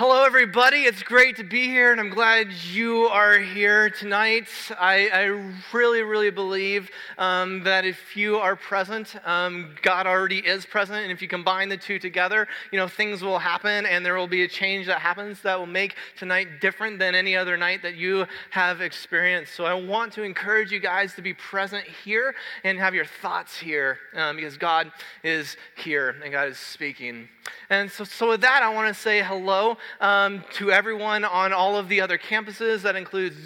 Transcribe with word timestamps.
Hello, 0.00 0.24
everybody. 0.24 0.84
It's 0.84 1.02
great 1.02 1.36
to 1.36 1.44
be 1.44 1.64
here, 1.64 1.92
and 1.92 2.00
I'm 2.00 2.08
glad 2.08 2.50
you 2.72 3.02
are 3.02 3.38
here 3.38 3.90
tonight. 3.90 4.48
I, 4.80 5.10
I 5.10 5.52
really, 5.74 6.00
really 6.02 6.30
believe 6.30 6.90
um, 7.18 7.62
that 7.64 7.84
if 7.84 8.16
you 8.16 8.38
are 8.38 8.56
present, 8.56 9.14
um, 9.26 9.74
God 9.82 10.06
already 10.06 10.38
is 10.38 10.64
present, 10.64 11.00
and 11.00 11.12
if 11.12 11.20
you 11.20 11.28
combine 11.28 11.68
the 11.68 11.76
two 11.76 11.98
together, 11.98 12.48
you 12.72 12.78
know, 12.78 12.88
things 12.88 13.20
will 13.20 13.38
happen, 13.38 13.84
and 13.84 14.02
there 14.02 14.14
will 14.14 14.26
be 14.26 14.44
a 14.44 14.48
change 14.48 14.86
that 14.86 15.00
happens 15.00 15.42
that 15.42 15.58
will 15.58 15.66
make 15.66 15.96
tonight 16.16 16.62
different 16.62 16.98
than 16.98 17.14
any 17.14 17.36
other 17.36 17.58
night 17.58 17.82
that 17.82 17.96
you 17.96 18.24
have 18.52 18.80
experienced. 18.80 19.54
So 19.54 19.66
I 19.66 19.74
want 19.74 20.14
to 20.14 20.22
encourage 20.22 20.72
you 20.72 20.80
guys 20.80 21.14
to 21.16 21.20
be 21.20 21.34
present 21.34 21.84
here 21.84 22.34
and 22.64 22.78
have 22.78 22.94
your 22.94 23.04
thoughts 23.04 23.58
here, 23.58 23.98
um, 24.14 24.36
because 24.36 24.56
God 24.56 24.92
is 25.22 25.58
here 25.76 26.16
and 26.24 26.32
God 26.32 26.48
is 26.48 26.56
speaking. 26.56 27.28
And 27.68 27.90
so, 27.90 28.04
so 28.04 28.28
with 28.28 28.40
that, 28.40 28.62
I 28.62 28.72
want 28.74 28.94
to 28.94 29.00
say 29.00 29.22
hello 29.22 29.76
um, 30.00 30.44
to 30.54 30.72
everyone 30.72 31.24
on 31.24 31.52
all 31.52 31.76
of 31.76 31.88
the 31.88 32.00
other 32.00 32.18
campuses. 32.18 32.82
That 32.82 32.96
includes 32.96 33.36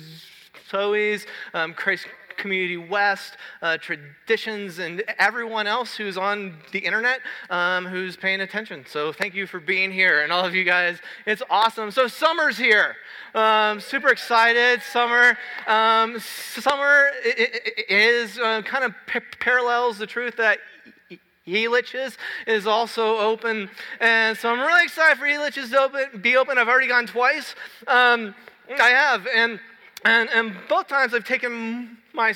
Zoe's, 0.70 1.26
um, 1.52 1.74
Christ 1.74 2.06
Community 2.36 2.76
West, 2.76 3.36
uh, 3.62 3.78
Traditions, 3.78 4.78
and 4.78 5.02
everyone 5.18 5.66
else 5.66 5.94
who's 5.94 6.16
on 6.16 6.54
the 6.72 6.78
internet 6.78 7.20
um, 7.50 7.86
who's 7.86 8.16
paying 8.16 8.40
attention. 8.40 8.84
So 8.88 9.12
thank 9.12 9.34
you 9.34 9.46
for 9.46 9.60
being 9.60 9.92
here, 9.92 10.22
and 10.22 10.32
all 10.32 10.44
of 10.44 10.54
you 10.54 10.64
guys. 10.64 10.98
It's 11.26 11.42
awesome. 11.48 11.90
So 11.90 12.08
summer's 12.08 12.58
here. 12.58 12.96
Um, 13.34 13.80
super 13.80 14.08
excited. 14.08 14.82
Summer, 14.82 15.36
um, 15.66 16.18
summer 16.18 17.10
is 17.88 18.38
uh, 18.38 18.62
kind 18.62 18.84
of 18.84 18.94
p- 19.06 19.20
parallels 19.40 19.98
the 19.98 20.06
truth 20.06 20.36
that 20.36 20.58
Elitch's 21.46 22.16
is 22.46 22.66
also 22.66 23.18
open. 23.18 23.70
And 24.00 24.36
so 24.36 24.50
I'm 24.50 24.60
really 24.60 24.84
excited 24.84 25.18
for 25.18 25.26
Elitch's 25.26 25.70
to 25.70 25.80
open, 25.80 26.20
be 26.20 26.36
open. 26.36 26.58
I've 26.58 26.68
already 26.68 26.88
gone 26.88 27.06
twice. 27.06 27.54
Um, 27.86 28.34
I 28.68 28.88
have. 28.88 29.26
And, 29.26 29.60
and, 30.04 30.28
and 30.30 30.54
both 30.68 30.88
times 30.88 31.14
I've 31.14 31.24
taken 31.24 31.98
my 32.12 32.34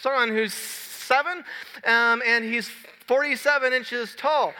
son, 0.00 0.28
who's 0.28 0.52
seven, 0.52 1.44
um, 1.84 2.22
and 2.26 2.44
he's 2.44 2.70
47 3.06 3.72
inches 3.72 4.14
tall, 4.14 4.54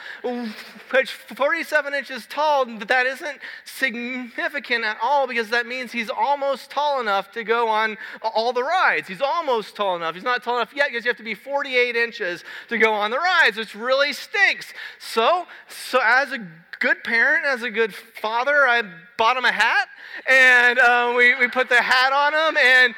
which 0.90 1.12
47 1.12 1.94
inches 1.94 2.26
tall, 2.26 2.66
that 2.66 3.06
isn't 3.06 3.38
significant 3.64 4.84
at 4.84 4.98
all 5.02 5.26
because 5.26 5.48
that 5.48 5.66
means 5.66 5.92
he's 5.92 6.10
almost 6.10 6.70
tall 6.70 7.00
enough 7.00 7.32
to 7.32 7.42
go 7.42 7.68
on 7.68 7.96
all 8.22 8.52
the 8.52 8.62
rides. 8.62 9.08
He's 9.08 9.22
almost 9.22 9.76
tall 9.76 9.96
enough. 9.96 10.14
He's 10.14 10.24
not 10.24 10.42
tall 10.42 10.56
enough 10.56 10.74
yet 10.74 10.88
because 10.88 11.04
you 11.04 11.08
have 11.08 11.16
to 11.16 11.22
be 11.22 11.34
48 11.34 11.96
inches 11.96 12.44
to 12.68 12.76
go 12.76 12.92
on 12.92 13.10
the 13.10 13.18
rides, 13.18 13.56
which 13.56 13.74
really 13.74 14.12
stinks. 14.12 14.74
So, 14.98 15.46
so 15.68 16.00
as 16.04 16.32
a 16.32 16.46
good 16.84 17.02
parent, 17.02 17.46
as 17.46 17.62
a 17.62 17.70
good 17.70 17.94
father, 17.94 18.68
I 18.68 18.82
bought 19.16 19.38
him 19.38 19.46
a 19.46 19.52
hat 19.52 19.88
and 20.28 20.78
uh, 20.78 21.14
we, 21.16 21.34
we 21.36 21.48
put 21.48 21.70
the 21.70 21.80
hat 21.80 22.12
on 22.12 22.34
him 22.34 22.58
and, 22.58 22.94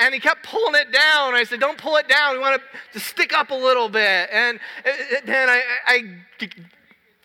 and 0.00 0.14
he 0.14 0.20
kept 0.20 0.44
pulling 0.44 0.76
it 0.76 0.92
down. 0.92 1.34
I 1.34 1.42
said, 1.42 1.58
don't 1.58 1.76
pull 1.76 1.96
it 1.96 2.06
down. 2.06 2.34
We 2.34 2.38
want 2.38 2.62
to 2.92 3.00
stick 3.00 3.32
up 3.32 3.50
a 3.50 3.56
little 3.56 3.88
bit. 3.88 4.28
And 4.30 4.60
then 5.24 5.48
I, 5.48 5.62
I 5.84 6.16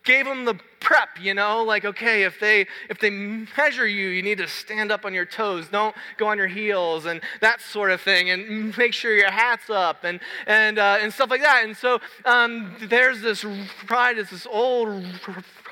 gave 0.04 0.26
him 0.26 0.46
the 0.46 0.60
prep 0.80 1.10
you 1.20 1.34
know 1.34 1.64
like 1.64 1.86
okay 1.86 2.24
if 2.24 2.40
they 2.40 2.66
if 2.90 3.00
they 3.00 3.10
measure 3.10 3.88
you 3.88 4.08
you 4.10 4.22
need 4.22 4.38
to 4.38 4.48
stand 4.48 4.92
up 4.92 5.06
on 5.06 5.14
your 5.14 5.26
toes 5.26 5.68
don't 5.70 5.96
go 6.18 6.28
on 6.28 6.38
your 6.38 6.48
heels 6.48 7.06
and 7.06 7.22
that 7.42 7.62
sort 7.62 7.92
of 7.92 8.00
thing 8.00 8.30
and 8.30 8.78
make 8.78 8.94
sure 8.94 9.14
your 9.14 9.32
hat's 9.32 9.70
up 9.70 10.04
and 10.04 10.20
and 10.46 10.78
uh, 10.78 10.98
and 11.02 11.12
stuff 11.14 11.30
like 11.30 11.42
that 11.42 11.64
and 11.64 11.76
so 11.76 12.00
um, 12.26 12.76
there's 12.90 13.22
this 13.22 13.46
ride 13.90 14.18
it's 14.18 14.32
this 14.32 14.48
old 14.50 15.04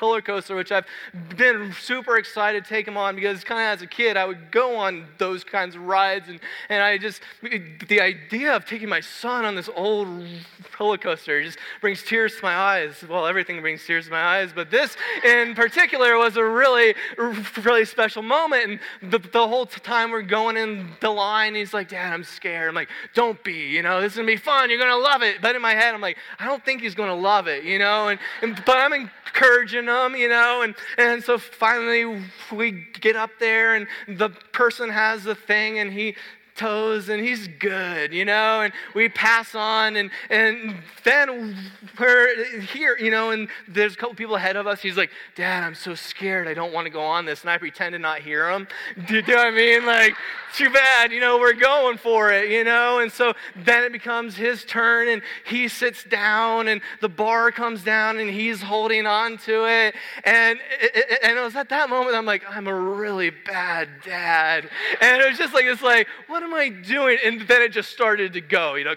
roller 0.01 0.21
coaster, 0.21 0.55
which 0.55 0.71
I've 0.71 0.85
been 1.37 1.73
super 1.81 2.17
excited 2.17 2.63
to 2.63 2.69
take 2.69 2.87
him 2.87 2.97
on 2.97 3.15
because 3.15 3.43
kind 3.43 3.61
of 3.61 3.77
as 3.77 3.81
a 3.81 3.87
kid, 3.87 4.17
I 4.17 4.25
would 4.25 4.51
go 4.51 4.75
on 4.75 5.05
those 5.17 5.43
kinds 5.43 5.75
of 5.75 5.81
rides. 5.83 6.27
And, 6.29 6.39
and 6.69 6.83
I 6.83 6.97
just, 6.97 7.21
the 7.87 8.01
idea 8.01 8.55
of 8.55 8.65
taking 8.65 8.89
my 8.89 8.99
son 8.99 9.45
on 9.45 9.55
this 9.55 9.69
old 9.75 10.07
roller 10.79 10.97
coaster 10.97 11.41
just 11.41 11.57
brings 11.81 12.03
tears 12.03 12.35
to 12.37 12.43
my 12.43 12.55
eyes. 12.55 13.03
Well, 13.07 13.25
everything 13.25 13.61
brings 13.61 13.85
tears 13.85 14.05
to 14.05 14.11
my 14.11 14.21
eyes, 14.21 14.51
but 14.53 14.71
this 14.71 14.94
in 15.23 15.55
particular 15.55 16.17
was 16.17 16.37
a 16.37 16.43
really, 16.43 16.95
really 17.17 17.85
special 17.85 18.21
moment. 18.21 18.79
And 19.01 19.11
the, 19.11 19.19
the 19.19 19.47
whole 19.47 19.65
time 19.65 20.11
we're 20.11 20.21
going 20.21 20.57
in 20.57 20.89
the 20.99 21.09
line, 21.09 21.55
he's 21.55 21.73
like, 21.73 21.89
Dad, 21.89 22.13
I'm 22.13 22.23
scared. 22.23 22.69
I'm 22.69 22.75
like, 22.75 22.89
don't 23.13 23.41
be, 23.43 23.53
you 23.53 23.81
know, 23.81 24.01
this 24.01 24.13
is 24.13 24.17
going 24.17 24.27
to 24.27 24.33
be 24.33 24.37
fun. 24.37 24.69
You're 24.69 24.79
going 24.79 24.91
to 24.91 24.97
love 24.97 25.21
it. 25.21 25.41
But 25.41 25.55
in 25.55 25.61
my 25.61 25.73
head, 25.73 25.93
I'm 25.93 26.01
like, 26.01 26.17
I 26.39 26.45
don't 26.45 26.63
think 26.63 26.81
he's 26.81 26.95
going 26.95 27.09
to 27.09 27.15
love 27.15 27.47
it, 27.47 27.63
you 27.63 27.79
know, 27.79 28.09
and, 28.09 28.19
and 28.41 28.61
but 28.65 28.77
I'm 28.77 28.93
encouraging 28.93 29.85
him, 29.85 30.15
you 30.15 30.29
know. 30.29 30.61
And, 30.61 30.75
and 30.97 31.23
so 31.23 31.37
finally 31.37 32.23
we 32.51 32.85
get 32.99 33.15
up 33.15 33.31
there 33.39 33.75
and 33.75 33.87
the 34.07 34.29
person 34.51 34.89
has 34.89 35.23
the 35.23 35.35
thing 35.35 35.79
and 35.79 35.91
he 35.91 36.15
toes 36.55 37.09
and 37.09 37.23
he's 37.23 37.47
good, 37.59 38.13
you 38.13 38.25
know, 38.25 38.61
and 38.61 38.73
we 38.93 39.09
pass 39.09 39.53
on 39.55 39.95
and, 39.97 40.09
and 40.29 40.75
then 41.03 41.55
we're 41.99 42.61
here, 42.61 42.97
you 42.97 43.11
know, 43.11 43.31
and 43.31 43.49
there's 43.67 43.93
a 43.93 43.97
couple 43.97 44.15
people 44.15 44.35
ahead 44.35 44.55
of 44.55 44.65
us. 44.65 44.81
He's 44.81 44.97
like, 44.97 45.11
Dad, 45.35 45.63
I'm 45.63 45.75
so 45.75 45.95
scared. 45.95 46.47
I 46.47 46.53
don't 46.53 46.73
want 46.73 46.85
to 46.85 46.91
go 46.91 47.03
on 47.03 47.25
this. 47.25 47.41
And 47.41 47.49
I 47.49 47.57
pretend 47.57 47.93
to 47.93 47.99
not 47.99 48.19
hear 48.19 48.49
him. 48.49 48.67
Do 49.07 49.15
you 49.15 49.21
know 49.21 49.35
what 49.35 49.47
I 49.47 49.51
mean? 49.51 49.85
Like, 49.85 50.15
too 50.55 50.69
bad, 50.69 51.11
you 51.11 51.19
know, 51.19 51.37
we're 51.37 51.53
going 51.53 51.97
for 51.97 52.31
it, 52.31 52.49
you 52.49 52.63
know, 52.63 52.99
and 52.99 53.11
so 53.11 53.33
then 53.57 53.83
it 53.83 53.91
becomes 53.91 54.37
his 54.37 54.63
turn 54.63 55.09
and 55.09 55.21
he 55.45 55.67
sits 55.67 56.05
down 56.05 56.69
and 56.69 56.79
the 57.01 57.09
bar 57.09 57.51
comes 57.51 57.83
down 57.83 58.19
and 58.19 58.29
he's 58.29 58.61
holding 58.61 59.05
on 59.05 59.37
to 59.39 59.65
it. 59.65 59.95
And, 60.23 60.57
and 61.21 61.37
it 61.37 61.41
was 61.41 61.57
at 61.57 61.67
that 61.69 61.89
moment 61.89 62.15
I'm 62.15 62.25
like, 62.25 62.43
I'm 62.49 62.67
a 62.67 62.73
really 62.73 63.31
bad 63.31 63.89
dad. 64.05 64.69
And 65.01 65.21
it 65.21 65.27
was 65.29 65.37
just 65.37 65.53
like, 65.53 65.65
it's 65.65 65.81
like, 65.81 66.07
what 66.27 66.41
am 66.45 66.53
I 66.53 66.69
doing? 66.69 67.17
And 67.23 67.41
then 67.41 67.61
it 67.61 67.69
just 67.71 67.91
started 67.91 68.33
to 68.33 68.41
go, 68.41 68.75
you 68.75 68.85
know. 68.85 68.95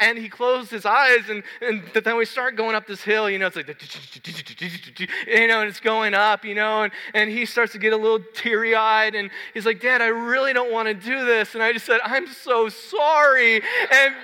And 0.00 0.18
he 0.18 0.28
closed 0.28 0.70
his 0.70 0.86
eyes, 0.86 1.28
and, 1.28 1.42
and 1.60 1.82
then 2.04 2.16
we 2.16 2.24
start 2.24 2.56
going 2.56 2.74
up 2.74 2.86
this 2.86 3.02
hill, 3.02 3.28
you 3.28 3.38
know. 3.38 3.48
It's 3.48 3.56
like, 3.56 3.68
you 3.68 5.46
know, 5.48 5.60
and 5.60 5.68
it's 5.68 5.80
going 5.80 6.14
up, 6.14 6.44
you 6.44 6.54
know. 6.54 6.84
And, 6.84 6.92
and 7.14 7.30
he 7.30 7.44
starts 7.44 7.72
to 7.72 7.78
get 7.78 7.92
a 7.92 7.96
little 7.96 8.20
teary 8.34 8.74
eyed, 8.74 9.14
and 9.14 9.30
he's 9.54 9.66
like, 9.66 9.80
Dad, 9.80 10.00
I 10.00 10.06
really 10.06 10.52
don't 10.52 10.72
want 10.72 10.88
to 10.88 10.94
do 10.94 11.24
this. 11.24 11.54
And 11.54 11.62
I 11.62 11.72
just 11.72 11.86
said, 11.86 12.00
I'm 12.04 12.26
so 12.26 12.68
sorry. 12.68 13.62
And 13.92 14.14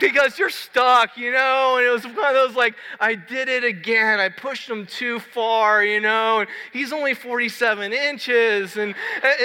because 0.00 0.38
you're 0.38 0.50
stuck, 0.50 1.16
you 1.16 1.32
know. 1.32 1.76
And 1.76 1.86
it 1.86 1.90
was 1.90 2.04
one 2.04 2.26
of 2.26 2.34
those 2.34 2.54
like, 2.54 2.74
I 3.00 3.14
did 3.14 3.48
it 3.48 3.64
again. 3.64 4.20
I 4.20 4.28
pushed 4.28 4.68
him 4.68 4.86
too 4.86 5.18
far, 5.18 5.84
you 5.84 6.00
know. 6.00 6.40
And 6.40 6.48
he's 6.72 6.92
only 6.92 7.14
47 7.14 7.92
inches. 7.92 8.76
And, 8.76 8.94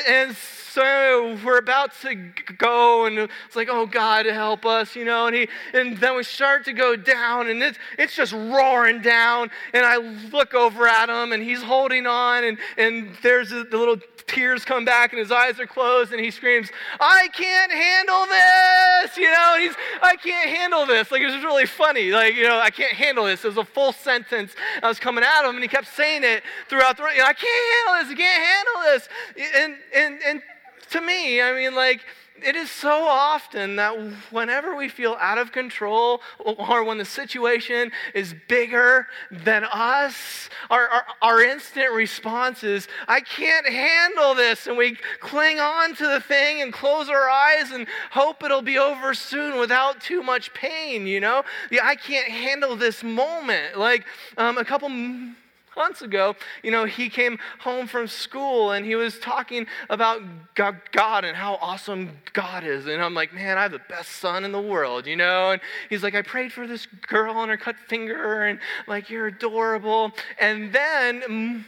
and 0.08 0.36
so 0.80 1.38
we're 1.44 1.58
about 1.58 1.92
to 2.04 2.16
go, 2.58 3.06
and 3.06 3.18
it's 3.20 3.56
like, 3.56 3.68
oh 3.70 3.86
God, 3.86 4.26
help 4.26 4.66
us, 4.66 4.96
you 4.96 5.04
know. 5.04 5.28
And 5.28 5.36
he, 5.36 5.50
and 5.74 5.98
then 5.98 6.16
we 6.16 6.24
start 6.24 6.64
to 6.66 6.74
go 6.74 6.96
down, 6.96 7.50
and 7.50 7.62
it's 7.62 7.78
it's 7.98 8.16
just 8.16 8.32
roaring 8.32 9.02
down. 9.02 9.52
And 9.74 9.86
I 9.86 9.98
look 9.98 10.54
over 10.54 10.88
at 10.88 11.10
him, 11.10 11.34
and 11.34 11.44
he's 11.44 11.62
holding 11.62 12.08
on, 12.08 12.46
and 12.46 12.58
and 12.78 13.10
there's 13.22 13.50
the 13.50 13.66
little 13.72 13.98
tears 14.26 14.64
come 14.64 14.86
back, 14.86 15.12
and 15.12 15.20
his 15.20 15.34
eyes 15.34 15.60
are 15.60 15.68
closed, 15.68 16.14
and 16.14 16.24
he 16.24 16.32
screams, 16.32 16.70
"I 16.98 17.28
can't 17.34 17.74
handle 17.74 18.26
this," 18.28 19.18
you 19.18 19.30
know. 19.30 19.56
And 19.56 19.64
he's, 19.64 19.76
I 20.02 20.16
can't 20.16 20.50
handle 20.50 20.86
this. 20.86 21.12
Like 21.12 21.22
it 21.22 21.26
was 21.26 21.44
really 21.44 21.66
funny. 21.66 22.12
Like 22.12 22.36
you 22.36 22.48
know, 22.48 22.58
I 22.58 22.70
can't 22.70 22.94
handle 22.94 23.26
this. 23.26 23.44
It 23.44 23.50
was 23.50 23.58
a 23.58 23.66
full 23.66 23.92
sentence. 23.92 24.54
I 24.82 24.88
was 24.88 24.98
coming 24.98 25.26
at 25.26 25.44
him, 25.44 25.56
and 25.56 25.62
he 25.62 25.68
kept 25.68 25.88
saying 25.94 26.24
it 26.24 26.42
throughout 26.70 26.96
the. 26.96 27.04
You 27.04 27.18
know, 27.18 27.26
I 27.26 27.34
can't 27.34 27.76
handle 27.76 28.02
this. 28.02 28.12
I 28.12 28.16
can't 28.16 28.44
handle 28.46 28.82
this. 28.94 29.10
And 29.58 29.76
and 29.94 30.22
and 30.26 30.42
to 30.92 31.02
me, 31.02 31.42
I 31.42 31.54
mean, 31.54 31.76
like, 31.76 32.02
it 32.44 32.56
is 32.56 32.70
so 32.70 33.04
often 33.04 33.76
that 33.78 33.92
whenever 34.32 34.76
we 34.76 34.90
feel 34.90 35.18
out 35.20 35.38
of 35.38 35.52
control 35.52 36.22
or 36.40 36.84
when 36.84 36.98
the 36.98 37.06
situation 37.06 37.92
is 38.14 38.34
bigger 38.48 39.08
than 39.32 39.66
us, 39.66 40.50
our, 40.70 40.88
our, 40.88 41.06
our, 41.22 41.42
instant 41.42 41.92
response 41.92 42.64
is, 42.64 42.88
I 43.08 43.22
can't 43.22 43.68
handle 43.68 44.36
this. 44.36 44.68
And 44.68 44.78
we 44.78 44.98
cling 45.20 45.60
on 45.60 45.96
to 45.96 46.08
the 46.08 46.22
thing 46.22 46.62
and 46.62 46.72
close 46.72 47.10
our 47.10 47.30
eyes 47.30 47.72
and 47.72 47.88
hope 48.12 48.44
it'll 48.44 48.62
be 48.62 48.78
over 48.78 49.14
soon 49.14 49.60
without 49.60 50.02
too 50.02 50.24
much 50.24 50.54
pain, 50.54 51.08
you 51.08 51.20
know? 51.20 51.44
Yeah, 51.72 51.86
I 51.86 51.96
can't 51.96 52.30
handle 52.30 52.76
this 52.76 53.04
moment. 53.04 53.78
Like 53.78 54.06
um, 54.38 54.58
a 54.58 54.66
couple 54.66 54.90
months 55.80 56.04
ago, 56.04 56.36
you 56.62 56.70
know, 56.70 56.86
he 56.86 57.10
came 57.10 57.40
home 57.60 57.88
from 57.88 58.06
school 58.06 58.74
and 58.74 58.86
he 58.86 58.96
was 58.96 59.18
talking 59.18 59.66
about 59.90 60.22
God 60.54 61.26
and 61.26 61.36
how 61.36 61.56
awesome 61.62 62.12
God 62.34 62.64
is. 62.64 62.86
And 62.86 63.02
I'm 63.02 63.16
like, 63.16 63.34
man, 63.34 63.58
I 63.58 63.64
have 63.64 63.72
the 63.72 63.82
best 63.90 64.12
son 64.18 64.44
in 64.44 64.52
the 64.52 64.62
world, 64.62 65.08
you 65.08 65.16
know? 65.16 65.52
And 65.52 65.62
he's 65.90 66.04
like, 66.04 66.14
I 66.14 66.22
prayed 66.22 66.52
for 66.52 66.68
this 66.68 66.86
girl 67.08 67.34
on 67.36 67.50
her 67.50 67.58
cut 67.58 67.78
finger 67.88 68.44
and 68.44 68.60
like, 68.88 69.10
you're 69.10 69.28
adorable. 69.28 70.12
And 70.40 70.72
then, 70.72 71.66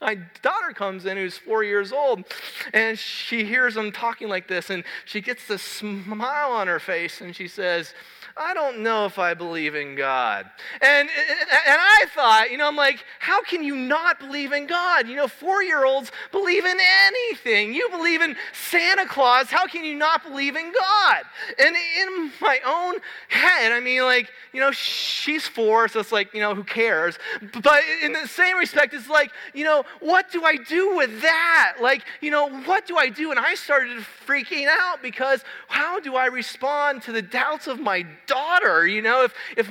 my 0.00 0.16
daughter 0.40 0.72
comes 0.72 1.04
in 1.04 1.18
who's 1.18 1.36
four 1.36 1.62
years 1.62 1.92
old 1.92 2.24
and 2.72 2.98
she 2.98 3.44
hears 3.44 3.76
him 3.76 3.92
talking 3.92 4.28
like 4.28 4.48
this 4.48 4.70
and 4.70 4.82
she 5.04 5.20
gets 5.20 5.46
this 5.46 5.60
smile 5.60 6.52
on 6.52 6.68
her 6.68 6.80
face 6.80 7.20
and 7.20 7.36
she 7.36 7.46
says 7.46 7.92
I 8.40 8.54
don't 8.54 8.78
know 8.78 9.04
if 9.04 9.18
I 9.18 9.34
believe 9.34 9.74
in 9.74 9.94
God. 9.94 10.46
And, 10.80 11.10
and 11.10 11.78
I 11.78 12.06
thought, 12.14 12.50
you 12.50 12.56
know, 12.56 12.66
I'm 12.66 12.74
like, 12.74 13.04
how 13.18 13.42
can 13.42 13.62
you 13.62 13.76
not 13.76 14.18
believe 14.18 14.52
in 14.52 14.66
God? 14.66 15.06
You 15.06 15.16
know, 15.16 15.28
four 15.28 15.62
year 15.62 15.84
olds 15.84 16.10
believe 16.32 16.64
in 16.64 16.78
anything. 17.04 17.74
You 17.74 17.90
believe 17.90 18.22
in 18.22 18.34
Santa 18.52 19.06
Claus. 19.06 19.50
How 19.50 19.66
can 19.66 19.84
you 19.84 19.94
not 19.94 20.22
believe 20.22 20.56
in 20.56 20.72
God? 20.72 21.22
And 21.58 21.76
in 21.76 22.32
my 22.40 22.60
own 22.64 22.94
head, 23.28 23.72
I 23.72 23.80
mean, 23.80 24.04
like, 24.04 24.30
you 24.54 24.60
know, 24.60 24.72
she's 24.72 25.46
four, 25.46 25.86
so 25.88 26.00
it's 26.00 26.10
like, 26.10 26.32
you 26.32 26.40
know, 26.40 26.54
who 26.54 26.64
cares? 26.64 27.18
But 27.62 27.82
in 28.02 28.14
the 28.14 28.26
same 28.26 28.56
respect, 28.56 28.94
it's 28.94 29.08
like, 29.08 29.32
you 29.52 29.64
know, 29.64 29.84
what 30.00 30.32
do 30.32 30.44
I 30.44 30.56
do 30.56 30.96
with 30.96 31.20
that? 31.20 31.76
Like, 31.80 32.04
you 32.22 32.30
know, 32.30 32.48
what 32.62 32.86
do 32.86 32.96
I 32.96 33.10
do? 33.10 33.30
And 33.30 33.38
I 33.38 33.54
started 33.54 33.98
freaking 34.26 34.66
out 34.66 35.02
because 35.02 35.44
how 35.68 36.00
do 36.00 36.16
I 36.16 36.26
respond 36.26 37.02
to 37.02 37.12
the 37.12 37.22
doubts 37.22 37.66
of 37.66 37.78
my 37.78 38.06
daughter? 38.30 38.86
You 38.86 39.02
know, 39.02 39.24
if, 39.24 39.34
if 39.56 39.68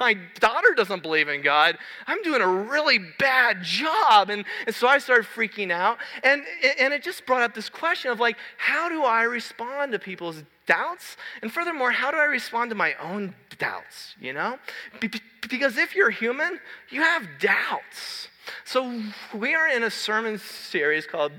my 0.00 0.16
daughter 0.40 0.74
doesn't 0.74 1.02
believe 1.02 1.28
in 1.28 1.42
God. 1.42 1.76
I'm 2.06 2.22
doing 2.22 2.40
a 2.40 2.48
really 2.48 2.98
bad 3.18 3.62
job. 3.62 4.30
And, 4.30 4.44
and 4.66 4.74
so 4.74 4.88
I 4.88 4.98
started 4.98 5.26
freaking 5.26 5.70
out. 5.70 5.98
And, 6.22 6.42
and 6.78 6.92
it 6.92 7.02
just 7.02 7.26
brought 7.26 7.42
up 7.42 7.54
this 7.54 7.68
question 7.68 8.10
of 8.10 8.20
like, 8.20 8.36
how 8.56 8.88
do 8.88 9.04
I 9.04 9.22
respond 9.22 9.92
to 9.92 9.98
people's 9.98 10.42
doubts? 10.66 11.16
And 11.42 11.52
furthermore, 11.52 11.90
how 11.90 12.10
do 12.10 12.16
I 12.16 12.24
respond 12.24 12.70
to 12.70 12.76
my 12.76 12.94
own 13.00 13.34
doubts? 13.58 14.14
You 14.20 14.32
know? 14.32 14.58
Because 15.00 15.76
if 15.76 15.94
you're 15.94 16.10
human, 16.10 16.58
you 16.90 17.02
have 17.02 17.26
doubts. 17.38 18.28
So 18.64 19.02
we 19.34 19.54
are 19.54 19.68
in 19.68 19.84
a 19.84 19.90
sermon 19.90 20.38
series 20.38 21.06
called 21.06 21.32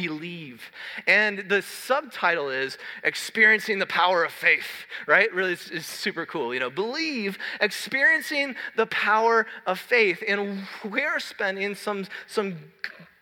believe. 0.00 0.62
And 1.06 1.44
the 1.48 1.60
subtitle 1.60 2.48
is 2.48 2.78
Experiencing 3.04 3.78
the 3.78 3.86
Power 3.86 4.24
of 4.24 4.32
Faith, 4.32 4.86
right? 5.06 5.32
Really, 5.32 5.52
it's, 5.52 5.70
it's, 5.70 5.86
super 5.86 6.24
cool. 6.24 6.54
You 6.54 6.60
know, 6.60 6.70
believe, 6.70 7.36
experiencing 7.60 8.54
the 8.76 8.86
power 8.86 9.46
of 9.66 9.78
faith. 9.78 10.22
And 10.26 10.62
we're 10.84 11.20
spending 11.20 11.74
some, 11.74 12.06
some 12.26 12.56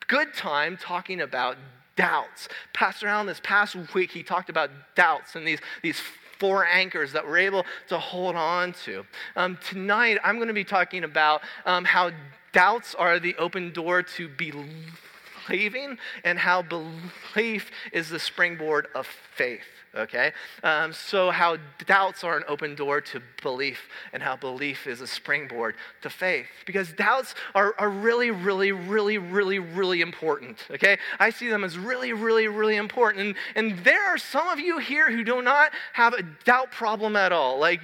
good 0.07 0.35
time 0.35 0.77
talking 0.77 1.21
about 1.21 1.57
doubts. 1.97 2.49
Pastor 2.73 3.09
Allen, 3.09 3.27
this 3.27 3.41
past 3.43 3.75
week, 3.93 4.13
he 4.13 4.23
talked 4.23 4.49
about 4.49 4.71
doubts 4.95 5.35
and 5.35 5.45
these, 5.45 5.59
these 5.83 6.01
four 6.39 6.65
anchors 6.65 7.13
that 7.13 7.27
we're 7.27 7.39
able 7.39 7.67
to 7.89 7.99
hold 7.99 8.37
on 8.37 8.73
to. 8.85 9.05
Um, 9.35 9.59
tonight, 9.69 10.19
I'm 10.23 10.37
going 10.37 10.47
to 10.49 10.55
be 10.55 10.63
talking 10.63 11.03
about 11.03 11.43
um, 11.67 11.85
how 11.85 12.13
doubts 12.53 12.95
are 12.95 13.19
the 13.19 13.35
open 13.37 13.73
door 13.73 14.05
to 14.05 14.29
believe 14.29 15.08
believing 15.49 15.99
and 16.25 16.39
how 16.39 16.63
belief 16.63 17.71
is 17.93 18.09
the 18.09 18.19
springboard 18.19 18.87
of 18.95 19.07
faith 19.07 19.78
okay? 19.95 20.33
Um, 20.63 20.93
so, 20.93 21.31
how 21.31 21.57
doubts 21.87 22.25
are 22.25 22.37
an 22.37 22.45
open 22.49 22.75
door 22.75 23.01
to 23.01 23.23
belief, 23.43 23.89
and 24.13 24.23
how 24.23 24.37
belief 24.37 24.87
is 24.87 25.01
a 25.01 25.07
springboard 25.07 25.75
to 26.03 26.11
faith. 26.11 26.47
Because 26.67 26.93
doubts 26.93 27.35
are, 27.55 27.75
are 27.79 27.91
really, 27.91 28.31
really, 28.31 28.73
really, 28.73 29.19
really, 29.19 29.59
really 29.59 30.01
important, 30.01 30.67
okay? 30.71 30.99
I 31.19 31.31
see 31.31 31.49
them 31.49 31.65
as 31.65 31.79
really, 31.79 32.13
really, 32.13 32.49
really 32.49 32.77
important. 32.77 33.27
And, 33.27 33.37
and 33.55 33.85
there 33.85 34.05
are 34.05 34.19
some 34.19 34.49
of 34.49 34.59
you 34.59 34.79
here 34.79 35.11
who 35.11 35.25
do 35.25 35.43
not 35.43 35.73
have 35.93 36.15
a 36.15 36.23
doubt 36.45 36.71
problem 36.71 37.17
at 37.17 37.33
all. 37.33 37.59
Like, 37.59 37.81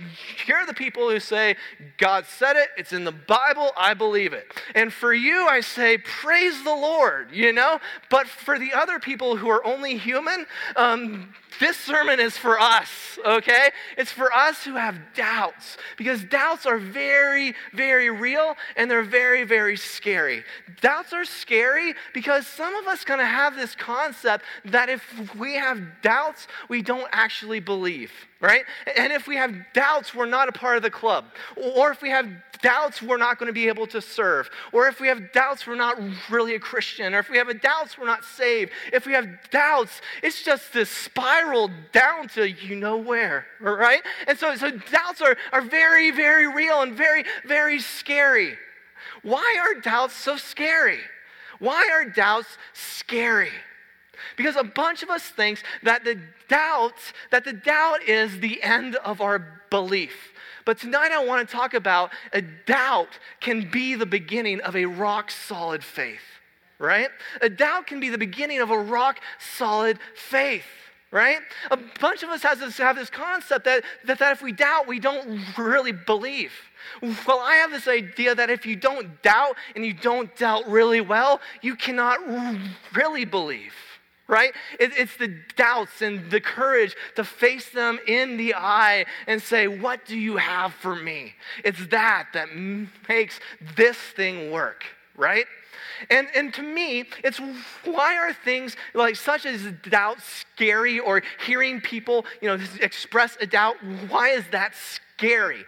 here 0.47 0.57
are 0.57 0.67
the 0.67 0.75
people 0.75 1.09
who 1.09 1.21
say, 1.21 1.57
God 1.99 2.27
said 2.27 2.57
it, 2.57 2.69
it's 2.77 2.93
in 2.93 3.05
the 3.05 3.13
Bible, 3.13 3.73
I 3.77 3.95
believe 3.95 4.33
it. 4.33 4.47
And 4.75 4.93
for 4.93 5.13
you, 5.13 5.47
I 5.47 5.61
say, 5.61 5.99
praise 5.99 6.63
the 6.63 6.75
Lord, 6.75 7.31
you 7.33 7.53
know? 7.53 7.81
But 8.11 8.27
for 8.27 8.59
the 8.59 8.73
other 8.73 8.99
people 8.99 9.37
who 9.37 9.49
are 9.49 9.65
only 9.65 9.97
human, 9.97 10.47
um, 10.77 11.35
this 11.61 11.77
sermon 11.77 12.21
is 12.21 12.37
for 12.37 12.59
us, 12.61 13.19
okay? 13.25 13.71
It's 13.97 14.11
for 14.11 14.33
us 14.33 14.65
who 14.65 14.75
have 14.75 14.97
doubts 15.15 15.77
because 15.97 16.23
doubts 16.25 16.67
are 16.67 16.79
very, 16.79 17.55
very 17.73 18.11
real 18.11 18.57
and 18.77 18.91
they're 18.91 19.03
very, 19.03 19.45
very 19.45 19.77
scary. 19.77 20.45
Doubts 20.81 21.13
are 21.13 21.25
scary 21.25 21.95
because 22.13 22.47
some 22.47 22.75
of 22.75 22.87
us 22.87 23.05
kind 23.05 23.21
of 23.21 23.27
have 23.27 23.57
this 23.57 23.75
concept 23.75 24.45
that 24.65 24.89
if 24.89 25.35
we 25.37 25.55
have 25.55 25.81
doubts, 26.03 26.47
we 26.69 26.83
don't 26.83 27.09
actually 27.13 27.61
believe 27.61 28.11
right? 28.45 28.65
And 28.97 29.11
if 29.13 29.27
we 29.27 29.37
have 29.37 29.55
doubts, 29.73 30.15
we're 30.15 30.27
not 30.27 30.49
a 30.49 30.53
part 30.53 30.77
of 30.77 30.83
the 30.83 30.91
club. 30.91 31.25
Or 31.57 31.91
if 31.91 32.03
we 32.03 32.11
have 32.11 32.29
doubts, 32.61 33.01
we're 33.01 33.17
not 33.17 33.39
going 33.39 33.47
to 33.47 33.55
be 33.55 33.69
able 33.69 33.87
to 33.87 34.03
serve. 34.03 34.51
Or 34.73 34.87
if 34.87 35.01
we 35.01 35.09
have 35.09 35.33
doubts, 35.33 35.67
we're 35.67 35.77
not 35.77 35.99
really 36.29 36.55
a 36.55 36.61
Christian. 36.61 37.15
Or 37.15 37.19
if 37.19 37.31
we 37.31 37.39
have 37.39 37.49
doubts, 37.63 37.97
we're 37.97 38.07
not 38.07 38.23
saved. 38.23 38.71
If 38.93 39.07
we 39.07 39.15
have 39.15 39.27
doubts, 39.51 40.03
it's 40.23 40.43
just 40.43 40.75
this 40.75 40.91
spiral 40.91 41.71
down 41.93 42.29
to 42.29 42.51
you 42.51 42.77
know 42.77 42.99
where, 42.99 43.47
right? 43.61 44.03
And 44.29 44.39
so, 44.39 44.55
so 44.57 44.71
doubts 44.71 45.23
are, 45.23 45.37
are 45.53 45.63
very, 45.63 46.11
very 46.11 46.47
real 46.47 46.83
and 46.83 46.95
very, 46.95 47.25
very 47.47 47.81
scary. 47.81 48.59
Why 49.23 49.57
are 49.59 49.81
doubts 49.81 50.15
so 50.15 50.37
scary? 50.37 51.01
Why 51.61 51.89
are 51.91 52.05
doubts 52.05 52.59
scary? 52.75 53.53
Because 54.37 54.57
a 54.57 54.65
bunch 54.65 55.03
of 55.03 55.11
us 55.11 55.23
thinks 55.23 55.63
that 55.83 56.05
the 56.05 56.19
doubt, 56.49 57.13
that 57.31 57.45
the 57.45 57.53
doubt 57.53 58.03
is 58.03 58.41
the 58.41 58.63
end 58.63 58.97
of 58.97 59.21
our 59.21 59.63
belief. 59.71 60.33
But 60.65 60.79
tonight 60.79 61.13
I 61.13 61.25
want 61.25 61.47
to 61.47 61.55
talk 61.55 61.75
about 61.75 62.11
a 62.33 62.41
doubt 62.41 63.19
can 63.41 63.71
be 63.71 63.95
the 63.95 64.07
beginning 64.07 64.61
of 64.61 64.77
a 64.77 64.87
rock 64.87 65.31
solid 65.31 65.85
faith, 65.85 66.41
right? 66.79 67.09
A 67.43 67.49
doubt 67.49 67.87
can 67.87 68.01
be 68.01 68.09
the 68.09 68.19
beginning 68.19 68.61
of 68.61 68.71
a 68.71 68.79
rock 68.79 69.21
solid 69.39 69.99
faith 70.15 70.65
right? 71.15 71.39
A 71.71 71.79
bunch 72.01 72.25
of 72.25 72.29
us 72.31 72.43
has 72.43 72.59
this, 72.59 72.77
have 72.79 72.97
this 72.97 73.09
concept 73.09 73.67
that, 73.67 73.85
that, 74.05 74.19
that 74.19 74.33
if 74.33 74.43
we 74.43 74.51
doubt, 74.51 74.89
we 74.89 74.99
don't 74.99 75.41
really 75.57 75.93
believe. 75.93 76.51
Well, 77.01 77.39
I 77.39 77.55
have 77.55 77.71
this 77.71 77.87
idea 77.87 78.35
that 78.35 78.51
if 78.51 78.67
you 78.67 78.75
don't 78.75 79.23
doubt 79.23 79.55
and 79.77 79.87
you 79.87 79.93
don't 79.93 80.35
doubt 80.37 80.69
really 80.69 81.01
well, 81.01 81.41
you 81.63 81.77
cannot 81.77 82.19
really 82.97 83.25
believe 83.25 83.73
right? 84.27 84.53
It, 84.81 84.93
it's 84.97 85.17
the 85.17 85.37
doubts 85.57 86.03
and 86.03 86.31
the 86.31 86.41
courage 86.41 86.97
to 87.17 87.25
face 87.25 87.71
them 87.71 87.99
in 88.07 88.37
the 88.37 88.55
eye 88.55 89.05
and 89.27 89.43
say, 89.43 89.69
What 89.69 90.07
do 90.07 90.19
you 90.19 90.37
have 90.37 90.73
for 90.75 90.97
me? 90.97 91.35
It's 91.65 91.87
that 91.89 92.29
that 92.33 92.49
makes 93.09 93.41
this 93.77 93.97
thing 93.97 94.51
work, 94.51 94.85
right? 95.17 95.47
And, 96.11 96.29
and 96.35 96.53
to 96.55 96.63
me, 96.63 97.05
it's 97.23 97.41
why 97.85 98.17
are 98.17 98.33
things 98.33 98.77
like 98.95 99.17
such 99.17 99.47
as 99.47 99.63
doubt 99.89 100.19
scary 100.21 100.99
or 100.99 101.23
hearing 101.47 101.81
people, 101.81 102.27
you 102.41 102.49
know, 102.49 102.63
express 102.81 103.37
a 103.41 103.47
doubt, 103.47 103.77
why 104.09 104.31
is 104.31 104.45
that 104.51 104.75
scary? 104.75 105.04
Scary. 105.25 105.65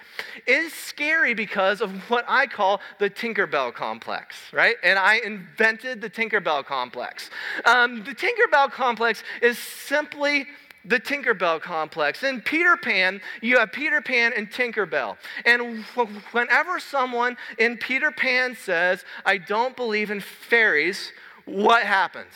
It 0.47 0.53
is 0.53 0.73
scary 0.73 1.35
because 1.35 1.81
of 1.81 1.91
what 2.11 2.25
I 2.29 2.47
call 2.47 2.81
the 2.99 3.09
Tinkerbell 3.09 3.73
complex, 3.73 4.37
right? 4.53 4.77
And 4.83 4.99
I 4.99 5.17
invented 5.25 6.01
the 6.01 6.11
Tinkerbell 6.11 6.65
complex. 6.65 7.31
Um, 7.65 8.05
the 8.05 8.15
Tinkerbell 8.15 8.71
complex 8.71 9.23
is 9.41 9.59
simply 9.59 10.47
the 10.85 11.01
Tinkerbell 11.01 11.61
complex. 11.61 12.23
In 12.23 12.41
Peter 12.41 12.77
Pan, 12.77 13.21
you 13.41 13.59
have 13.59 13.73
Peter 13.73 14.01
Pan 14.01 14.33
and 14.37 14.51
Tinkerbell. 14.51 15.17
And 15.45 15.85
whenever 16.33 16.79
someone 16.79 17.37
in 17.59 17.77
Peter 17.79 18.11
Pan 18.11 18.55
says, 18.55 19.05
I 19.25 19.39
don't 19.39 19.75
believe 19.75 20.11
in 20.11 20.21
fairies, 20.21 21.13
what 21.45 21.83
happens? 21.83 22.33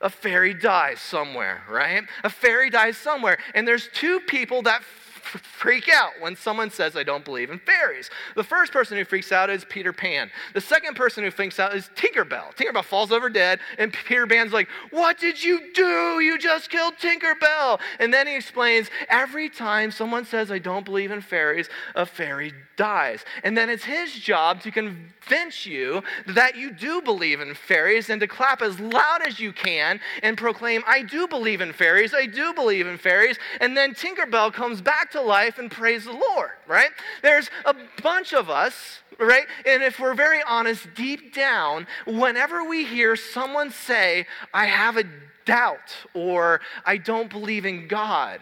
A 0.00 0.10
fairy 0.10 0.52
dies 0.52 1.00
somewhere, 1.00 1.62
right? 1.70 2.02
A 2.24 2.30
fairy 2.30 2.70
dies 2.70 2.96
somewhere. 2.96 3.38
And 3.54 3.68
there's 3.68 3.88
two 3.94 4.18
people 4.18 4.62
that 4.62 4.82
freak 5.22 5.88
out 5.88 6.12
when 6.20 6.36
someone 6.36 6.70
says, 6.70 6.96
I 6.96 7.02
don't 7.02 7.24
believe 7.24 7.50
in 7.50 7.58
fairies. 7.58 8.10
The 8.34 8.44
first 8.44 8.72
person 8.72 8.98
who 8.98 9.04
freaks 9.04 9.32
out 9.32 9.50
is 9.50 9.64
Peter 9.64 9.92
Pan. 9.92 10.30
The 10.54 10.60
second 10.60 10.96
person 10.96 11.24
who 11.24 11.30
freaks 11.30 11.58
out 11.58 11.74
is 11.74 11.90
Tinkerbell. 11.94 12.54
Tinkerbell 12.56 12.84
falls 12.84 13.12
over 13.12 13.30
dead, 13.30 13.60
and 13.78 13.92
Peter 13.92 14.26
Pan's 14.26 14.52
like, 14.52 14.68
What 14.90 15.18
did 15.18 15.42
you 15.42 15.72
do? 15.72 16.20
You 16.20 16.38
just 16.38 16.70
killed 16.70 16.94
Tinkerbell. 16.96 17.80
And 17.98 18.12
then 18.12 18.26
he 18.26 18.36
explains, 18.36 18.90
Every 19.08 19.48
time 19.48 19.90
someone 19.90 20.24
says, 20.24 20.50
I 20.50 20.58
don't 20.58 20.84
believe 20.84 21.10
in 21.10 21.20
fairies, 21.20 21.68
a 21.94 22.04
fairy 22.04 22.52
dies. 22.76 23.24
And 23.44 23.56
then 23.56 23.70
it's 23.70 23.84
his 23.84 24.12
job 24.12 24.60
to 24.62 24.70
convince 24.70 25.66
you 25.66 26.02
that 26.26 26.56
you 26.56 26.72
do 26.72 27.00
believe 27.00 27.40
in 27.40 27.54
fairies 27.54 28.10
and 28.10 28.20
to 28.20 28.26
clap 28.26 28.60
as 28.60 28.80
loud 28.80 29.22
as 29.24 29.38
you 29.38 29.52
can 29.52 30.00
and 30.22 30.36
proclaim, 30.36 30.82
I 30.86 31.02
do 31.02 31.28
believe 31.28 31.60
in 31.60 31.72
fairies, 31.72 32.12
I 32.12 32.26
do 32.26 32.52
believe 32.52 32.86
in 32.86 32.98
fairies. 32.98 33.38
And 33.60 33.76
then 33.76 33.94
Tinkerbell 33.94 34.52
comes 34.52 34.80
back 34.80 35.11
to 35.12 35.20
life 35.20 35.58
and 35.58 35.70
praise 35.70 36.04
the 36.04 36.12
Lord, 36.12 36.50
right? 36.66 36.90
There's 37.22 37.50
a 37.64 37.74
bunch 38.02 38.32
of 38.32 38.50
us, 38.50 39.00
right? 39.18 39.46
And 39.66 39.82
if 39.82 39.98
we're 39.98 40.14
very 40.14 40.42
honest, 40.46 40.86
deep 40.94 41.34
down, 41.34 41.86
whenever 42.06 42.64
we 42.64 42.84
hear 42.84 43.16
someone 43.16 43.70
say, 43.70 44.26
I 44.52 44.66
have 44.66 44.96
a 44.96 45.04
doubt 45.44 45.96
or 46.14 46.60
I 46.84 46.96
don't 46.96 47.30
believe 47.30 47.66
in 47.66 47.88
God, 47.88 48.40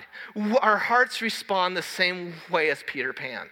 our 0.60 0.76
hearts 0.76 1.22
respond 1.22 1.76
the 1.76 1.82
same 1.82 2.34
way 2.50 2.70
as 2.70 2.82
Peter 2.86 3.12
Pan. 3.12 3.48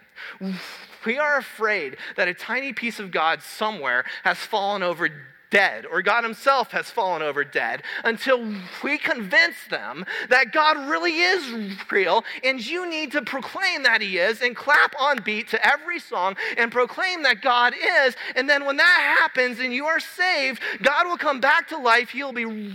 We 1.06 1.18
are 1.18 1.38
afraid 1.38 1.96
that 2.16 2.28
a 2.28 2.34
tiny 2.34 2.72
piece 2.72 2.98
of 2.98 3.10
God 3.10 3.42
somewhere 3.42 4.04
has 4.24 4.36
fallen 4.38 4.82
over 4.82 5.08
dead 5.50 5.86
or 5.86 6.02
God 6.02 6.24
Himself 6.24 6.70
has 6.72 6.90
fallen 6.90 7.22
over 7.22 7.44
dead 7.44 7.82
until 8.04 8.54
we 8.82 8.98
convince 8.98 9.56
them 9.70 10.04
that 10.28 10.52
God 10.52 10.88
really 10.88 11.20
is 11.20 11.76
real 11.90 12.24
and 12.44 12.64
you 12.64 12.88
need 12.88 13.12
to 13.12 13.22
proclaim 13.22 13.82
that 13.84 14.00
He 14.00 14.18
is 14.18 14.42
and 14.42 14.54
clap 14.54 14.94
on 15.00 15.22
beat 15.22 15.48
to 15.48 15.66
every 15.66 15.98
song 15.98 16.36
and 16.56 16.70
proclaim 16.70 17.22
that 17.22 17.42
God 17.42 17.74
is. 18.06 18.16
And 18.36 18.48
then 18.48 18.64
when 18.64 18.76
that 18.76 19.16
happens 19.20 19.58
and 19.58 19.72
you 19.72 19.86
are 19.86 20.00
saved, 20.00 20.60
God 20.82 21.06
will 21.06 21.18
come 21.18 21.40
back 21.40 21.68
to 21.68 21.78
life, 21.78 22.10
He'll 22.10 22.32
be 22.32 22.74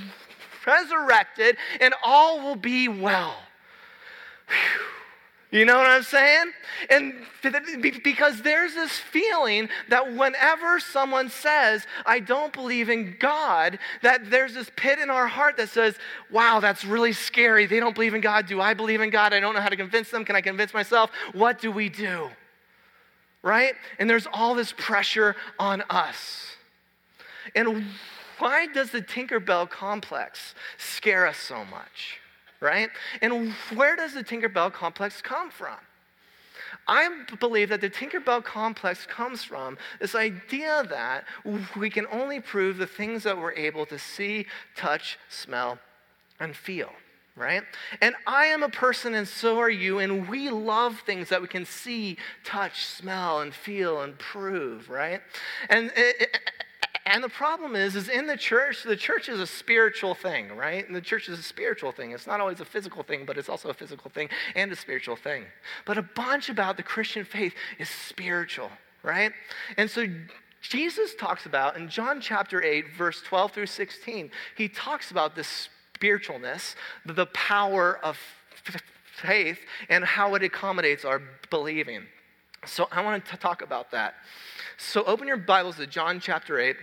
resurrected, 0.65 1.57
and 1.79 1.93
all 2.03 2.41
will 2.41 2.55
be 2.55 2.87
well. 2.87 3.35
Whew. 4.47 5.02
You 5.53 5.65
know 5.65 5.77
what 5.77 5.85
I'm 5.85 6.01
saying? 6.01 6.51
And 6.89 7.13
because 8.01 8.41
there's 8.41 8.73
this 8.73 8.97
feeling 8.97 9.69
that 9.87 10.15
whenever 10.15 10.79
someone 10.79 11.29
says, 11.29 11.85
I 12.07 12.21
don't 12.21 12.51
believe 12.51 12.89
in 12.89 13.15
God, 13.19 13.77
that 14.01 14.31
there's 14.31 14.55
this 14.55 14.71
pit 14.75 14.97
in 14.97 15.11
our 15.11 15.27
heart 15.27 15.57
that 15.57 15.69
says, 15.69 15.93
wow, 16.31 16.59
that's 16.59 16.83
really 16.83 17.13
scary. 17.13 17.67
They 17.67 17.79
don't 17.79 17.93
believe 17.93 18.15
in 18.15 18.21
God. 18.21 18.47
Do 18.47 18.61
I 18.61 18.73
believe 18.73 18.99
in 18.99 19.11
God? 19.11 19.31
I 19.31 19.39
don't 19.39 19.53
know 19.53 19.61
how 19.61 19.69
to 19.69 19.75
convince 19.75 20.09
them. 20.09 20.25
Can 20.25 20.35
I 20.35 20.41
convince 20.41 20.73
myself? 20.73 21.11
What 21.33 21.61
do 21.61 21.71
we 21.71 21.87
do? 21.87 22.31
Right? 23.43 23.75
And 23.99 24.09
there's 24.09 24.25
all 24.33 24.55
this 24.55 24.73
pressure 24.75 25.35
on 25.59 25.83
us. 25.87 26.47
And 27.53 27.85
why 28.39 28.65
does 28.65 28.89
the 28.89 29.03
Tinkerbell 29.03 29.69
complex 29.69 30.55
scare 30.79 31.27
us 31.27 31.37
so 31.37 31.63
much? 31.63 32.21
Right? 32.63 32.89
And 33.21 33.51
where 33.75 33.95
does 33.95 34.13
the 34.13 34.23
Tinkerbell 34.23 34.73
complex 34.73 35.21
come 35.21 35.51
from? 35.51 35.77
I 36.87 37.23
believe 37.39 37.69
that 37.69 37.81
the 37.81 37.89
Tinkerbell 37.89 38.43
complex 38.43 39.05
comes 39.05 39.43
from 39.43 39.77
this 39.99 40.15
idea 40.15 40.83
that 40.89 41.25
we 41.77 41.89
can 41.89 42.07
only 42.11 42.39
prove 42.39 42.77
the 42.77 42.87
things 42.87 43.23
that 43.23 43.37
we're 43.37 43.53
able 43.53 43.85
to 43.85 43.99
see, 43.99 44.47
touch, 44.75 45.17
smell, 45.29 45.77
and 46.39 46.55
feel 46.55 46.89
right? 47.35 47.63
And 48.01 48.15
I 48.27 48.45
am 48.45 48.61
a 48.61 48.69
person, 48.69 49.15
and 49.15 49.27
so 49.27 49.57
are 49.59 49.69
you, 49.69 49.99
and 49.99 50.29
we 50.29 50.49
love 50.51 51.01
things 51.05 51.29
that 51.29 51.41
we 51.41 51.47
can 51.47 51.65
see, 51.65 52.17
touch, 52.43 52.85
smell, 52.85 53.41
and 53.41 53.53
feel, 53.53 54.01
and 54.01 54.17
prove, 54.19 54.89
right? 54.89 55.21
And 55.69 55.91
it, 55.95 56.37
and 57.05 57.23
the 57.23 57.29
problem 57.29 57.75
is, 57.75 57.95
is 57.95 58.07
in 58.07 58.27
the 58.27 58.37
church, 58.37 58.83
the 58.83 58.95
church 58.95 59.27
is 59.27 59.39
a 59.39 59.47
spiritual 59.47 60.15
thing, 60.15 60.55
right? 60.55 60.85
And 60.85 60.95
the 60.95 61.01
church 61.01 61.27
is 61.27 61.37
a 61.37 61.43
spiritual 61.43 61.91
thing. 61.91 62.11
It's 62.11 62.27
not 62.27 62.39
always 62.39 62.61
a 62.61 62.65
physical 62.65 63.03
thing, 63.03 63.25
but 63.25 63.37
it's 63.37 63.49
also 63.49 63.69
a 63.69 63.73
physical 63.73 64.09
thing 64.09 64.29
and 64.55 64.71
a 64.71 64.75
spiritual 64.75 65.15
thing. 65.15 65.43
But 65.85 65.97
a 65.97 66.01
bunch 66.01 66.49
about 66.49 66.77
the 66.77 66.83
Christian 66.83 67.25
faith 67.25 67.53
is 67.77 67.89
spiritual, 67.89 68.69
right? 69.03 69.33
And 69.75 69.89
so 69.89 70.05
Jesus 70.61 71.13
talks 71.15 71.45
about 71.45 71.75
in 71.75 71.89
John 71.89 72.21
chapter 72.21 72.63
8, 72.63 72.95
verse 72.97 73.21
12 73.21 73.51
through 73.51 73.65
16, 73.65 74.31
he 74.55 74.69
talks 74.69 75.11
about 75.11 75.35
this 75.35 75.67
spiritualness, 75.99 76.75
the 77.05 77.25
power 77.27 77.99
of 78.03 78.17
faith, 79.21 79.59
and 79.89 80.05
how 80.05 80.35
it 80.35 80.43
accommodates 80.43 81.03
our 81.03 81.21
believing. 81.49 82.03
So 82.65 82.87
I 82.91 83.01
want 83.01 83.25
to 83.25 83.37
talk 83.37 83.61
about 83.61 83.91
that. 83.91 84.15
So 84.85 85.03
open 85.05 85.27
your 85.27 85.37
Bibles 85.37 85.77
to 85.77 85.87
John 85.87 86.19
chapter 86.19 86.59
8, 86.59 86.75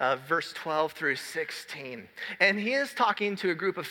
uh, 0.00 0.16
verse 0.28 0.52
12 0.54 0.92
through 0.92 1.16
16. 1.16 2.08
And 2.40 2.58
he 2.58 2.74
is 2.74 2.92
talking 2.92 3.36
to 3.36 3.50
a 3.50 3.54
group 3.54 3.78
of 3.78 3.88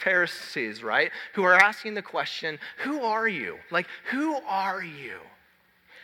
Pharisees, 0.00 0.82
right? 0.82 1.10
Who 1.34 1.42
are 1.42 1.54
asking 1.54 1.94
the 1.94 2.02
question, 2.02 2.58
Who 2.78 3.02
are 3.02 3.26
you? 3.26 3.58
Like, 3.70 3.88
who 4.10 4.36
are 4.46 4.82
you? 4.82 5.18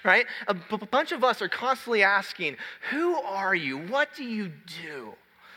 Right? 0.02 0.26
A 0.48 0.54
b- 0.54 0.76
bunch 0.90 1.12
of 1.12 1.22
us 1.22 1.40
are 1.40 1.48
constantly 1.48 2.02
asking, 2.02 2.56
Who 2.90 3.14
are 3.22 3.54
you? 3.54 3.78
What 3.78 4.14
do 4.14 4.24
you 4.24 4.50
do? 4.82 5.14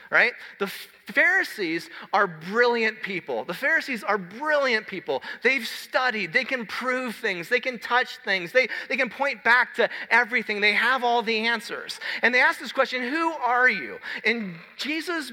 Right? 0.10 0.34
The 0.60 0.68
Pharisees 0.68 1.90
are 2.14 2.28
brilliant 2.28 3.02
people. 3.02 3.44
The 3.46 3.54
Pharisees 3.54 4.04
are 4.04 4.18
brilliant 4.18 4.88
people. 4.88 5.22
They've 5.44 5.66
studied, 5.66 6.34
they 6.34 6.44
can 6.44 6.66
prove 6.66 7.16
things, 7.16 7.50
they 7.50 7.60
can 7.60 7.80
touch 7.80 8.18
things, 8.26 8.52
they, 8.52 8.68
they 8.90 8.98
can 8.98 9.10
point 9.10 9.44
back 9.44 9.74
to 9.76 9.90
everything. 10.10 10.62
They 10.62 10.74
have 10.74 11.04
all 11.04 11.22
the 11.22 11.46
answers. 11.46 12.00
And 12.22 12.34
they 12.34 12.42
ask 12.42 12.60
this 12.60 12.72
question 12.72 13.02
Who 13.02 13.32
are 13.32 13.70
you? 13.70 13.98
And 14.26 14.56
Jesus 14.78 15.32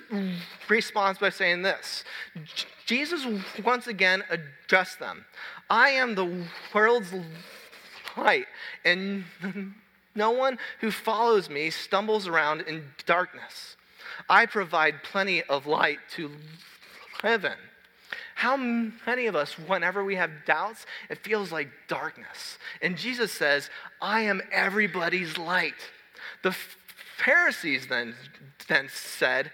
responds 0.68 1.18
by 1.18 1.30
saying 1.30 1.62
this 1.62 2.04
Jesus 2.86 3.26
once 3.64 3.86
again 3.86 4.22
addressed 4.30 4.98
them 4.98 5.24
I 5.70 5.90
am 5.90 6.14
the 6.14 6.46
world's 6.74 7.12
light, 8.16 8.46
and 8.84 9.24
no 10.14 10.30
one 10.30 10.58
who 10.80 10.90
follows 10.90 11.48
me 11.48 11.70
stumbles 11.70 12.28
around 12.28 12.62
in 12.62 12.84
darkness. 13.06 13.73
I 14.28 14.46
provide 14.46 15.02
plenty 15.02 15.42
of 15.42 15.66
light 15.66 15.98
to 16.12 16.30
heaven. 17.22 17.54
How 18.34 18.56
many 18.56 19.26
of 19.26 19.36
us, 19.36 19.58
whenever 19.58 20.04
we 20.04 20.16
have 20.16 20.30
doubts, 20.44 20.86
it 21.08 21.18
feels 21.18 21.52
like 21.52 21.68
darkness? 21.88 22.58
And 22.82 22.96
Jesus 22.96 23.32
says, 23.32 23.70
I 24.00 24.22
am 24.22 24.42
everybody's 24.50 25.38
light. 25.38 25.74
The 26.42 26.54
Pharisees 27.16 27.86
then, 27.86 28.14
then 28.68 28.88
said, 28.92 29.52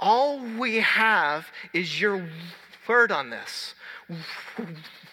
All 0.00 0.40
we 0.40 0.76
have 0.76 1.46
is 1.74 2.00
your 2.00 2.26
word 2.88 3.12
on 3.12 3.30
this 3.30 3.74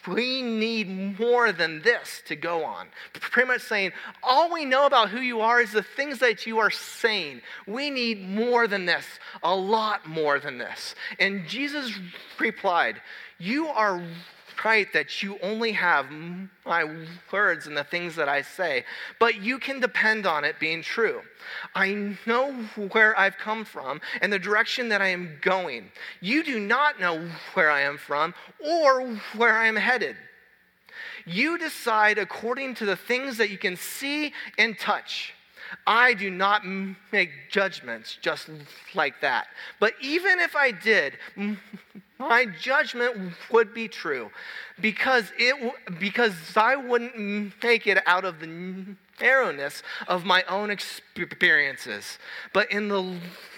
we 0.08 0.42
need 0.42 1.20
more 1.20 1.52
than 1.52 1.82
this 1.82 2.22
to 2.28 2.36
go 2.36 2.64
on. 2.64 2.88
Pretty 3.14 3.48
much 3.48 3.62
saying, 3.62 3.92
all 4.24 4.52
we 4.52 4.66
know 4.66 4.86
about 4.86 5.10
who 5.10 5.20
you 5.20 5.42
are 5.42 5.62
is 5.62 5.72
the 5.72 5.84
things 5.84 6.20
that 6.20 6.46
you 6.46 6.60
are 6.60 6.72
saying. 6.72 7.42
We 7.68 7.90
need 7.90 8.28
more 8.28 8.68
than 8.68 8.86
this, 8.86 9.06
a 9.44 9.56
lot 9.56 10.08
more 10.08 10.40
than 10.40 10.58
this. 10.58 10.96
And 11.20 11.48
Jesus 11.48 11.92
replied, 12.40 13.02
You 13.38 13.68
are 13.68 14.02
that 14.64 15.24
you 15.24 15.38
only 15.42 15.72
have 15.72 16.08
my 16.66 17.06
words 17.32 17.68
and 17.68 17.78
the 17.78 17.84
things 17.84 18.16
that 18.16 18.28
I 18.28 18.42
say, 18.42 18.84
but 19.20 19.42
you 19.42 19.58
can 19.58 19.80
depend 19.80 20.26
on 20.26 20.44
it 20.44 20.60
being 20.60 20.82
true. 20.82 21.22
I 21.76 22.16
know 22.26 22.52
where 22.92 23.18
I've 23.18 23.38
come 23.38 23.66
from 23.66 24.02
and 24.22 24.32
the 24.32 24.40
direction 24.40 24.90
that 24.90 25.02
I 25.02 25.08
am 25.08 25.38
going. 25.42 25.92
You 26.22 26.44
do 26.44 26.60
not 26.60 27.00
know 27.00 27.30
where 27.54 27.72
I 27.72 27.82
am 27.82 27.98
from 27.98 28.34
or 28.60 29.08
where 29.38 29.58
I 29.58 29.68
am 29.68 29.76
headed. 29.76 30.16
You 31.26 31.58
decide 31.58 32.18
according 32.18 32.76
to 32.76 32.86
the 32.86 32.96
things 32.96 33.38
that 33.38 33.50
you 33.50 33.58
can 33.58 33.76
see 33.76 34.34
and 34.58 34.78
touch. 34.78 35.34
I 35.86 36.14
do 36.14 36.30
not 36.30 36.64
make 37.12 37.32
judgments 37.50 38.18
just 38.22 38.50
like 38.96 39.22
that. 39.22 39.48
But 39.80 39.94
even 40.02 40.40
if 40.40 40.56
I 40.56 40.72
did, 40.72 41.14
my 42.18 42.46
judgment 42.46 43.34
would 43.52 43.74
be 43.74 43.88
true 43.88 44.32
because, 44.82 45.32
it, 45.38 45.74
because 46.00 46.34
I 46.56 46.76
wouldn't 46.76 47.54
make 47.64 47.88
it 47.88 48.02
out 48.06 48.26
of 48.26 48.40
the 48.40 48.96
narrowness 49.22 49.84
of 50.08 50.26
my 50.26 50.44
own 50.44 50.70
experiences, 50.70 52.20
but 52.54 52.72
in 52.72 52.88
the 52.88 53.18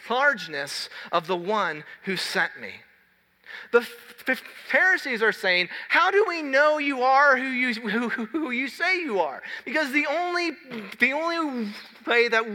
largeness 0.10 0.89
of 1.12 1.27
the 1.27 1.38
one 1.38 1.84
who 2.03 2.18
sent 2.18 2.60
me. 2.60 2.74
The 3.72 3.88
Pharisees 4.70 5.22
are 5.22 5.31
saying, 5.31 5.70
How 5.89 6.12
do 6.12 6.25
we 6.27 6.41
know 6.41 6.77
you 6.77 7.01
are 7.01 7.38
who 7.38 7.48
you, 7.48 7.74
who, 7.74 8.10
who 8.10 8.51
you 8.51 8.67
say 8.67 9.00
you 9.00 9.20
are? 9.20 9.41
Because 9.65 9.91
the 9.91 10.05
only, 10.08 10.51
the 11.00 11.13
only 11.13 11.70
way 12.05 12.27
that 12.27 12.46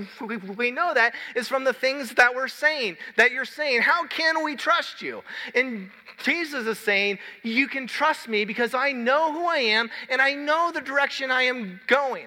we 0.57 0.71
know 0.71 0.95
that 0.95 1.15
is 1.35 1.49
from 1.49 1.65
the 1.65 1.73
things 1.73 2.15
that 2.15 2.35
we're 2.35 2.49
saying, 2.49 2.97
that 3.17 3.33
you're 3.33 3.45
saying. 3.45 3.83
How 3.83 4.07
can 4.07 4.45
we 4.45 4.57
trust 4.57 5.03
you? 5.03 5.23
And 5.55 5.91
Jesus 6.23 6.67
is 6.67 6.79
saying, 6.79 7.19
You 7.43 7.69
can 7.69 7.87
trust 7.87 8.29
me 8.29 8.45
because 8.45 8.75
I 8.75 8.93
know 8.93 9.33
who 9.33 9.47
I 9.47 9.59
am 9.59 9.91
and 10.09 10.21
I 10.21 10.35
know 10.35 10.71
the 10.73 10.81
direction 10.81 11.31
I 11.31 11.43
am 11.43 11.81
going. 11.87 12.27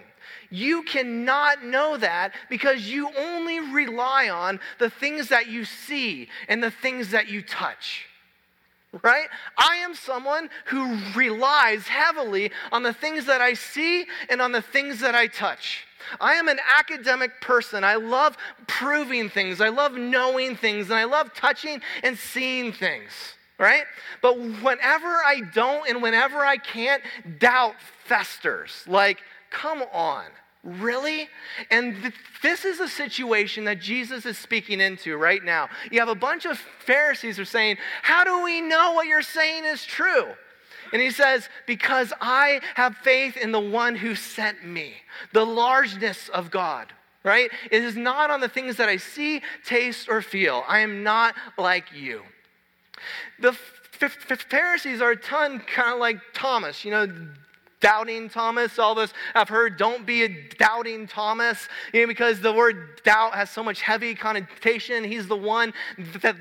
You 0.52 0.84
cannot 0.84 1.64
know 1.64 1.98
that 1.98 2.34
because 2.50 2.90
you 2.90 3.12
only 3.18 3.60
rely 3.60 4.30
on 4.30 4.60
the 4.80 4.90
things 4.90 5.30
that 5.30 5.48
you 5.48 5.64
see 5.64 6.28
and 6.48 6.62
the 6.62 6.72
things 6.72 7.12
that 7.12 7.28
you 7.28 7.42
touch 7.42 8.09
right? 9.04 9.28
I 9.58 9.78
am 9.78 9.94
someone 9.94 10.50
who 10.66 10.98
relies 11.16 11.88
heavily 11.88 12.52
on 12.72 12.84
the 12.84 12.94
things 12.94 13.26
that 13.26 13.42
I 13.42 13.54
see 13.54 14.06
and 14.30 14.42
on 14.42 14.52
the 14.52 14.62
things 14.62 15.00
that 15.02 15.16
I 15.16 15.28
touch. 15.28 15.86
I 16.20 16.34
am 16.34 16.48
an 16.48 16.60
academic 16.78 17.40
person. 17.42 17.84
I 17.84 17.96
love 17.96 18.36
proving 18.68 19.30
things. 19.30 19.62
I 19.62 19.70
love 19.70 19.94
knowing 19.94 20.56
things. 20.56 20.90
And 20.90 20.96
I 20.96 21.04
love 21.04 21.34
touching 21.34 21.82
and 22.04 22.18
seeing 22.18 22.72
things, 22.72 23.12
right? 23.60 23.84
But 24.22 24.40
whenever 24.40 25.08
I 25.08 25.42
don't 25.54 25.88
and 25.88 26.02
whenever 26.02 26.40
I 26.40 26.58
can't, 26.58 27.04
doubt 27.38 27.76
festers. 28.06 28.84
Like, 28.88 29.20
come 29.52 29.84
on. 29.94 30.26
Really? 30.64 31.30
And 31.72 32.02
th- 32.02 32.14
this 32.44 32.66
is 32.66 32.80
a 32.80 32.88
situation 32.88 33.64
that 33.64 33.80
Jesus 33.80 34.26
is 34.26 34.38
speaking 34.38 34.82
into 34.82 35.16
right 35.16 35.44
now. 35.44 35.70
You 35.90 36.00
have 36.00 36.10
a 36.10 36.16
bunch 36.16 36.46
of 36.46 36.58
Pharisees 36.58 37.38
who 37.38 37.44
are 37.44 37.46
saying, 37.46 37.78
How 38.02 38.24
do 38.26 38.44
we 38.44 38.60
know 38.62 38.92
what 38.92 39.08
you're 39.08 39.22
saying 39.22 39.64
is 39.66 39.86
true? 39.86 40.26
And 40.92 41.02
he 41.02 41.12
says, 41.12 41.48
Because 41.66 42.12
I 42.20 42.60
have 42.76 42.98
faith 42.98 43.38
in 43.38 43.52
the 43.54 43.60
one 43.60 43.96
who 43.96 44.16
sent 44.16 44.66
me, 44.66 44.96
the 45.32 45.46
largeness 45.46 46.28
of 46.30 46.52
God. 46.52 46.92
right? 47.24 47.50
It 47.72 47.84
is 47.84 47.96
not 47.96 48.30
on 48.30 48.42
the 48.42 48.50
things 48.50 48.76
that 48.78 48.90
I 48.90 48.98
see, 48.98 49.42
taste, 49.66 50.10
or 50.10 50.22
feel. 50.22 50.64
I 50.68 50.80
am 50.80 51.04
not 51.04 51.36
like 51.58 51.86
you. 51.94 52.24
The 53.40 53.54
Pharisees 53.54 55.02
are 55.02 55.12
a 55.12 55.18
ton 55.18 55.60
kind 55.60 55.94
of 55.94 56.00
like 56.00 56.18
Thomas, 56.34 56.84
you 56.84 56.92
know, 56.92 57.08
doubting 57.82 58.30
Thomas. 58.30 58.78
All 58.78 58.94
of 58.94 58.98
us 58.98 59.14
have 59.34 59.50
heard, 59.50 59.78
don't 59.78 60.06
be 60.06 60.24
a 60.24 60.30
doubting 60.58 61.08
Thomas, 61.08 61.68
you 61.94 62.02
know, 62.02 62.08
because 62.08 62.42
the 62.42 62.54
word 62.54 63.02
doubt 63.04 63.34
has 63.36 63.50
so 63.50 63.64
much 63.64 63.82
heavy 63.82 64.16
connotation. 64.16 65.04
He's 65.04 65.28
the 65.28 65.38
one 65.38 65.74
that, 66.22 66.36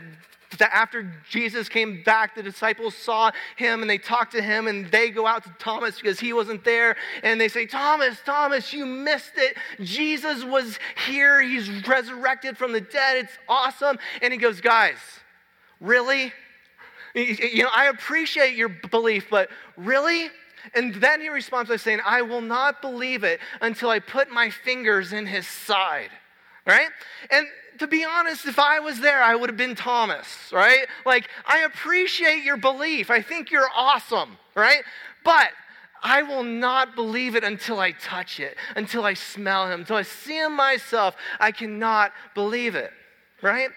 that 0.59 0.75
after 0.75 1.11
Jesus 1.29 1.69
came 1.69 2.03
back, 2.03 2.35
the 2.35 2.43
disciples 2.43 2.95
saw 2.95 3.31
him 3.57 3.83
and 3.83 3.91
they 3.91 3.99
talked 3.99 4.33
to 4.33 4.43
him 4.43 4.67
and 4.67 4.91
they 4.91 5.11
go 5.11 5.27
out 5.27 5.45
to 5.45 5.55
Thomas 5.59 5.97
because 5.97 6.19
he 6.19 6.33
wasn't 6.33 6.65
there 6.65 6.97
and 7.23 7.41
they 7.41 7.49
say, 7.49 7.67
Thomas, 7.67 8.19
Thomas, 8.25 8.73
you 8.73 8.85
missed 8.85 9.33
it. 9.37 9.57
Jesus 9.81 10.45
was 10.45 10.79
here. 11.07 11.41
He's 11.41 11.87
resurrected 11.87 12.59
from 12.59 12.73
the 12.73 12.81
dead. 12.81 13.19
It's 13.19 13.39
awesome. 13.49 13.99
And 14.23 14.33
he 14.33 14.39
goes, 14.39 14.61
guys, 14.61 14.97
really? 15.81 16.33
You 17.15 17.65
know, 17.65 17.71
I 17.75 17.87
appreciate 17.87 18.55
your 18.55 18.69
belief, 18.69 19.29
but 19.31 19.49
really? 19.77 20.31
And 20.75 20.95
then 20.97 21.21
he 21.21 21.29
responds 21.29 21.71
by 21.71 21.77
saying, 21.77 22.01
I 22.05 22.23
will 22.23 22.41
not 22.41 22.83
believe 22.83 23.25
it 23.25 23.41
until 23.61 23.91
I 23.91 23.99
put 23.99 24.31
my 24.31 24.51
fingers 24.51 25.13
in 25.13 25.27
his 25.27 25.47
side. 25.47 26.11
Right? 26.67 26.89
And 27.31 27.47
to 27.79 27.87
be 27.87 28.05
honest, 28.05 28.47
if 28.47 28.59
I 28.59 28.81
was 28.81 29.01
there, 29.01 29.23
I 29.23 29.35
would 29.35 29.49
have 29.49 29.57
been 29.57 29.75
Thomas, 29.75 30.27
right? 30.53 30.87
Like, 31.07 31.29
I 31.47 31.61
appreciate 31.61 32.45
your 32.45 32.57
belief. 32.57 33.11
I 33.11 33.23
think 33.23 33.51
you're 33.51 33.71
awesome, 33.75 34.37
right? 34.55 34.83
But 35.25 35.51
I 36.03 36.23
will 36.23 36.43
not 36.43 36.95
believe 36.95 37.35
it 37.35 37.45
until 37.45 37.81
I 37.81 37.93
touch 37.93 38.41
it, 38.41 38.57
until 38.77 39.05
I 39.05 39.15
smell 39.15 39.67
him, 39.71 39.81
until 39.81 39.97
I 39.97 40.03
see 40.03 40.39
him 40.39 40.55
myself. 40.55 41.17
I 41.41 41.53
cannot 41.53 42.13
believe 42.35 42.75
it, 42.75 42.93
right? 43.43 43.71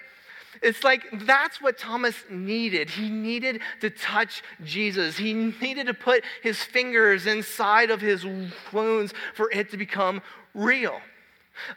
It's 0.62 0.84
like 0.84 1.08
that's 1.26 1.60
what 1.60 1.78
Thomas 1.78 2.16
needed. 2.30 2.90
He 2.90 3.10
needed 3.10 3.62
to 3.82 3.90
touch 3.90 4.44
Jesus. 4.64 5.18
He 5.18 5.34
needed 5.34 5.88
to 5.88 5.94
put 5.94 6.24
his 6.44 6.62
fingers 6.62 7.26
inside 7.26 7.90
of 7.90 8.00
his 8.00 8.26
wounds 8.72 9.14
for 9.34 9.50
it 9.52 9.72
to 9.72 9.78
become 9.78 10.22
real. 10.54 11.02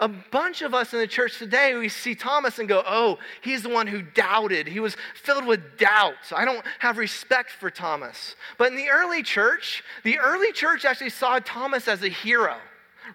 A 0.01 0.09
bunch 0.09 0.63
of 0.63 0.73
us 0.73 0.93
in 0.93 1.01
the 1.01 1.07
church 1.07 1.39
today, 1.39 1.75
we 1.75 1.89
see 1.89 2.15
Thomas 2.15 2.59
and 2.59 2.69
go, 2.69 2.83
oh, 2.87 3.19
he's 3.43 3.63
the 3.63 3.69
one 3.69 3.87
who 3.87 4.03
doubted. 4.03 4.67
He 4.67 4.81
was 4.81 4.97
filled 5.15 5.47
with 5.47 5.79
doubt. 5.79 6.15
I 6.35 6.45
don't 6.45 6.65
have 6.79 6.97
respect 6.97 7.51
for 7.51 7.71
Thomas. 7.71 8.37
But 8.57 8.71
in 8.71 8.77
the 8.77 8.89
early 8.89 9.23
church, 9.23 9.83
the 10.03 10.19
early 10.19 10.53
church 10.53 10.85
actually 10.85 11.11
saw 11.11 11.39
Thomas 11.39 11.89
as 11.89 12.03
a 12.03 12.09
hero 12.09 12.57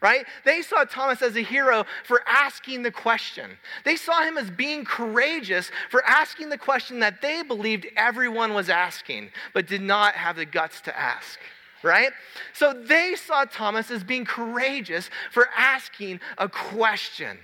right? 0.02 0.26
They 0.46 0.62
saw 0.62 0.84
Thomas 0.84 1.22
as 1.22 1.36
a 1.36 1.42
hero 1.42 1.86
for 2.04 2.22
asking 2.28 2.84
the 2.84 2.92
question. 2.92 3.52
They 3.86 3.96
saw 3.96 4.22
him 4.24 4.38
as 4.38 4.50
being 4.50 4.86
courageous 4.86 5.72
for 5.90 6.04
asking 6.06 6.50
the 6.50 6.58
question 6.58 7.00
that 7.00 7.22
they 7.22 7.44
believed 7.44 7.88
everyone 7.96 8.54
was 8.54 8.70
asking, 8.70 9.30
but 9.54 9.68
did 9.68 9.82
not 9.82 10.14
have 10.16 10.36
the 10.36 10.46
guts 10.46 10.82
to 10.82 10.98
ask. 10.98 11.40
Right? 11.82 12.12
So 12.54 12.74
they 12.74 13.16
saw 13.16 13.46
Thomas 13.46 13.90
as 13.90 14.04
being 14.04 14.26
courageous 14.26 15.10
for 15.32 15.48
asking 15.56 16.20
a 16.38 16.50
question. 16.50 17.38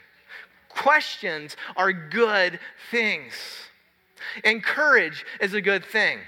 Questions 0.68 1.56
are 1.78 1.94
good 1.94 2.60
things. 2.92 3.34
And 4.44 4.62
courage 4.62 5.26
is 5.40 5.54
a 5.54 5.62
good 5.62 5.86
thing. 5.86 6.20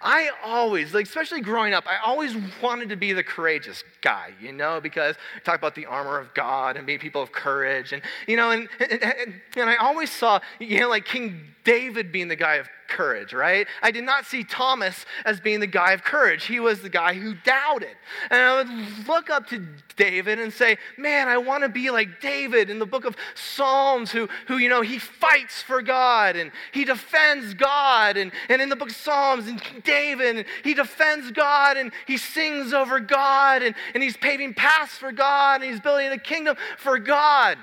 I 0.00 0.30
always, 0.44 0.94
like, 0.94 1.06
especially 1.06 1.40
growing 1.40 1.74
up, 1.74 1.84
I 1.86 1.98
always 2.04 2.34
wanted 2.62 2.88
to 2.90 2.96
be 2.96 3.12
the 3.12 3.22
courageous 3.22 3.84
guy, 4.00 4.32
you 4.40 4.52
know, 4.52 4.80
because 4.80 5.16
talk 5.44 5.56
about 5.56 5.74
the 5.74 5.86
armor 5.86 6.18
of 6.18 6.32
God 6.34 6.76
and 6.76 6.86
being 6.86 6.98
people 6.98 7.22
of 7.22 7.32
courage. 7.32 7.92
And, 7.92 8.02
you 8.26 8.36
know, 8.36 8.50
and, 8.50 8.68
and, 8.80 9.34
and 9.56 9.70
I 9.70 9.76
always 9.76 10.10
saw, 10.10 10.40
you 10.58 10.80
know, 10.80 10.88
like 10.88 11.04
King 11.04 11.52
David 11.64 12.10
being 12.10 12.28
the 12.28 12.36
guy 12.36 12.56
of 12.56 12.68
courage, 12.88 13.32
right? 13.32 13.66
I 13.82 13.90
did 13.90 14.04
not 14.04 14.26
see 14.26 14.44
Thomas 14.44 15.06
as 15.24 15.40
being 15.40 15.60
the 15.60 15.66
guy 15.66 15.92
of 15.92 16.04
courage. 16.04 16.44
He 16.44 16.60
was 16.60 16.82
the 16.82 16.90
guy 16.90 17.14
who 17.14 17.34
doubted. 17.34 17.96
And 18.30 18.40
I 18.40 18.56
would 18.56 19.08
look 19.08 19.30
up 19.30 19.48
to 19.48 19.66
David 19.96 20.38
and 20.38 20.52
say, 20.52 20.76
man, 20.98 21.28
I 21.28 21.38
want 21.38 21.62
to 21.62 21.68
be 21.68 21.90
like 21.90 22.20
David 22.20 22.68
in 22.68 22.78
the 22.78 22.86
book 22.86 23.04
of 23.04 23.16
Psalms, 23.34 24.10
who, 24.10 24.28
who 24.46 24.58
you 24.58 24.68
know, 24.68 24.82
he 24.82 24.98
fights 24.98 25.62
for 25.62 25.80
God 25.80 26.36
and 26.36 26.50
he 26.72 26.84
defends 26.84 27.54
God. 27.54 28.16
And, 28.16 28.32
and 28.48 28.60
in 28.60 28.68
the 28.68 28.76
book 28.76 28.90
of 28.90 28.96
Psalms, 28.96 29.46
and 29.46 29.60
David, 29.80 30.46
he 30.64 30.74
defends 30.74 31.30
God 31.30 31.76
and 31.76 31.92
he 32.06 32.16
sings 32.16 32.72
over 32.72 33.00
God 33.00 33.62
and, 33.62 33.74
and 33.94 34.02
he's 34.02 34.16
paving 34.16 34.54
paths 34.54 34.96
for 34.96 35.12
God 35.12 35.62
and 35.62 35.70
he's 35.70 35.80
building 35.80 36.08
a 36.08 36.18
kingdom 36.18 36.56
for 36.78 36.98
God. 36.98 37.58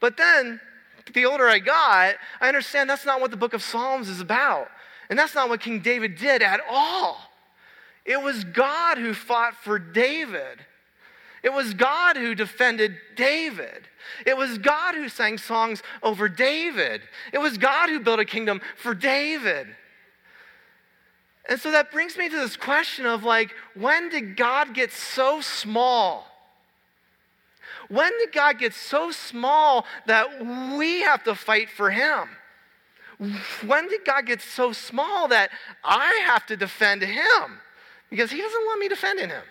But 0.00 0.16
then 0.16 0.60
the 1.14 1.26
older 1.26 1.48
I 1.48 1.58
got, 1.58 2.14
I 2.40 2.48
understand 2.48 2.88
that's 2.88 3.06
not 3.06 3.20
what 3.20 3.30
the 3.30 3.36
book 3.36 3.54
of 3.54 3.62
Psalms 3.62 4.08
is 4.08 4.20
about. 4.20 4.68
And 5.10 5.18
that's 5.18 5.34
not 5.34 5.48
what 5.48 5.60
King 5.60 5.80
David 5.80 6.16
did 6.16 6.42
at 6.42 6.60
all. 6.70 7.18
It 8.04 8.20
was 8.20 8.44
God 8.44 8.98
who 8.98 9.14
fought 9.14 9.54
for 9.54 9.78
David. 9.78 10.64
It 11.42 11.52
was 11.52 11.74
God 11.74 12.16
who 12.16 12.34
defended 12.34 12.96
David. 13.16 13.88
It 14.26 14.36
was 14.36 14.58
God 14.58 14.94
who 14.94 15.08
sang 15.08 15.38
songs 15.38 15.82
over 16.02 16.28
David. 16.28 17.02
It 17.32 17.38
was 17.38 17.58
God 17.58 17.88
who 17.88 18.00
built 18.00 18.20
a 18.20 18.24
kingdom 18.24 18.60
for 18.76 18.94
David. 18.94 19.68
And 21.52 21.60
so 21.60 21.70
that 21.72 21.92
brings 21.92 22.16
me 22.16 22.30
to 22.30 22.34
this 22.34 22.56
question 22.56 23.04
of 23.04 23.24
like, 23.24 23.54
when 23.74 24.08
did 24.08 24.38
God 24.38 24.72
get 24.72 24.90
so 24.90 25.42
small? 25.42 26.26
When 27.90 28.10
did 28.20 28.32
God 28.32 28.58
get 28.58 28.72
so 28.72 29.10
small 29.10 29.84
that 30.06 30.46
we 30.78 31.02
have 31.02 31.22
to 31.24 31.34
fight 31.34 31.68
for 31.68 31.90
him? 31.90 32.30
When 33.66 33.86
did 33.86 34.02
God 34.06 34.24
get 34.24 34.40
so 34.40 34.72
small 34.72 35.28
that 35.28 35.50
I 35.84 36.22
have 36.24 36.46
to 36.46 36.56
defend 36.56 37.02
him? 37.02 37.60
Because 38.08 38.30
he 38.30 38.40
doesn't 38.40 38.64
want 38.64 38.80
me 38.80 38.88
defending 38.88 39.28
him. 39.28 39.44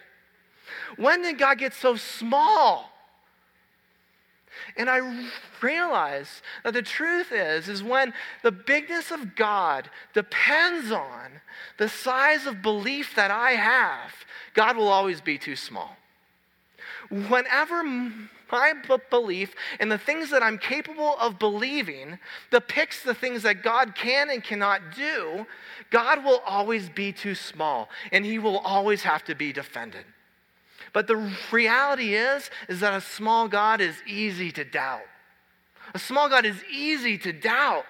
When 0.95 1.21
did 1.21 1.37
God 1.37 1.59
get 1.59 1.75
so 1.75 1.97
small? 1.97 2.90
And 4.77 4.89
I 4.89 5.29
realize 5.61 6.41
that 6.63 6.73
the 6.73 6.81
truth 6.81 7.31
is 7.31 7.67
is 7.67 7.83
when 7.83 8.13
the 8.43 8.51
bigness 8.51 9.11
of 9.11 9.35
God 9.35 9.89
depends 10.13 10.91
on 10.91 11.41
the 11.77 11.89
size 11.89 12.45
of 12.45 12.61
belief 12.61 13.15
that 13.15 13.31
I 13.31 13.51
have, 13.51 14.13
God 14.53 14.77
will 14.77 14.87
always 14.87 15.21
be 15.21 15.37
too 15.37 15.55
small 15.55 15.97
whenever 17.11 17.83
my 17.83 18.73
belief 19.09 19.53
in 19.79 19.89
the 19.89 19.97
things 19.97 20.29
that 20.29 20.43
I'm 20.43 20.57
capable 20.57 21.15
of 21.19 21.39
believing 21.39 22.19
depicts 22.49 23.03
the 23.03 23.13
things 23.13 23.43
that 23.43 23.63
God 23.63 23.95
can 23.95 24.29
and 24.29 24.43
cannot 24.43 24.95
do, 24.95 25.45
God 25.89 26.23
will 26.23 26.41
always 26.45 26.89
be 26.89 27.11
too 27.11 27.35
small 27.35 27.89
and 28.11 28.25
he 28.25 28.39
will 28.39 28.59
always 28.59 29.03
have 29.03 29.23
to 29.25 29.35
be 29.35 29.53
defended. 29.53 30.05
But 30.93 31.07
the 31.07 31.31
reality 31.51 32.15
is 32.15 32.49
is 32.67 32.79
that 32.81 32.93
a 32.93 33.01
small 33.01 33.47
God 33.47 33.81
is 33.81 33.95
easy 34.07 34.51
to 34.51 34.63
doubt. 34.63 35.01
A 35.93 35.99
small 35.99 36.29
God 36.29 36.45
is 36.45 36.63
easy 36.71 37.17
to 37.19 37.33
doubt. 37.33 37.85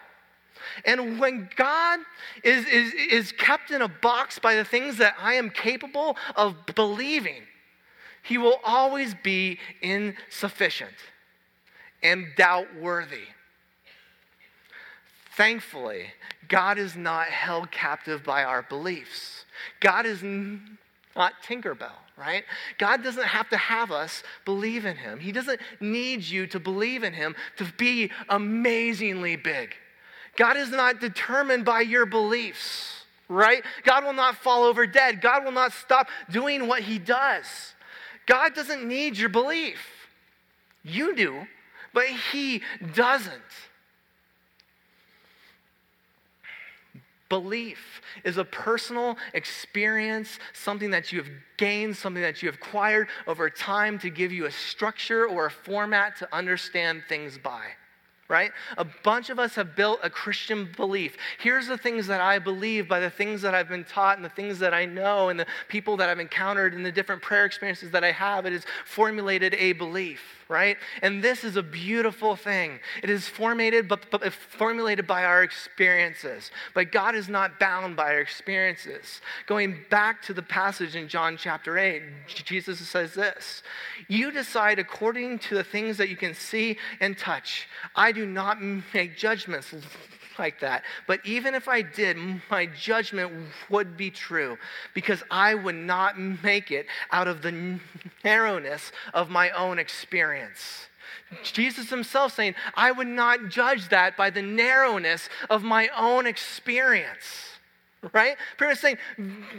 And 0.85 1.19
when 1.19 1.49
God 1.55 1.99
is, 2.43 2.65
is, 2.67 2.93
is 2.93 3.31
kept 3.31 3.71
in 3.71 3.81
a 3.81 3.87
box 3.87 4.39
by 4.39 4.55
the 4.55 4.63
things 4.63 4.97
that 4.97 5.15
I 5.19 5.33
am 5.33 5.49
capable 5.49 6.17
of 6.35 6.55
believing, 6.75 7.43
he 8.23 8.37
will 8.37 8.59
always 8.63 9.15
be 9.23 9.59
insufficient 9.81 10.93
and 12.03 12.27
doubt 12.37 12.67
worthy. 12.79 13.25
Thankfully, 15.35 16.07
God 16.47 16.77
is 16.77 16.95
not 16.95 17.27
held 17.27 17.71
captive 17.71 18.23
by 18.23 18.43
our 18.43 18.63
beliefs. 18.63 19.45
God 19.79 20.05
is 20.05 20.21
not 21.15 21.33
Tinkerbell, 21.43 21.95
right? 22.21 22.43
God 22.77 23.03
doesn't 23.03 23.25
have 23.25 23.49
to 23.49 23.57
have 23.57 23.91
us 23.91 24.21
believe 24.45 24.85
in 24.85 24.95
Him. 24.95 25.19
He 25.19 25.31
doesn't 25.31 25.59
need 25.79 26.21
you 26.23 26.45
to 26.47 26.59
believe 26.59 27.01
in 27.03 27.13
Him 27.13 27.35
to 27.57 27.65
be 27.77 28.11
amazingly 28.29 29.35
big. 29.35 29.73
God 30.37 30.55
is 30.55 30.69
not 30.69 31.01
determined 31.01 31.65
by 31.65 31.81
your 31.81 32.05
beliefs, 32.05 33.05
right? 33.27 33.63
God 33.83 34.03
will 34.03 34.13
not 34.13 34.35
fall 34.35 34.63
over 34.63 34.85
dead. 34.85 35.19
God 35.19 35.43
will 35.43 35.51
not 35.51 35.73
stop 35.73 36.09
doing 36.29 36.67
what 36.67 36.83
He 36.83 36.99
does. 36.99 37.45
God 38.27 38.53
doesn't 38.53 38.87
need 38.87 39.17
your 39.17 39.29
belief. 39.29 39.79
You 40.83 41.15
do, 41.15 41.47
but 41.91 42.05
He 42.05 42.61
doesn't. 42.93 43.41
Belief 47.31 48.01
is 48.25 48.37
a 48.37 48.43
personal 48.43 49.17
experience, 49.33 50.37
something 50.51 50.91
that 50.91 51.13
you 51.13 51.19
have 51.19 51.31
gained, 51.55 51.95
something 51.95 52.21
that 52.21 52.43
you 52.43 52.49
have 52.49 52.55
acquired 52.55 53.07
over 53.25 53.49
time 53.49 53.97
to 53.99 54.09
give 54.09 54.33
you 54.33 54.47
a 54.47 54.51
structure 54.51 55.25
or 55.29 55.45
a 55.45 55.49
format 55.49 56.17
to 56.17 56.35
understand 56.35 57.03
things 57.07 57.37
by 57.37 57.61
right? 58.31 58.51
A 58.77 58.85
bunch 59.03 59.29
of 59.29 59.39
us 59.39 59.55
have 59.55 59.75
built 59.75 59.99
a 60.03 60.09
Christian 60.09 60.69
belief. 60.77 61.17
Here's 61.37 61.67
the 61.67 61.77
things 61.77 62.07
that 62.07 62.21
I 62.21 62.39
believe 62.39 62.87
by 62.87 63.01
the 63.01 63.09
things 63.09 63.41
that 63.41 63.53
I've 63.53 63.67
been 63.67 63.83
taught 63.83 64.15
and 64.15 64.23
the 64.23 64.29
things 64.29 64.57
that 64.59 64.73
I 64.73 64.85
know 64.85 65.27
and 65.27 65.37
the 65.37 65.45
people 65.67 65.97
that 65.97 66.07
I've 66.07 66.19
encountered 66.19 66.73
and 66.73 66.85
the 66.85 66.93
different 66.93 67.21
prayer 67.21 67.43
experiences 67.43 67.91
that 67.91 68.05
I 68.05 68.11
have. 68.13 68.45
It 68.45 68.53
has 68.53 68.65
formulated 68.85 69.53
a 69.55 69.73
belief, 69.73 70.40
right? 70.51 70.77
And 71.01 71.23
this 71.23 71.43
is 71.43 71.55
a 71.55 71.63
beautiful 71.63 72.35
thing. 72.35 72.79
It 73.01 73.09
is 73.09 73.27
formulated, 73.27 73.87
but, 73.87 74.11
but 74.11 74.31
formulated 74.31 75.07
by 75.07 75.23
our 75.23 75.41
experiences. 75.41 76.51
But 76.75 76.91
God 76.91 77.15
is 77.15 77.29
not 77.29 77.59
bound 77.59 77.95
by 77.95 78.13
our 78.13 78.19
experiences. 78.19 79.21
Going 79.47 79.77
back 79.89 80.21
to 80.23 80.33
the 80.33 80.43
passage 80.43 80.95
in 80.95 81.07
John 81.07 81.37
chapter 81.37 81.77
8, 81.77 82.03
Jesus 82.27 82.79
says 82.87 83.13
this 83.13 83.63
You 84.07 84.31
decide 84.31 84.77
according 84.77 85.39
to 85.39 85.55
the 85.55 85.63
things 85.63 85.97
that 85.97 86.09
you 86.09 86.17
can 86.17 86.35
see 86.35 86.77
and 86.99 87.17
touch. 87.17 87.67
I 87.95 88.11
do 88.11 88.25
not 88.25 88.61
make 88.61 89.17
judgments 89.17 89.73
like 90.41 90.59
that. 90.59 90.83
But 91.05 91.19
even 91.23 91.53
if 91.53 91.67
I 91.67 91.83
did, 91.83 92.17
my 92.49 92.65
judgment 92.65 93.31
would 93.69 93.95
be 93.95 94.09
true 94.09 94.57
because 94.95 95.21
I 95.29 95.53
would 95.53 95.75
not 95.75 96.19
make 96.19 96.71
it 96.71 96.87
out 97.11 97.27
of 97.27 97.43
the 97.43 97.79
narrowness 98.23 98.91
of 99.13 99.29
my 99.29 99.51
own 99.51 99.77
experience. 99.77 100.87
Jesus 101.43 101.89
himself 101.91 102.33
saying, 102.33 102.55
I 102.73 102.91
would 102.91 103.07
not 103.07 103.49
judge 103.49 103.89
that 103.89 104.17
by 104.17 104.31
the 104.31 104.41
narrowness 104.41 105.29
of 105.49 105.63
my 105.63 105.89
own 105.95 106.25
experience 106.25 107.50
right? 108.13 108.35
Pretty 108.57 108.71
much 108.71 108.79
saying 108.79 108.97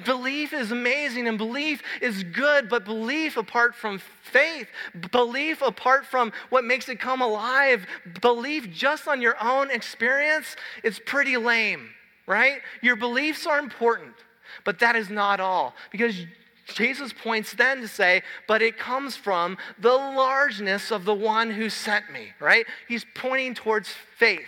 belief 0.04 0.52
is 0.52 0.72
amazing 0.72 1.28
and 1.28 1.38
belief 1.38 1.82
is 2.00 2.24
good, 2.24 2.68
but 2.68 2.84
belief 2.84 3.36
apart 3.36 3.74
from 3.74 4.00
faith, 4.22 4.66
belief 5.10 5.62
apart 5.62 6.04
from 6.04 6.32
what 6.50 6.64
makes 6.64 6.88
it 6.88 6.98
come 6.98 7.22
alive, 7.22 7.86
belief 8.20 8.70
just 8.72 9.06
on 9.06 9.20
your 9.20 9.36
own 9.42 9.70
experience, 9.70 10.56
it's 10.82 11.00
pretty 11.04 11.36
lame, 11.36 11.90
right? 12.26 12.60
Your 12.82 12.96
beliefs 12.96 13.46
are 13.46 13.58
important, 13.58 14.14
but 14.64 14.78
that 14.80 14.96
is 14.96 15.08
not 15.08 15.38
all. 15.38 15.74
Because 15.90 16.26
Jesus 16.66 17.12
points 17.12 17.52
then 17.52 17.80
to 17.80 17.88
say, 17.88 18.22
but 18.48 18.62
it 18.62 18.78
comes 18.78 19.16
from 19.16 19.56
the 19.78 19.92
largeness 19.92 20.90
of 20.90 21.04
the 21.04 21.14
one 21.14 21.50
who 21.50 21.68
sent 21.68 22.10
me, 22.12 22.28
right? 22.40 22.66
He's 22.88 23.04
pointing 23.14 23.54
towards 23.54 23.88
faith. 24.16 24.46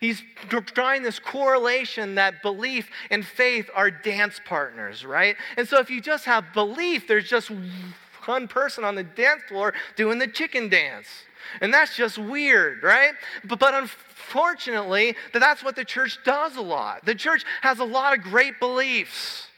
He's 0.00 0.22
drawing 0.48 1.02
this 1.02 1.18
correlation 1.18 2.14
that 2.16 2.42
belief 2.42 2.90
and 3.10 3.24
faith 3.24 3.70
are 3.74 3.90
dance 3.90 4.40
partners, 4.44 5.04
right? 5.04 5.36
And 5.56 5.68
so 5.68 5.78
if 5.78 5.90
you 5.90 6.00
just 6.00 6.24
have 6.24 6.52
belief, 6.52 7.06
there's 7.08 7.28
just 7.28 7.50
one 8.26 8.48
person 8.48 8.84
on 8.84 8.94
the 8.94 9.02
dance 9.02 9.42
floor 9.48 9.74
doing 9.96 10.18
the 10.18 10.26
chicken 10.26 10.68
dance. 10.68 11.08
And 11.60 11.72
that's 11.72 11.96
just 11.96 12.18
weird, 12.18 12.82
right? 12.82 13.12
But, 13.44 13.58
but 13.58 13.74
unfortunately, 13.74 15.14
that's 15.32 15.62
what 15.62 15.76
the 15.76 15.84
church 15.84 16.18
does 16.24 16.56
a 16.56 16.62
lot. 16.62 17.04
The 17.04 17.14
church 17.14 17.44
has 17.60 17.78
a 17.78 17.84
lot 17.84 18.16
of 18.16 18.24
great 18.24 18.58
beliefs, 18.60 19.48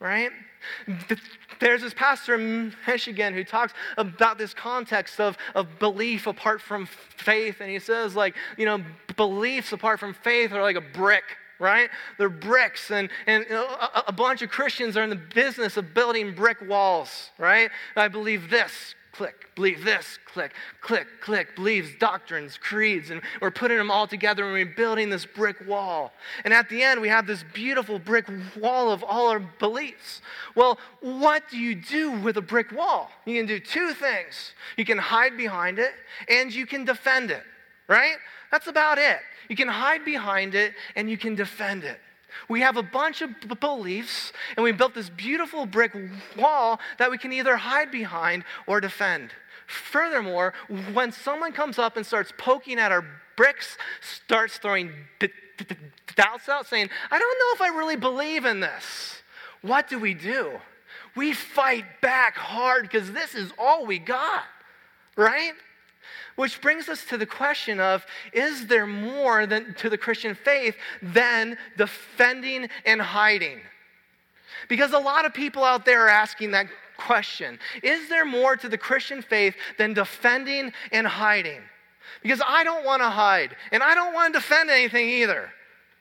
right? 0.00 0.30
There's 1.60 1.82
this 1.82 1.94
pastor 1.94 2.34
in 2.34 2.74
Michigan 2.86 3.34
who 3.34 3.44
talks 3.44 3.72
about 3.96 4.38
this 4.38 4.52
context 4.52 5.20
of, 5.20 5.36
of 5.54 5.78
belief 5.78 6.26
apart 6.26 6.60
from 6.60 6.86
faith. 6.86 7.60
And 7.60 7.70
he 7.70 7.78
says, 7.78 8.16
like, 8.16 8.34
you 8.56 8.66
know, 8.66 8.82
beliefs 9.16 9.72
apart 9.72 10.00
from 10.00 10.14
faith 10.14 10.52
are 10.52 10.62
like 10.62 10.76
a 10.76 10.80
brick 10.80 11.24
right? 11.58 11.90
They're 12.18 12.28
bricks, 12.28 12.90
and, 12.90 13.08
and 13.28 13.44
a, 13.44 14.08
a, 14.08 14.12
bunch 14.12 14.42
of 14.42 14.50
Christians 14.50 14.96
are 14.96 15.04
in 15.04 15.10
the 15.10 15.14
business 15.14 15.76
of 15.76 15.94
building 15.94 16.34
brick 16.34 16.58
walls, 16.60 17.30
right? 17.38 17.70
I 17.94 18.08
believe 18.08 18.50
this, 18.50 18.96
click, 19.12 19.50
believe 19.54 19.84
this, 19.84 20.18
click, 20.24 20.52
click, 20.80 21.06
click, 21.20 21.54
believes 21.54 21.90
doctrines, 21.98 22.56
creeds, 22.56 23.10
and 23.10 23.20
we're 23.40 23.50
putting 23.50 23.76
them 23.76 23.90
all 23.90 24.06
together 24.06 24.44
and 24.44 24.52
we're 24.52 24.66
building 24.66 25.10
this 25.10 25.26
brick 25.26 25.56
wall. 25.66 26.12
And 26.44 26.54
at 26.54 26.68
the 26.70 26.82
end, 26.82 27.00
we 27.00 27.08
have 27.08 27.26
this 27.26 27.44
beautiful 27.52 27.98
brick 27.98 28.26
wall 28.58 28.90
of 28.90 29.04
all 29.04 29.28
our 29.28 29.38
beliefs. 29.38 30.22
Well, 30.54 30.78
what 31.00 31.48
do 31.50 31.58
you 31.58 31.74
do 31.74 32.10
with 32.10 32.38
a 32.38 32.42
brick 32.42 32.72
wall? 32.72 33.10
You 33.26 33.36
can 33.38 33.46
do 33.46 33.60
two 33.60 33.92
things 33.92 34.54
you 34.76 34.84
can 34.84 34.98
hide 34.98 35.36
behind 35.36 35.78
it 35.78 35.92
and 36.28 36.52
you 36.52 36.66
can 36.66 36.84
defend 36.84 37.30
it, 37.30 37.42
right? 37.88 38.16
That's 38.50 38.66
about 38.66 38.98
it. 38.98 39.18
You 39.48 39.56
can 39.56 39.68
hide 39.68 40.04
behind 40.04 40.54
it 40.54 40.72
and 40.96 41.10
you 41.10 41.18
can 41.18 41.34
defend 41.34 41.84
it. 41.84 42.00
We 42.48 42.60
have 42.60 42.76
a 42.76 42.82
bunch 42.82 43.22
of 43.22 43.40
b- 43.40 43.54
beliefs, 43.54 44.32
and 44.56 44.64
we 44.64 44.72
built 44.72 44.94
this 44.94 45.10
beautiful 45.10 45.66
brick 45.66 45.92
wall 46.36 46.80
that 46.98 47.10
we 47.10 47.18
can 47.18 47.32
either 47.32 47.56
hide 47.56 47.90
behind 47.90 48.44
or 48.66 48.80
defend. 48.80 49.30
Furthermore, 49.66 50.52
when 50.92 51.12
someone 51.12 51.52
comes 51.52 51.78
up 51.78 51.96
and 51.96 52.04
starts 52.04 52.32
poking 52.36 52.78
at 52.78 52.92
our 52.92 53.04
bricks, 53.36 53.78
starts 54.00 54.58
throwing 54.58 54.92
d- 55.18 55.28
d- 55.56 55.76
doubts 56.14 56.48
out, 56.48 56.66
saying, 56.66 56.90
I 57.10 57.18
don't 57.18 57.38
know 57.38 57.66
if 57.66 57.72
I 57.72 57.76
really 57.76 57.96
believe 57.96 58.44
in 58.44 58.60
this, 58.60 59.22
what 59.62 59.88
do 59.88 59.98
we 59.98 60.14
do? 60.14 60.60
We 61.14 61.32
fight 61.32 61.84
back 62.00 62.36
hard 62.36 62.82
because 62.82 63.12
this 63.12 63.34
is 63.34 63.52
all 63.58 63.86
we 63.86 63.98
got, 63.98 64.44
right? 65.16 65.52
Which 66.36 66.60
brings 66.60 66.88
us 66.88 67.04
to 67.06 67.18
the 67.18 67.26
question 67.26 67.80
of 67.80 68.06
is 68.32 68.66
there 68.66 68.86
more 68.86 69.46
than, 69.46 69.74
to 69.74 69.90
the 69.90 69.98
Christian 69.98 70.34
faith 70.34 70.76
than 71.02 71.56
defending 71.76 72.68
and 72.86 73.00
hiding? 73.00 73.60
Because 74.68 74.92
a 74.92 74.98
lot 74.98 75.24
of 75.24 75.34
people 75.34 75.64
out 75.64 75.84
there 75.84 76.06
are 76.06 76.08
asking 76.08 76.52
that 76.52 76.66
question 76.96 77.58
Is 77.82 78.08
there 78.08 78.24
more 78.24 78.56
to 78.56 78.68
the 78.68 78.78
Christian 78.78 79.22
faith 79.22 79.54
than 79.78 79.94
defending 79.94 80.72
and 80.92 81.06
hiding? 81.06 81.60
Because 82.22 82.42
I 82.46 82.62
don't 82.62 82.84
want 82.84 83.02
to 83.02 83.08
hide, 83.08 83.56
and 83.72 83.82
I 83.82 83.94
don't 83.94 84.14
want 84.14 84.32
to 84.32 84.40
defend 84.40 84.70
anything 84.70 85.08
either, 85.08 85.50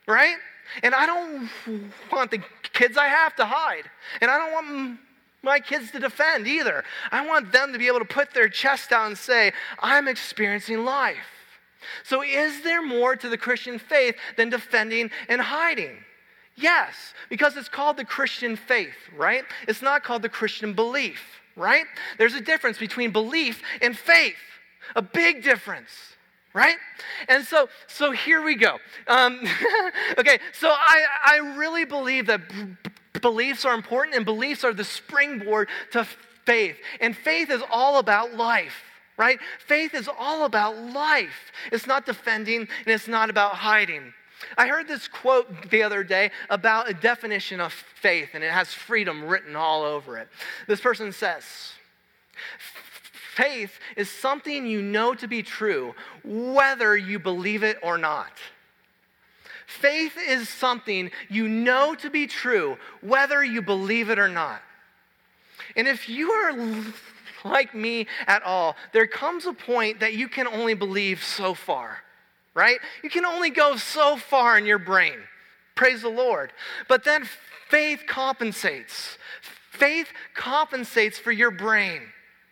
right? 0.08 0.36
And 0.84 0.94
I 0.94 1.06
don't 1.06 1.50
want 2.12 2.32
the 2.32 2.42
kids 2.74 2.98
I 2.98 3.08
have 3.08 3.36
to 3.38 3.46
hide, 3.46 3.90
and 4.22 4.30
I 4.30 4.38
don't 4.38 4.52
want 4.52 5.00
my 5.43 5.60
kids 5.60 5.91
to 5.91 5.99
defend 5.99 6.47
either. 6.47 6.84
I 7.12 7.25
want 7.25 7.51
them 7.51 7.73
to 7.73 7.80
be 7.80 7.88
able 7.88 7.99
to 7.99 8.06
put 8.06 8.34
their 8.34 8.49
chest 8.49 8.91
out 8.91 9.08
and 9.08 9.17
say, 9.17 9.54
I'm 9.80 10.08
experiencing 10.08 10.86
life. 10.86 11.17
So, 12.04 12.21
is 12.21 12.62
there 12.62 12.84
more 12.84 13.15
to 13.15 13.27
the 13.27 13.38
Christian 13.38 13.80
faith 13.80 14.15
than 14.38 14.49
defending 14.49 15.10
and 15.27 15.41
hiding? 15.41 15.97
Yes, 16.56 17.13
because 17.30 17.58
it's 17.58 17.69
called 17.69 17.97
the 17.97 18.06
Christian 18.06 18.56
faith, 18.56 18.95
right? 19.17 19.43
It's 19.67 19.82
not 19.82 20.04
called 20.04 20.21
the 20.21 20.30
Christian 20.30 20.73
belief, 20.73 21.21
right? 21.56 21.86
There's 22.19 22.36
a 22.36 22.41
difference 22.41 22.77
between 22.77 23.12
belief 23.12 23.63
and 23.82 23.97
faith, 23.97 24.36
a 24.95 25.01
big 25.01 25.43
difference 25.43 25.89
right 26.54 26.75
and 27.30 27.45
so 27.45 27.69
so 27.88 28.12
here 28.12 28.43
we 28.43 28.56
go 28.56 28.77
um, 29.08 29.39
okay 30.17 30.38
so 30.51 30.69
i 30.69 31.06
i 31.23 31.38
really 31.58 31.86
believe 31.86 32.27
that 32.27 32.41
Beliefs 33.19 33.65
are 33.65 33.74
important, 33.74 34.15
and 34.15 34.26
beliefs 34.26 34.63
are 34.63 34.74
the 34.74 34.84
springboard 34.84 35.69
to 35.91 36.06
faith. 36.45 36.78
And 37.00 37.15
faith 37.15 37.50
is 37.50 37.62
all 37.69 38.00
about 38.00 38.36
life, 38.36 38.84
right? 39.17 39.39
Faith 39.60 39.93
is 39.93 40.10
all 40.19 40.45
about 40.45 40.78
life. 40.78 41.52
It's 41.71 41.88
not 41.88 42.06
defending, 42.06 42.62
and 42.62 42.88
it's 42.88 43.08
not 43.08 43.30
about 43.30 43.56
hiding. 43.56 44.13
I 44.58 44.67
heard 44.67 44.88
this 44.88 45.08
quote 45.08 45.69
the 45.69 45.84
other 45.84 46.04
day 46.04 46.32
about 46.50 46.89
a 46.89 46.93
definition 46.93 47.60
of 47.60 47.74
faith, 47.74 48.30
and 48.34 48.43
it 48.43 48.52
has 48.52 48.74
freedom 48.74 49.26
written 49.26 49.56
all 49.56 49.84
over 49.84 50.17
it. 50.17 50.30
This 50.67 50.82
person 50.82 51.12
says, 51.12 51.43
Faith 53.36 53.80
is 53.95 54.10
something 54.10 54.65
you 54.65 54.82
know 54.82 55.13
to 55.13 55.28
be 55.28 55.41
true, 55.41 55.95
whether 56.24 56.97
you 56.97 57.17
believe 57.17 57.63
it 57.63 57.78
or 57.82 57.97
not. 57.97 58.32
Faith 59.79 60.17
is 60.27 60.49
something 60.49 61.10
you 61.29 61.47
know 61.47 61.95
to 61.95 62.10
be 62.10 62.27
true, 62.27 62.77
whether 63.01 63.43
you 63.43 63.62
believe 63.62 64.10
it 64.10 64.19
or 64.19 64.27
not. 64.27 64.62
And 65.75 65.88
if 65.88 66.10
you 66.10 66.31
are 66.31 66.84
like 67.45 67.73
me 67.73 68.07
at 68.27 68.43
all, 68.43 68.75
there 68.91 69.07
comes 69.07 69.45
a 69.45 69.53
point 69.53 70.01
that 70.01 70.13
you 70.13 70.27
can 70.27 70.45
only 70.45 70.73
believe 70.73 71.23
so 71.23 71.53
far, 71.53 71.99
right? 72.53 72.79
You 73.01 73.10
can 73.10 73.25
only 73.25 73.49
go 73.49 73.77
so 73.77 74.17
far 74.17 74.57
in 74.57 74.65
your 74.65 74.77
brain. 74.79 75.19
Praise 75.75 76.01
the 76.01 76.10
Lord. 76.10 76.51
But 76.89 77.05
then 77.05 77.27
faith 77.69 78.03
compensates. 78.07 79.17
Faith 79.71 80.10
compensates 80.36 81.17
for 81.17 81.31
your 81.31 81.51
brain 81.51 82.01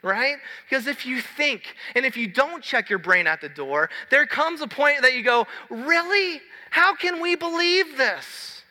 right? 0.01 0.37
Because 0.67 0.87
if 0.87 1.05
you 1.05 1.21
think 1.21 1.75
and 1.95 2.05
if 2.05 2.15
you 2.15 2.27
don't 2.27 2.63
check 2.63 2.89
your 2.89 2.99
brain 2.99 3.27
at 3.27 3.41
the 3.41 3.49
door, 3.49 3.89
there 4.09 4.25
comes 4.25 4.61
a 4.61 4.67
point 4.67 5.01
that 5.01 5.13
you 5.13 5.23
go, 5.23 5.47
Really? 5.69 6.41
How 6.71 6.95
can 6.95 7.21
we 7.21 7.35
believe 7.35 7.97
this? 7.97 8.63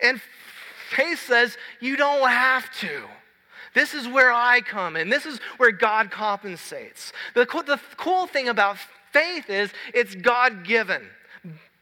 And 0.00 0.20
faith 0.90 1.26
says, 1.26 1.56
You 1.80 1.96
don't 1.96 2.28
have 2.28 2.70
to. 2.80 3.04
This 3.74 3.92
is 3.92 4.08
where 4.08 4.32
I 4.32 4.62
come 4.62 4.96
in. 4.96 5.10
This 5.10 5.26
is 5.26 5.38
where 5.58 5.70
God 5.70 6.10
compensates. 6.10 7.12
The, 7.34 7.44
the 7.44 7.78
cool 7.98 8.26
thing 8.26 8.48
about 8.48 8.78
faith 9.12 9.50
is 9.50 9.70
it's 9.92 10.14
God 10.14 10.64
given. 10.64 11.02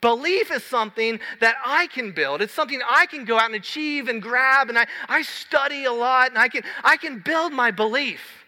Belief 0.01 0.51
is 0.51 0.65
something 0.65 1.21
that 1.41 1.55
I 1.65 1.87
can 1.87 2.13
build. 2.13 2.43
It's 2.43 2.53
something 2.53 2.81
I 2.87 3.07
can 3.07 3.25
go 3.25 3.39
out 3.39 3.47
and 3.47 3.55
achieve 3.55 4.09
and 4.09 4.21
grab, 4.21 4.69
and 4.69 4.79
I, 4.79 4.87
I 5.09 5.23
study 5.23 5.85
a 5.85 5.93
lot, 5.93 6.29
and 6.29 6.39
I 6.39 6.49
can, 6.49 6.63
I 6.83 6.97
can 6.97 7.21
build 7.21 7.53
my 7.53 7.71
belief 7.71 8.43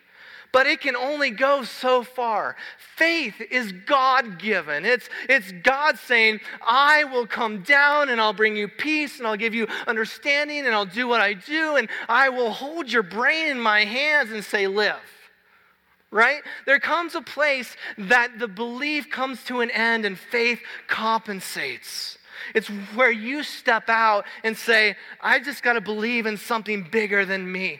but 0.56 0.66
it 0.66 0.80
can 0.80 0.96
only 0.96 1.28
go 1.28 1.64
so 1.64 2.02
far. 2.02 2.56
Faith 2.78 3.42
is 3.50 3.72
God 3.72 4.38
given. 4.38 4.86
It's, 4.86 5.06
it's 5.28 5.52
God 5.62 5.98
saying, 5.98 6.40
I 6.66 7.04
will 7.04 7.26
come 7.26 7.60
down 7.60 8.08
and 8.08 8.18
I'll 8.18 8.32
bring 8.32 8.56
you 8.56 8.66
peace 8.66 9.18
and 9.18 9.26
I'll 9.26 9.36
give 9.36 9.54
you 9.54 9.66
understanding 9.86 10.64
and 10.64 10.74
I'll 10.74 10.86
do 10.86 11.06
what 11.06 11.20
I 11.20 11.34
do 11.34 11.76
and 11.76 11.90
I 12.08 12.30
will 12.30 12.52
hold 12.52 12.90
your 12.90 13.02
brain 13.02 13.48
in 13.48 13.60
my 13.60 13.84
hands 13.84 14.32
and 14.32 14.42
say, 14.42 14.66
Live. 14.66 14.96
right? 16.10 16.40
There 16.64 16.80
comes 16.80 17.14
a 17.14 17.20
place 17.20 17.76
that 17.98 18.38
the 18.38 18.48
belief 18.48 19.10
comes 19.10 19.44
to 19.44 19.60
an 19.60 19.70
end 19.72 20.06
and 20.06 20.18
faith 20.18 20.60
compensates. 20.86 22.16
It's 22.54 22.68
where 22.94 23.10
you 23.10 23.42
step 23.42 23.90
out 23.90 24.24
and 24.42 24.56
say, 24.56 24.96
I 25.20 25.38
just 25.38 25.62
got 25.62 25.74
to 25.74 25.82
believe 25.82 26.24
in 26.24 26.38
something 26.38 26.88
bigger 26.90 27.26
than 27.26 27.52
me. 27.52 27.78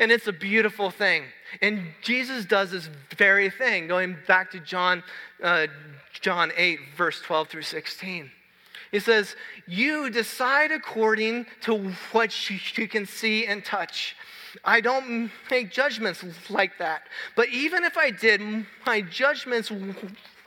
And 0.00 0.10
it's 0.10 0.26
a 0.26 0.32
beautiful 0.32 0.90
thing. 0.90 1.22
And 1.60 1.86
Jesus 2.02 2.44
does 2.44 2.70
this 2.70 2.88
very 3.16 3.50
thing, 3.50 3.88
going 3.88 4.16
back 4.26 4.50
to 4.52 4.60
John, 4.60 5.02
uh, 5.42 5.66
John 6.20 6.52
8, 6.56 6.78
verse 6.96 7.20
12 7.20 7.48
through 7.48 7.62
16. 7.62 8.30
He 8.90 9.00
says, 9.00 9.36
You 9.66 10.10
decide 10.10 10.72
according 10.72 11.46
to 11.62 11.92
what 12.12 12.50
you 12.50 12.88
can 12.88 13.06
see 13.06 13.46
and 13.46 13.64
touch. 13.64 14.16
I 14.64 14.80
don't 14.80 15.30
make 15.50 15.70
judgments 15.70 16.24
like 16.48 16.78
that. 16.78 17.02
But 17.36 17.48
even 17.48 17.84
if 17.84 17.96
I 17.96 18.10
did, 18.10 18.40
my 18.86 19.02
judgments 19.02 19.70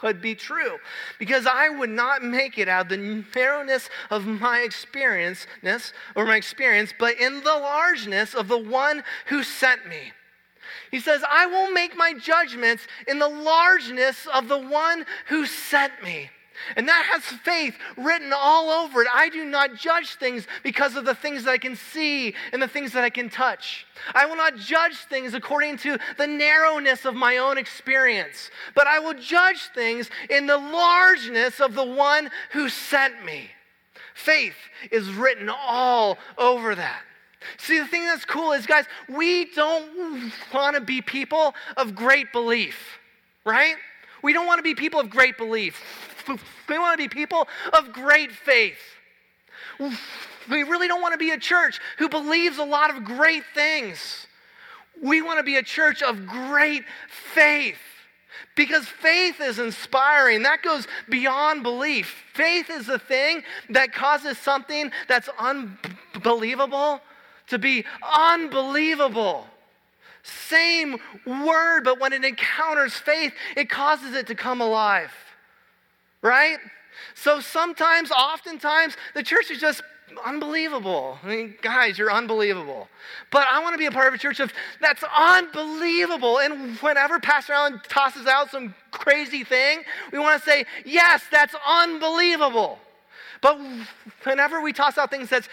would 0.01 0.21
be 0.21 0.33
true 0.33 0.77
because 1.19 1.45
I 1.45 1.69
would 1.69 1.89
not 1.89 2.23
make 2.23 2.57
it 2.57 2.67
out 2.67 2.83
of 2.83 2.89
the 2.89 3.23
narrowness 3.35 3.89
of 4.09 4.25
my 4.25 4.59
experience 4.59 5.45
or 6.15 6.25
my 6.25 6.35
experience, 6.35 6.93
but 6.97 7.19
in 7.19 7.43
the 7.43 7.53
largeness 7.53 8.33
of 8.33 8.47
the 8.47 8.57
one 8.57 9.03
who 9.27 9.43
sent 9.43 9.87
me. 9.87 10.11
He 10.91 10.99
says, 10.99 11.23
I 11.29 11.45
will 11.45 11.71
make 11.71 11.95
my 11.95 12.13
judgments 12.13 12.87
in 13.07 13.19
the 13.19 13.27
largeness 13.27 14.27
of 14.33 14.47
the 14.47 14.57
one 14.57 15.05
who 15.27 15.45
sent 15.45 16.03
me. 16.03 16.29
And 16.75 16.87
that 16.87 17.05
has 17.11 17.23
faith 17.23 17.75
written 17.97 18.31
all 18.35 18.69
over 18.69 19.01
it. 19.01 19.07
I 19.13 19.29
do 19.29 19.45
not 19.45 19.75
judge 19.75 20.15
things 20.15 20.47
because 20.63 20.95
of 20.95 21.05
the 21.05 21.15
things 21.15 21.43
that 21.43 21.51
I 21.51 21.57
can 21.57 21.75
see 21.75 22.35
and 22.53 22.61
the 22.61 22.67
things 22.67 22.93
that 22.93 23.03
I 23.03 23.09
can 23.09 23.29
touch. 23.29 23.85
I 24.13 24.25
will 24.25 24.35
not 24.35 24.57
judge 24.57 24.97
things 25.09 25.33
according 25.33 25.77
to 25.79 25.97
the 26.17 26.27
narrowness 26.27 27.05
of 27.05 27.15
my 27.15 27.37
own 27.37 27.57
experience, 27.57 28.51
but 28.75 28.87
I 28.87 28.99
will 28.99 29.15
judge 29.15 29.69
things 29.73 30.09
in 30.29 30.45
the 30.45 30.57
largeness 30.57 31.59
of 31.59 31.73
the 31.73 31.85
one 31.85 32.29
who 32.51 32.69
sent 32.69 33.23
me. 33.25 33.49
Faith 34.13 34.55
is 34.91 35.11
written 35.13 35.49
all 35.49 36.17
over 36.37 36.75
that. 36.75 37.01
See, 37.57 37.79
the 37.79 37.87
thing 37.87 38.05
that's 38.05 38.25
cool 38.25 38.51
is, 38.51 38.65
guys, 38.65 38.85
we 39.09 39.45
don't 39.53 40.31
want 40.53 40.75
to 40.75 40.81
be 40.81 41.01
people 41.01 41.55
of 41.77 41.95
great 41.95 42.31
belief, 42.31 42.99
right? 43.45 43.75
We 44.23 44.33
don't 44.33 44.45
want 44.45 44.59
to 44.59 44.63
be 44.63 44.75
people 44.75 44.99
of 44.99 45.09
great 45.09 45.37
belief. 45.37 45.81
We 46.69 46.77
want 46.77 46.93
to 46.99 47.03
be 47.03 47.09
people 47.09 47.47
of 47.73 47.91
great 47.91 48.31
faith. 48.31 48.77
We 49.79 50.63
really 50.63 50.87
don't 50.87 51.01
want 51.01 51.13
to 51.13 51.17
be 51.17 51.31
a 51.31 51.39
church 51.39 51.79
who 51.97 52.09
believes 52.09 52.57
a 52.59 52.63
lot 52.63 52.95
of 52.95 53.03
great 53.03 53.43
things. 53.55 54.27
We 55.01 55.21
want 55.21 55.39
to 55.39 55.43
be 55.43 55.55
a 55.55 55.63
church 55.63 56.03
of 56.03 56.27
great 56.27 56.83
faith. 57.33 57.79
Because 58.55 58.85
faith 58.85 59.41
is 59.41 59.59
inspiring. 59.59 60.43
That 60.43 60.61
goes 60.61 60.87
beyond 61.09 61.63
belief. 61.63 62.23
Faith 62.33 62.69
is 62.69 62.85
the 62.85 62.99
thing 62.99 63.43
that 63.69 63.93
causes 63.93 64.37
something 64.37 64.91
that's 65.07 65.29
unbelievable 65.39 67.01
to 67.51 67.59
be 67.59 67.85
unbelievable. 68.13 69.45
Same 70.23 70.97
word, 71.25 71.83
but 71.83 71.99
when 71.99 72.13
it 72.13 72.25
encounters 72.25 72.93
faith, 72.93 73.33
it 73.55 73.69
causes 73.69 74.15
it 74.15 74.27
to 74.27 74.35
come 74.35 74.61
alive. 74.61 75.11
Right? 76.21 76.57
So 77.15 77.39
sometimes, 77.39 78.11
oftentimes, 78.11 78.95
the 79.15 79.23
church 79.23 79.49
is 79.49 79.59
just 79.59 79.81
unbelievable. 80.25 81.17
I 81.23 81.27
mean, 81.27 81.55
guys, 81.61 81.97
you're 81.97 82.11
unbelievable. 82.11 82.87
But 83.31 83.47
I 83.49 83.61
want 83.61 83.73
to 83.73 83.77
be 83.77 83.85
a 83.85 83.91
part 83.91 84.07
of 84.07 84.13
a 84.13 84.17
church 84.17 84.39
of 84.39 84.53
that's 84.79 85.03
unbelievable. 85.15 86.39
And 86.39 86.77
whenever 86.77 87.19
Pastor 87.19 87.53
Allen 87.53 87.81
tosses 87.87 88.27
out 88.27 88.51
some 88.51 88.75
crazy 88.91 89.43
thing, 89.43 89.83
we 90.11 90.19
want 90.19 90.41
to 90.41 90.47
say, 90.47 90.65
yes, 90.85 91.23
that's 91.31 91.55
unbelievable. 91.67 92.79
But 93.41 93.59
whenever 94.23 94.61
we 94.61 94.73
toss 94.73 94.97
out 94.97 95.09
things 95.09 95.29
that's 95.29 95.49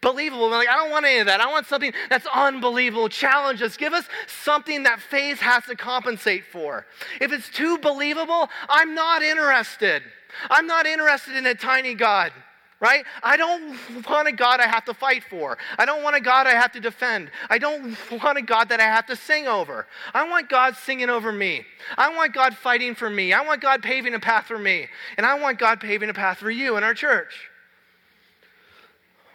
believable. 0.00 0.48
We're 0.48 0.58
like, 0.58 0.68
I 0.68 0.76
don't 0.76 0.90
want 0.90 1.04
any 1.04 1.18
of 1.18 1.26
that. 1.26 1.40
I 1.40 1.50
want 1.50 1.66
something 1.66 1.92
that's 2.08 2.26
unbelievable. 2.32 3.08
Challenge 3.08 3.62
us. 3.62 3.76
Give 3.76 3.92
us 3.92 4.06
something 4.26 4.82
that 4.84 5.00
faith 5.00 5.40
has 5.40 5.64
to 5.66 5.76
compensate 5.76 6.44
for. 6.44 6.86
If 7.20 7.32
it's 7.32 7.48
too 7.50 7.78
believable, 7.78 8.48
I'm 8.68 8.94
not 8.94 9.22
interested. 9.22 10.02
I'm 10.48 10.66
not 10.66 10.86
interested 10.86 11.36
in 11.36 11.44
a 11.46 11.54
tiny 11.54 11.94
God, 11.94 12.32
right? 12.78 13.04
I 13.22 13.36
don't 13.36 13.76
want 14.08 14.28
a 14.28 14.32
God 14.32 14.60
I 14.60 14.68
have 14.68 14.84
to 14.86 14.94
fight 14.94 15.24
for. 15.24 15.58
I 15.76 15.84
don't 15.84 16.02
want 16.02 16.16
a 16.16 16.20
God 16.20 16.46
I 16.46 16.52
have 16.52 16.72
to 16.72 16.80
defend. 16.80 17.30
I 17.50 17.58
don't 17.58 17.96
want 18.22 18.38
a 18.38 18.42
God 18.42 18.68
that 18.68 18.80
I 18.80 18.84
have 18.84 19.06
to 19.06 19.16
sing 19.16 19.48
over. 19.48 19.86
I 20.14 20.28
want 20.28 20.48
God 20.48 20.76
singing 20.76 21.10
over 21.10 21.32
me. 21.32 21.64
I 21.98 22.14
want 22.14 22.32
God 22.32 22.56
fighting 22.56 22.94
for 22.94 23.10
me. 23.10 23.32
I 23.32 23.42
want 23.42 23.60
God 23.60 23.82
paving 23.82 24.14
a 24.14 24.20
path 24.20 24.46
for 24.46 24.58
me. 24.58 24.86
And 25.16 25.26
I 25.26 25.38
want 25.38 25.58
God 25.58 25.80
paving 25.80 26.10
a 26.10 26.14
path 26.14 26.38
for 26.38 26.50
you 26.50 26.76
in 26.76 26.84
our 26.84 26.94
church. 26.94 27.50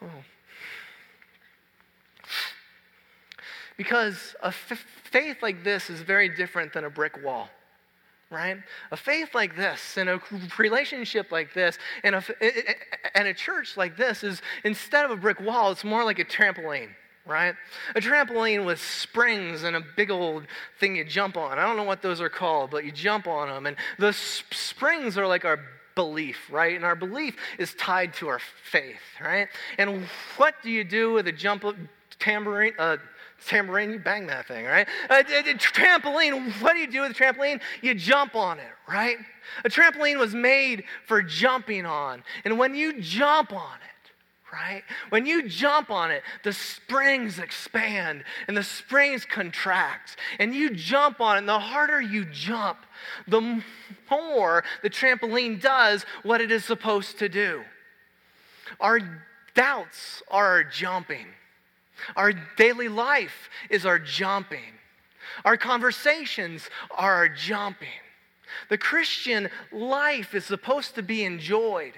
Oh. 0.01 0.08
Because 3.77 4.35
a 4.41 4.47
f- 4.47 4.85
faith 5.03 5.38
like 5.41 5.63
this 5.63 5.89
is 5.89 6.01
very 6.01 6.29
different 6.29 6.73
than 6.73 6.85
a 6.85 6.89
brick 6.89 7.23
wall, 7.23 7.49
right? 8.29 8.57
A 8.91 8.97
faith 8.97 9.35
like 9.35 9.55
this 9.55 9.97
and 9.97 10.09
a 10.09 10.21
relationship 10.57 11.31
like 11.31 11.53
this 11.53 11.77
and 12.03 12.15
a, 12.15 12.23
and 13.15 13.27
a 13.27 13.33
church 13.33 13.77
like 13.77 13.97
this 13.97 14.23
is 14.23 14.41
instead 14.63 15.05
of 15.05 15.11
a 15.11 15.17
brick 15.17 15.39
wall, 15.39 15.71
it's 15.71 15.83
more 15.83 16.03
like 16.03 16.19
a 16.19 16.25
trampoline 16.25 16.89
right? 17.25 17.55
A 17.95 17.99
trampoline 17.99 18.65
with 18.65 18.79
springs 18.79 19.63
and 19.63 19.75
a 19.75 19.81
big 19.95 20.11
old 20.11 20.45
thing 20.79 20.95
you 20.95 21.03
jump 21.03 21.38
on. 21.38 21.57
I 21.57 21.65
don't 21.65 21.75
know 21.75 21.83
what 21.83 22.01
those 22.01 22.21
are 22.21 22.29
called, 22.29 22.69
but 22.69 22.85
you 22.85 22.91
jump 22.91 23.27
on 23.27 23.47
them. 23.47 23.65
And 23.65 23.75
the 23.97 24.13
sp- 24.13 24.53
springs 24.53 25.17
are 25.17 25.25
like 25.25 25.43
our 25.43 25.59
belief, 25.95 26.38
right? 26.51 26.75
And 26.75 26.85
our 26.85 26.95
belief 26.95 27.35
is 27.57 27.73
tied 27.75 28.13
to 28.15 28.27
our 28.27 28.39
faith, 28.39 29.01
right? 29.19 29.47
And 29.77 30.05
what 30.38 30.55
do 30.61 30.69
you 30.69 30.83
do 30.83 31.13
with 31.13 31.27
a 31.27 31.31
jump 31.31 31.65
tambourine? 32.19 32.73
Uh, 32.77 32.97
tambourine, 33.45 33.91
you 33.91 33.99
bang 33.99 34.27
that 34.27 34.47
thing, 34.47 34.65
right? 34.65 34.87
A, 35.09 35.15
a, 35.15 35.19
a, 35.19 35.53
trampoline, 35.55 36.51
what 36.61 36.73
do 36.73 36.79
you 36.79 36.87
do 36.87 37.01
with 37.01 37.11
a 37.11 37.13
trampoline? 37.13 37.61
You 37.81 37.93
jump 37.93 38.35
on 38.35 38.59
it, 38.59 38.71
right? 38.87 39.17
A 39.63 39.69
trampoline 39.69 40.17
was 40.17 40.33
made 40.33 40.83
for 41.05 41.21
jumping 41.21 41.85
on. 41.85 42.23
And 42.43 42.57
when 42.57 42.75
you 42.75 42.99
jump 43.01 43.53
on 43.53 43.75
it, 43.75 43.95
right? 44.51 44.83
When 45.09 45.25
you 45.25 45.47
jump 45.47 45.89
on 45.89 46.11
it, 46.11 46.23
the 46.43 46.53
springs 46.53 47.39
expand 47.39 48.23
and 48.47 48.55
the 48.55 48.63
springs 48.63 49.25
contract. 49.25 50.17
And 50.39 50.53
you 50.53 50.71
jump 50.71 51.19
on 51.19 51.35
it, 51.35 51.39
and 51.39 51.49
the 51.49 51.59
harder 51.59 52.01
you 52.01 52.25
jump, 52.25 52.79
the 53.27 53.61
more 54.09 54.63
the 54.81 54.89
trampoline 54.89 55.61
does 55.61 56.05
what 56.23 56.41
it 56.41 56.51
is 56.51 56.63
supposed 56.63 57.19
to 57.19 57.29
do. 57.29 57.63
Our 58.79 58.99
doubts 59.55 60.23
are 60.29 60.63
jumping. 60.63 61.27
Our 62.15 62.34
daily 62.58 62.88
life 62.88 63.49
is 63.69 63.86
our 63.86 63.99
jumping. 63.99 64.73
Our 65.43 65.58
conversations 65.58 66.69
are 66.91 67.13
our 67.13 67.29
jumping. 67.29 67.88
The 68.69 68.77
Christian 68.77 69.49
life 69.71 70.34
is 70.34 70.45
supposed 70.45 70.95
to 70.95 71.03
be 71.03 71.23
enjoyed. 71.25 71.93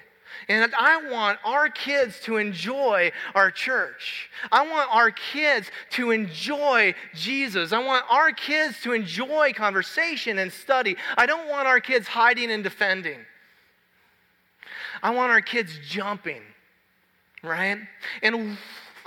And 0.49 0.73
I 0.77 1.09
want 1.11 1.39
our 1.43 1.69
kids 1.69 2.19
to 2.21 2.37
enjoy 2.37 3.11
our 3.33 3.51
church. 3.51 4.29
I 4.51 4.67
want 4.67 4.93
our 4.93 5.11
kids 5.11 5.71
to 5.91 6.11
enjoy 6.11 6.93
Jesus. 7.13 7.73
I 7.73 7.79
want 7.79 8.05
our 8.09 8.31
kids 8.31 8.81
to 8.83 8.93
enjoy 8.93 9.53
conversation 9.53 10.37
and 10.37 10.51
study. 10.51 10.95
I 11.17 11.25
don't 11.25 11.49
want 11.49 11.67
our 11.67 11.79
kids 11.79 12.07
hiding 12.07 12.51
and 12.51 12.63
defending. 12.63 13.19
I 15.01 15.11
want 15.11 15.31
our 15.31 15.41
kids 15.41 15.79
jumping, 15.87 16.41
right? 17.43 17.79
And 18.21 18.57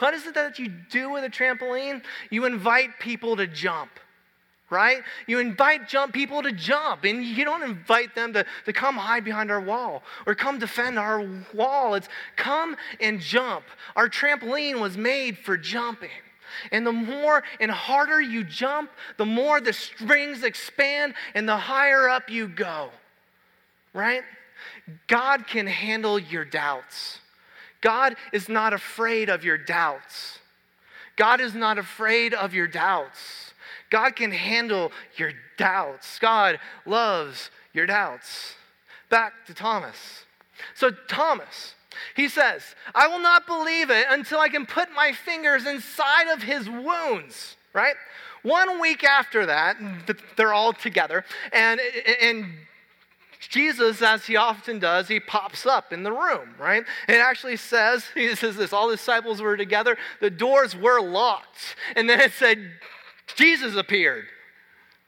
what 0.00 0.14
is 0.14 0.26
it 0.26 0.34
that 0.34 0.58
you 0.58 0.68
do 0.90 1.10
with 1.10 1.24
a 1.24 1.30
trampoline? 1.30 2.02
You 2.30 2.44
invite 2.44 2.98
people 2.98 3.36
to 3.36 3.46
jump 3.46 3.90
right? 4.70 5.02
You 5.26 5.40
invite 5.40 5.88
jump 5.88 6.12
people 6.12 6.42
to 6.42 6.52
jump, 6.52 7.04
and 7.04 7.24
you 7.24 7.44
don't 7.44 7.62
invite 7.62 8.14
them 8.14 8.32
to, 8.34 8.46
to 8.64 8.72
come 8.72 8.96
hide 8.96 9.24
behind 9.24 9.50
our 9.50 9.60
wall 9.60 10.02
or 10.26 10.34
come 10.34 10.58
defend 10.58 10.98
our 10.98 11.26
wall. 11.52 11.94
It's 11.94 12.08
come 12.36 12.76
and 13.00 13.20
jump. 13.20 13.64
Our 13.96 14.08
trampoline 14.08 14.80
was 14.80 14.96
made 14.96 15.38
for 15.38 15.56
jumping. 15.56 16.10
And 16.72 16.86
the 16.86 16.92
more 16.92 17.42
and 17.58 17.70
harder 17.70 18.20
you 18.20 18.44
jump, 18.44 18.90
the 19.18 19.26
more 19.26 19.60
the 19.60 19.72
strings 19.72 20.42
expand 20.42 21.14
and 21.34 21.48
the 21.48 21.56
higher 21.56 22.08
up 22.08 22.30
you 22.30 22.48
go, 22.48 22.90
right? 23.92 24.22
God 25.06 25.46
can 25.46 25.66
handle 25.66 26.18
your 26.18 26.44
doubts. 26.44 27.20
God 27.80 28.16
is 28.32 28.48
not 28.48 28.72
afraid 28.72 29.28
of 29.30 29.44
your 29.44 29.58
doubts. 29.58 30.38
God 31.16 31.40
is 31.40 31.54
not 31.54 31.78
afraid 31.78 32.34
of 32.34 32.54
your 32.54 32.66
doubts. 32.66 33.52
God 33.90 34.16
can 34.16 34.30
handle 34.30 34.92
your 35.16 35.32
doubts. 35.58 36.18
God 36.18 36.58
loves 36.86 37.50
your 37.72 37.86
doubts. 37.86 38.54
Back 39.08 39.32
to 39.46 39.54
Thomas. 39.54 40.24
So, 40.74 40.90
Thomas, 41.08 41.74
he 42.14 42.28
says, 42.28 42.62
I 42.94 43.08
will 43.08 43.18
not 43.18 43.46
believe 43.46 43.90
it 43.90 44.06
until 44.08 44.38
I 44.38 44.48
can 44.48 44.66
put 44.66 44.88
my 44.94 45.12
fingers 45.12 45.66
inside 45.66 46.28
of 46.32 46.42
his 46.42 46.68
wounds, 46.68 47.56
right? 47.72 47.96
One 48.42 48.80
week 48.80 49.04
after 49.04 49.46
that, 49.46 49.76
they're 50.36 50.54
all 50.54 50.72
together, 50.72 51.24
and, 51.52 51.80
and 52.22 52.46
Jesus, 53.48 54.02
as 54.02 54.26
he 54.26 54.36
often 54.36 54.78
does, 54.78 55.08
he 55.08 55.18
pops 55.18 55.64
up 55.64 55.92
in 55.92 56.02
the 56.02 56.12
room, 56.12 56.54
right? 56.58 56.84
It 57.08 57.14
actually 57.14 57.56
says, 57.56 58.04
he 58.14 58.34
says 58.34 58.56
this, 58.56 58.72
all 58.72 58.88
the 58.88 58.96
disciples 58.96 59.40
were 59.40 59.56
together, 59.56 59.96
the 60.20 60.30
doors 60.30 60.76
were 60.76 61.00
locked. 61.00 61.76
And 61.96 62.08
then 62.08 62.20
it 62.20 62.32
said, 62.32 62.70
Jesus 63.34 63.76
appeared. 63.76 64.26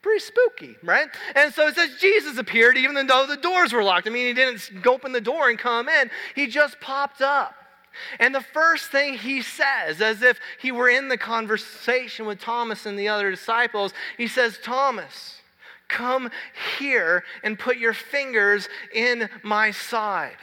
Pretty 0.00 0.20
spooky, 0.20 0.76
right? 0.82 1.08
And 1.36 1.54
so 1.54 1.68
it 1.68 1.76
says 1.76 1.90
Jesus 2.00 2.36
appeared 2.36 2.76
even 2.76 3.06
though 3.06 3.26
the 3.26 3.36
doors 3.36 3.72
were 3.72 3.84
locked. 3.84 4.08
I 4.08 4.10
mean, 4.10 4.26
he 4.26 4.32
didn't 4.32 4.84
open 4.84 5.12
the 5.12 5.20
door 5.20 5.48
and 5.48 5.58
come 5.58 5.88
in, 5.88 6.10
he 6.34 6.48
just 6.48 6.80
popped 6.80 7.22
up. 7.22 7.54
And 8.18 8.34
the 8.34 8.40
first 8.40 8.90
thing 8.90 9.14
he 9.14 9.42
says, 9.42 10.00
as 10.00 10.22
if 10.22 10.40
he 10.58 10.72
were 10.72 10.88
in 10.88 11.08
the 11.08 11.18
conversation 11.18 12.26
with 12.26 12.40
Thomas 12.40 12.86
and 12.86 12.98
the 12.98 13.08
other 13.08 13.30
disciples, 13.30 13.92
he 14.16 14.26
says, 14.26 14.58
Thomas, 14.62 15.41
come 15.92 16.30
here 16.78 17.22
and 17.44 17.58
put 17.58 17.76
your 17.76 17.94
fingers 17.94 18.68
in 18.94 19.28
my 19.42 19.70
side. 19.70 20.38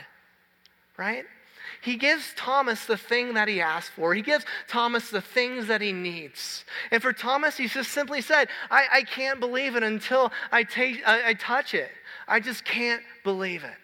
Right? 0.98 1.26
He 1.82 1.96
gives 1.96 2.34
Thomas 2.36 2.86
the 2.86 2.98
thing 2.98 3.34
that 3.36 3.48
he 3.48 3.62
asked 3.62 3.92
for. 3.92 4.14
He 4.14 4.22
gives 4.22 4.46
Thomas 4.68 5.10
the 5.10 5.22
things 5.22 5.68
that 5.68 5.82
he 5.82 5.94
needs. 5.94 6.66
And 6.92 7.02
for 7.02 7.14
Thomas, 7.14 7.56
he 7.58 7.68
just 7.68 7.92
simply 7.92 8.22
said, 8.22 8.50
I, 8.70 8.88
I 8.92 9.04
can't 9.04 9.40
believe 9.40 9.76
it 9.76 9.84
until 9.84 10.32
I, 10.52 10.64
take, 10.64 11.08
I, 11.08 11.30
I 11.30 11.34
touch 11.36 11.74
it. 11.74 11.90
I 12.28 12.40
just 12.40 12.66
can't 12.66 13.02
believe 13.24 13.64
it. 13.64 13.76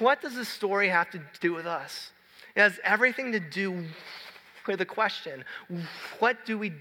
What 0.00 0.20
does 0.20 0.34
this 0.34 0.48
story 0.48 0.88
have 0.88 1.10
to 1.10 1.20
do 1.40 1.52
with 1.52 1.66
us? 1.66 2.10
It 2.56 2.60
has 2.60 2.80
everything 2.82 3.30
to 3.32 3.40
do 3.40 3.84
with 4.66 4.78
the 4.78 4.84
question 4.84 5.44
what 6.18 6.44
do 6.44 6.58
we 6.58 6.72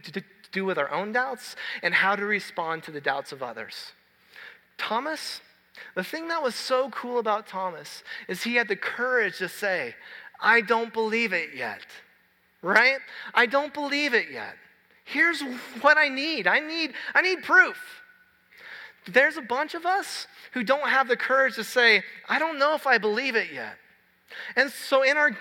do 0.51 0.65
with 0.65 0.77
our 0.77 0.91
own 0.91 1.11
doubts 1.11 1.55
and 1.81 1.93
how 1.93 2.15
to 2.15 2.25
respond 2.25 2.83
to 2.83 2.91
the 2.91 3.01
doubts 3.01 3.31
of 3.31 3.43
others? 3.43 3.93
Thomas, 4.77 5.41
the 5.95 6.03
thing 6.03 6.27
that 6.29 6.41
was 6.41 6.55
so 6.55 6.89
cool 6.89 7.19
about 7.19 7.47
Thomas 7.47 8.03
is 8.27 8.43
he 8.43 8.55
had 8.55 8.67
the 8.67 8.75
courage 8.75 9.37
to 9.37 9.49
say, 9.49 9.95
I 10.39 10.61
don't 10.61 10.93
believe 10.93 11.33
it 11.33 11.49
yet. 11.55 11.81
Right? 12.61 12.97
I 13.33 13.45
don't 13.45 13.73
believe 13.73 14.13
it 14.13 14.27
yet. 14.31 14.55
Here's 15.05 15.41
what 15.81 15.97
I 15.97 16.07
need. 16.07 16.45
I 16.45 16.59
need 16.59 16.93
I 17.15 17.21
need 17.21 17.43
proof. 17.43 17.77
There's 19.07 19.37
a 19.37 19.41
bunch 19.41 19.73
of 19.73 19.85
us 19.85 20.27
who 20.51 20.63
don't 20.63 20.87
have 20.87 21.07
the 21.07 21.17
courage 21.17 21.55
to 21.55 21.63
say, 21.63 22.03
I 22.27 22.37
don't 22.37 22.59
know 22.59 22.75
if 22.75 22.85
I 22.85 22.97
believe 22.97 23.35
it 23.35 23.51
yet. 23.51 23.75
And 24.55 24.69
so 24.69 25.03
in 25.03 25.17
our 25.17 25.31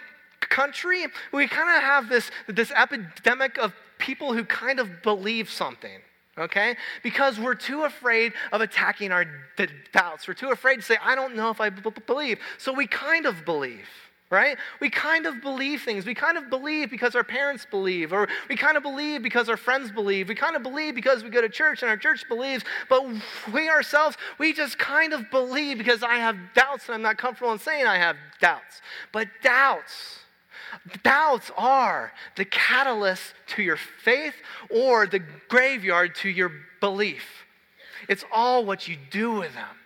country, 0.41 1.07
we 1.33 1.47
kind 1.47 1.77
of 1.77 1.83
have 1.83 2.09
this, 2.09 2.31
this 2.47 2.71
epidemic 2.71 3.59
of 3.59 3.75
people 3.99 4.33
who 4.33 4.45
kind 4.45 4.81
of 4.81 5.03
believe 5.03 5.51
something 5.51 6.01
okay? 6.39 6.77
Because 7.03 7.37
we're 7.41 7.57
too 7.57 7.83
afraid 7.83 8.33
of 8.53 8.61
attacking 8.61 9.11
our 9.11 9.25
d- 9.57 9.67
doubts. 9.93 10.29
We're 10.29 10.35
too 10.35 10.51
afraid 10.51 10.77
to 10.77 10.83
say, 10.83 10.97
I 11.03 11.17
don't 11.17 11.35
know 11.35 11.51
if 11.51 11.61
I 11.61 11.69
believe. 11.69 12.39
So 12.59 12.73
we 12.73 12.87
kind 12.87 13.27
of 13.27 13.45
believe 13.45 13.89
right? 14.31 14.59
We 14.81 14.91
kind 14.91 15.27
of 15.27 15.41
believe 15.41 15.83
things. 15.83 16.05
We 16.05 16.15
kind 16.15 16.37
of 16.37 16.51
believe 16.51 16.91
because 16.91 17.15
our 17.15 17.25
parents 17.25 17.67
believe, 17.71 18.13
or 18.13 18.29
we 18.49 18.57
kind 18.57 18.77
of 18.77 18.83
believe 18.83 19.23
because 19.23 19.49
our 19.49 19.57
friends 19.57 19.91
believe. 19.91 20.29
We 20.29 20.35
kind 20.35 20.55
of 20.55 20.63
believe 20.63 20.95
because 20.95 21.25
we 21.25 21.31
go 21.31 21.41
to 21.41 21.49
church 21.49 21.83
and 21.83 21.91
our 21.91 21.97
church 21.97 22.25
believes, 22.29 22.65
but 22.89 23.07
we 23.53 23.69
ourselves, 23.69 24.17
we 24.39 24.53
just 24.53 24.79
kind 24.79 25.13
of 25.13 25.31
believe 25.31 25.79
because 25.79 26.03
I 26.03 26.17
have 26.17 26.37
doubts 26.55 26.87
and 26.87 26.95
I'm 26.95 27.03
not 27.03 27.17
comfortable 27.17 27.53
in 27.53 27.59
saying 27.59 27.87
I 27.87 27.97
have 27.97 28.17
doubts. 28.41 28.83
But 29.13 29.29
doubts, 29.43 30.19
doubts 31.03 31.51
are 31.57 32.13
the 32.37 32.45
catalyst 32.45 33.35
to 33.49 33.63
your 33.63 33.77
faith 33.77 34.35
or 34.71 35.07
the 35.07 35.21
graveyard 35.49 36.15
to 36.17 36.29
your 36.29 36.53
belief. 36.81 37.47
It's 38.09 38.25
all 38.33 38.65
what 38.65 38.89
you 38.89 38.97
do 39.11 39.33
with 39.33 39.55
them. 39.55 39.77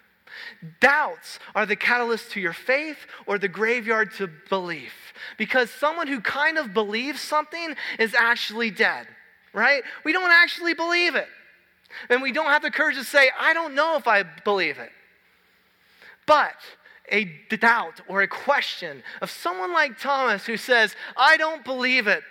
Doubts 0.81 1.39
are 1.55 1.67
the 1.67 1.77
catalyst 1.77 2.31
to 2.33 2.41
your 2.41 2.53
faith 2.53 2.99
or 3.27 3.39
the 3.39 3.49
graveyard 3.49 4.13
to 4.15 4.29
belief. 4.49 4.93
Because 5.39 5.71
someone 5.71 6.07
who 6.07 6.21
kind 6.21 6.59
of 6.59 6.73
believes 6.73 7.21
something 7.21 7.75
is 7.99 8.15
actually 8.15 8.71
dead, 8.71 9.07
right? 9.53 9.83
We 10.05 10.13
don't 10.13 10.31
actually 10.31 10.75
believe 10.75 11.15
it. 11.15 11.29
And 12.09 12.23
we 12.23 12.33
don't 12.33 12.47
have 12.47 12.63
the 12.63 12.71
courage 12.71 12.97
to 12.97 13.05
say, 13.05 13.31
I 13.39 13.53
don't 13.53 13.75
know 13.75 13.97
if 13.97 14.07
I 14.07 14.23
believe 14.23 14.79
it. 14.79 14.91
But 16.27 16.55
a 17.11 17.25
doubt 17.51 18.01
or 18.09 18.23
a 18.23 18.29
question 18.29 19.03
of 19.21 19.31
someone 19.31 19.73
like 19.73 19.99
Thomas 19.99 20.47
who 20.47 20.57
says, 20.57 20.95
I 21.17 21.37
don't 21.37 21.65
believe 21.65 22.07
it, 22.07 22.23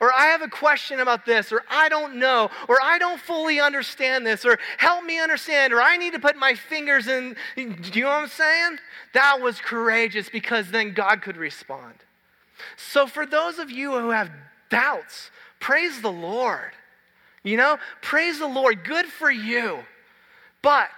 or 0.00 0.12
I 0.12 0.26
have 0.26 0.42
a 0.42 0.48
question 0.48 1.00
about 1.00 1.26
this, 1.26 1.52
or 1.52 1.62
I 1.68 1.88
don't 1.88 2.16
know, 2.16 2.50
or 2.68 2.78
I 2.82 2.98
don't 2.98 3.20
fully 3.20 3.60
understand 3.60 4.26
this, 4.26 4.44
or 4.44 4.58
help 4.78 5.04
me 5.04 5.20
understand, 5.20 5.72
or 5.72 5.80
I 5.80 5.96
need 5.96 6.14
to 6.14 6.18
put 6.18 6.36
my 6.36 6.54
fingers 6.54 7.06
in. 7.06 7.36
Do 7.56 7.62
you 7.62 8.04
know 8.04 8.10
what 8.10 8.22
I'm 8.22 8.28
saying? 8.28 8.78
That 9.12 9.40
was 9.40 9.60
courageous 9.60 10.28
because 10.28 10.70
then 10.70 10.94
God 10.94 11.22
could 11.22 11.36
respond. 11.36 11.94
So, 12.76 13.06
for 13.06 13.26
those 13.26 13.58
of 13.58 13.70
you 13.70 13.92
who 13.92 14.10
have 14.10 14.30
doubts, 14.70 15.30
praise 15.60 16.00
the 16.00 16.12
Lord. 16.12 16.72
You 17.42 17.56
know, 17.56 17.78
praise 18.00 18.38
the 18.38 18.46
Lord. 18.46 18.84
Good 18.84 19.06
for 19.06 19.30
you. 19.30 19.80
But 20.62 20.88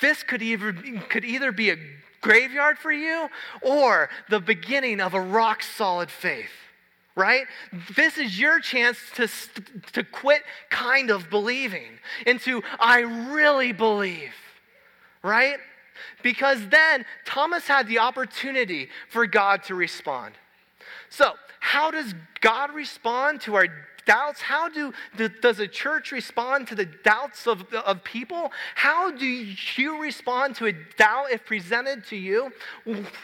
this 0.00 0.24
could 0.24 0.42
either, 0.42 0.72
could 1.08 1.24
either 1.24 1.52
be 1.52 1.70
a 1.70 1.76
graveyard 2.24 2.78
for 2.78 2.90
you 2.90 3.28
or 3.60 4.08
the 4.30 4.40
beginning 4.40 4.98
of 4.98 5.12
a 5.12 5.20
rock 5.20 5.62
solid 5.62 6.10
faith 6.10 6.50
right? 7.16 7.46
This 7.94 8.18
is 8.18 8.40
your 8.40 8.58
chance 8.58 8.98
to, 9.14 9.28
to 9.92 10.02
quit 10.02 10.42
kind 10.68 11.10
of 11.10 11.30
believing 11.30 12.00
into, 12.26 12.60
I 12.80 13.02
really 13.02 13.70
believe, 13.70 14.34
right? 15.22 15.58
Because 16.24 16.58
then 16.70 17.04
Thomas 17.24 17.68
had 17.68 17.86
the 17.86 18.00
opportunity 18.00 18.88
for 19.08 19.28
God 19.28 19.62
to 19.64 19.76
respond. 19.76 20.34
So, 21.08 21.34
how 21.60 21.92
does 21.92 22.14
God 22.40 22.74
respond 22.74 23.42
to 23.42 23.54
our 23.54 23.68
doubts? 24.06 24.40
How 24.40 24.68
do, 24.68 24.92
does 25.40 25.60
a 25.60 25.68
church 25.68 26.12
respond 26.12 26.68
to 26.68 26.74
the 26.74 26.86
doubts 26.86 27.46
of, 27.46 27.72
of 27.72 28.04
people? 28.04 28.52
How 28.74 29.10
do 29.10 29.26
you 29.26 30.00
respond 30.00 30.56
to 30.56 30.66
a 30.66 30.72
doubt 30.96 31.32
if 31.32 31.44
presented 31.44 32.04
to 32.06 32.16
you? 32.16 32.52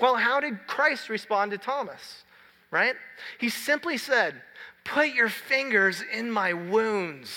Well, 0.00 0.16
how 0.16 0.40
did 0.40 0.66
Christ 0.66 1.08
respond 1.08 1.50
to 1.52 1.58
Thomas? 1.58 2.24
right? 2.70 2.94
He 3.38 3.48
simply 3.48 3.96
said, 3.96 4.40
Put 4.84 5.08
your 5.08 5.28
fingers 5.28 6.02
in 6.12 6.30
my 6.30 6.52
wounds, 6.52 7.30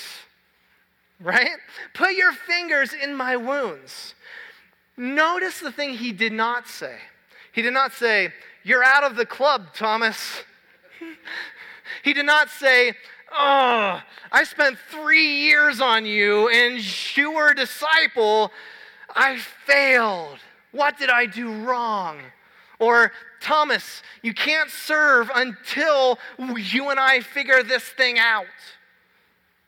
right? 1.20 1.56
Put 1.92 2.14
your 2.14 2.32
fingers 2.32 2.92
in 2.94 3.14
my 3.14 3.36
wounds. 3.36 4.14
Notice 4.96 5.60
the 5.60 5.72
thing 5.72 5.94
he 5.94 6.12
did 6.12 6.32
not 6.32 6.68
say. 6.68 6.96
He 7.52 7.62
did 7.62 7.74
not 7.74 7.92
say, 7.92 8.32
You're 8.62 8.84
out 8.84 9.04
of 9.04 9.16
the 9.16 9.26
club, 9.26 9.74
Thomas. 9.74 10.42
he 12.02 12.12
did 12.12 12.26
not 12.26 12.48
say, 12.48 12.94
Oh, 13.36 14.00
I 14.30 14.44
spent 14.44 14.78
three 14.90 15.40
years 15.40 15.80
on 15.80 16.06
you 16.06 16.48
and 16.48 17.16
you 17.16 17.32
were 17.32 17.50
a 17.50 17.54
disciple. 17.54 18.52
I 19.14 19.38
failed. 19.66 20.38
What 20.70 20.98
did 20.98 21.10
I 21.10 21.26
do 21.26 21.52
wrong? 21.52 22.18
Or, 22.78 23.12
Thomas, 23.40 24.02
you 24.22 24.34
can't 24.34 24.70
serve 24.70 25.30
until 25.34 26.18
you 26.38 26.90
and 26.90 27.00
I 27.00 27.20
figure 27.20 27.62
this 27.62 27.84
thing 27.84 28.18
out. 28.18 28.46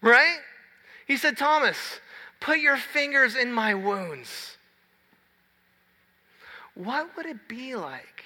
Right? 0.00 0.38
He 1.06 1.16
said, 1.16 1.36
Thomas, 1.36 1.76
put 2.40 2.58
your 2.58 2.76
fingers 2.76 3.34
in 3.34 3.52
my 3.52 3.74
wounds. 3.74 4.56
What 6.74 7.16
would 7.16 7.26
it 7.26 7.48
be 7.48 7.74
like? 7.74 8.24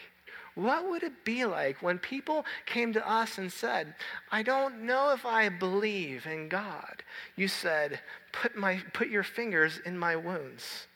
What 0.54 0.88
would 0.88 1.02
it 1.02 1.24
be 1.24 1.44
like 1.44 1.82
when 1.82 1.98
people 1.98 2.44
came 2.66 2.92
to 2.92 3.08
us 3.08 3.38
and 3.38 3.52
said, 3.52 3.94
I 4.30 4.42
don't 4.42 4.82
know 4.82 5.12
if 5.12 5.24
I 5.24 5.48
believe 5.48 6.26
in 6.26 6.48
God? 6.48 7.02
You 7.36 7.48
said, 7.48 8.00
put, 8.32 8.56
my, 8.56 8.82
put 8.92 9.08
your 9.08 9.22
fingers 9.22 9.80
in 9.84 9.96
my 9.96 10.16
wounds. 10.16 10.86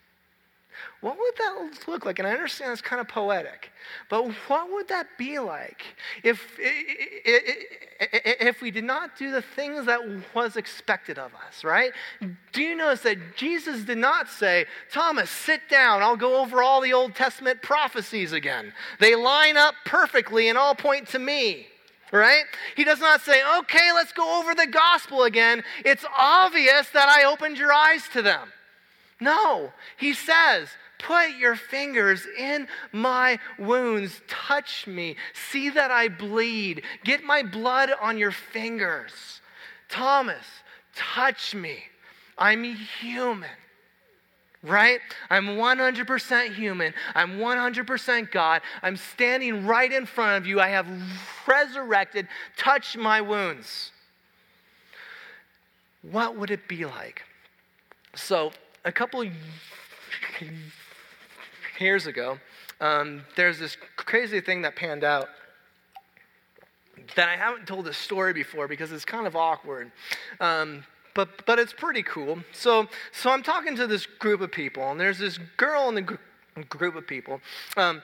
What 1.01 1.17
would 1.17 1.35
that 1.37 1.87
look 1.87 2.05
like? 2.05 2.19
And 2.19 2.27
I 2.27 2.31
understand 2.31 2.71
it's 2.71 2.81
kind 2.81 2.99
of 2.99 3.07
poetic, 3.07 3.71
but 4.09 4.27
what 4.47 4.71
would 4.71 4.87
that 4.87 5.07
be 5.17 5.39
like 5.39 5.83
if, 6.23 6.57
if 6.59 8.61
we 8.61 8.71
did 8.71 8.83
not 8.83 9.17
do 9.17 9.31
the 9.31 9.41
things 9.41 9.85
that 9.85 9.99
was 10.33 10.57
expected 10.57 11.19
of 11.19 11.31
us, 11.47 11.63
right? 11.63 11.91
Do 12.51 12.61
you 12.61 12.75
notice 12.75 13.01
that 13.01 13.35
Jesus 13.35 13.83
did 13.83 13.97
not 13.97 14.29
say, 14.29 14.65
Thomas, 14.91 15.29
sit 15.29 15.61
down, 15.69 16.01
I'll 16.01 16.17
go 16.17 16.41
over 16.41 16.63
all 16.63 16.81
the 16.81 16.93
Old 16.93 17.15
Testament 17.15 17.61
prophecies 17.61 18.31
again. 18.31 18.73
They 18.99 19.15
line 19.15 19.57
up 19.57 19.75
perfectly 19.85 20.49
and 20.49 20.57
all 20.57 20.75
point 20.75 21.07
to 21.09 21.19
me 21.19 21.67
right? 22.11 22.43
He 22.75 22.83
does 22.83 22.99
not 22.99 23.21
say, 23.21 23.41
okay, 23.59 23.91
let's 23.93 24.13
go 24.13 24.39
over 24.39 24.55
the 24.55 24.67
gospel 24.67 25.23
again. 25.23 25.63
It's 25.83 26.05
obvious 26.17 26.89
that 26.89 27.09
I 27.09 27.25
opened 27.25 27.57
your 27.57 27.73
eyes 27.73 28.07
to 28.13 28.21
them. 28.21 28.49
No, 29.19 29.71
he 29.97 30.13
says, 30.13 30.69
Put 30.97 31.35
your 31.37 31.55
fingers 31.55 32.25
in 32.37 32.67
my 32.91 33.37
wounds. 33.59 34.21
Touch 34.27 34.87
me. 34.87 35.17
See 35.51 35.69
that 35.69 35.91
I 35.91 36.07
bleed. 36.07 36.83
Get 37.03 37.23
my 37.23 37.43
blood 37.43 37.91
on 38.01 38.17
your 38.17 38.31
fingers. 38.31 39.41
Thomas, 39.89 40.45
touch 40.95 41.53
me. 41.53 41.83
I'm 42.37 42.63
human 42.63 43.49
right? 44.65 44.99
I'm 45.29 45.45
100% 45.45 46.53
human. 46.53 46.93
I'm 47.13 47.37
100% 47.37 48.31
God. 48.31 48.61
I'm 48.81 48.97
standing 48.97 49.65
right 49.65 49.91
in 49.91 50.05
front 50.05 50.37
of 50.37 50.47
you. 50.47 50.59
I 50.59 50.69
have 50.69 50.87
resurrected. 51.47 52.27
Touch 52.57 52.97
my 52.97 53.21
wounds. 53.21 53.91
What 56.01 56.37
would 56.37 56.51
it 56.51 56.67
be 56.67 56.85
like? 56.85 57.23
So, 58.15 58.51
a 58.85 58.91
couple 58.91 59.25
years 61.79 62.07
ago, 62.07 62.37
um, 62.79 63.23
there's 63.35 63.59
this 63.59 63.77
crazy 63.95 64.39
thing 64.39 64.61
that 64.61 64.75
panned 64.75 65.03
out 65.03 65.27
that 67.15 67.27
I 67.27 67.35
haven't 67.35 67.67
told 67.67 67.85
this 67.85 67.97
story 67.97 68.31
before 68.31 68.67
because 68.67 68.91
it's 68.91 69.05
kind 69.05 69.27
of 69.27 69.35
awkward. 69.35 69.91
Um, 70.39 70.83
but, 71.13 71.45
but 71.45 71.59
it's 71.59 71.73
pretty 71.73 72.03
cool. 72.03 72.39
So, 72.51 72.87
so 73.11 73.31
I'm 73.31 73.43
talking 73.43 73.75
to 73.77 73.87
this 73.87 74.05
group 74.05 74.41
of 74.41 74.51
people, 74.51 74.91
and 74.91 74.99
there's 74.99 75.17
this 75.17 75.39
girl 75.57 75.89
in 75.89 75.95
the 75.95 76.01
gr- 76.01 76.15
group 76.69 76.95
of 76.95 77.07
people. 77.07 77.41
Um, 77.77 78.01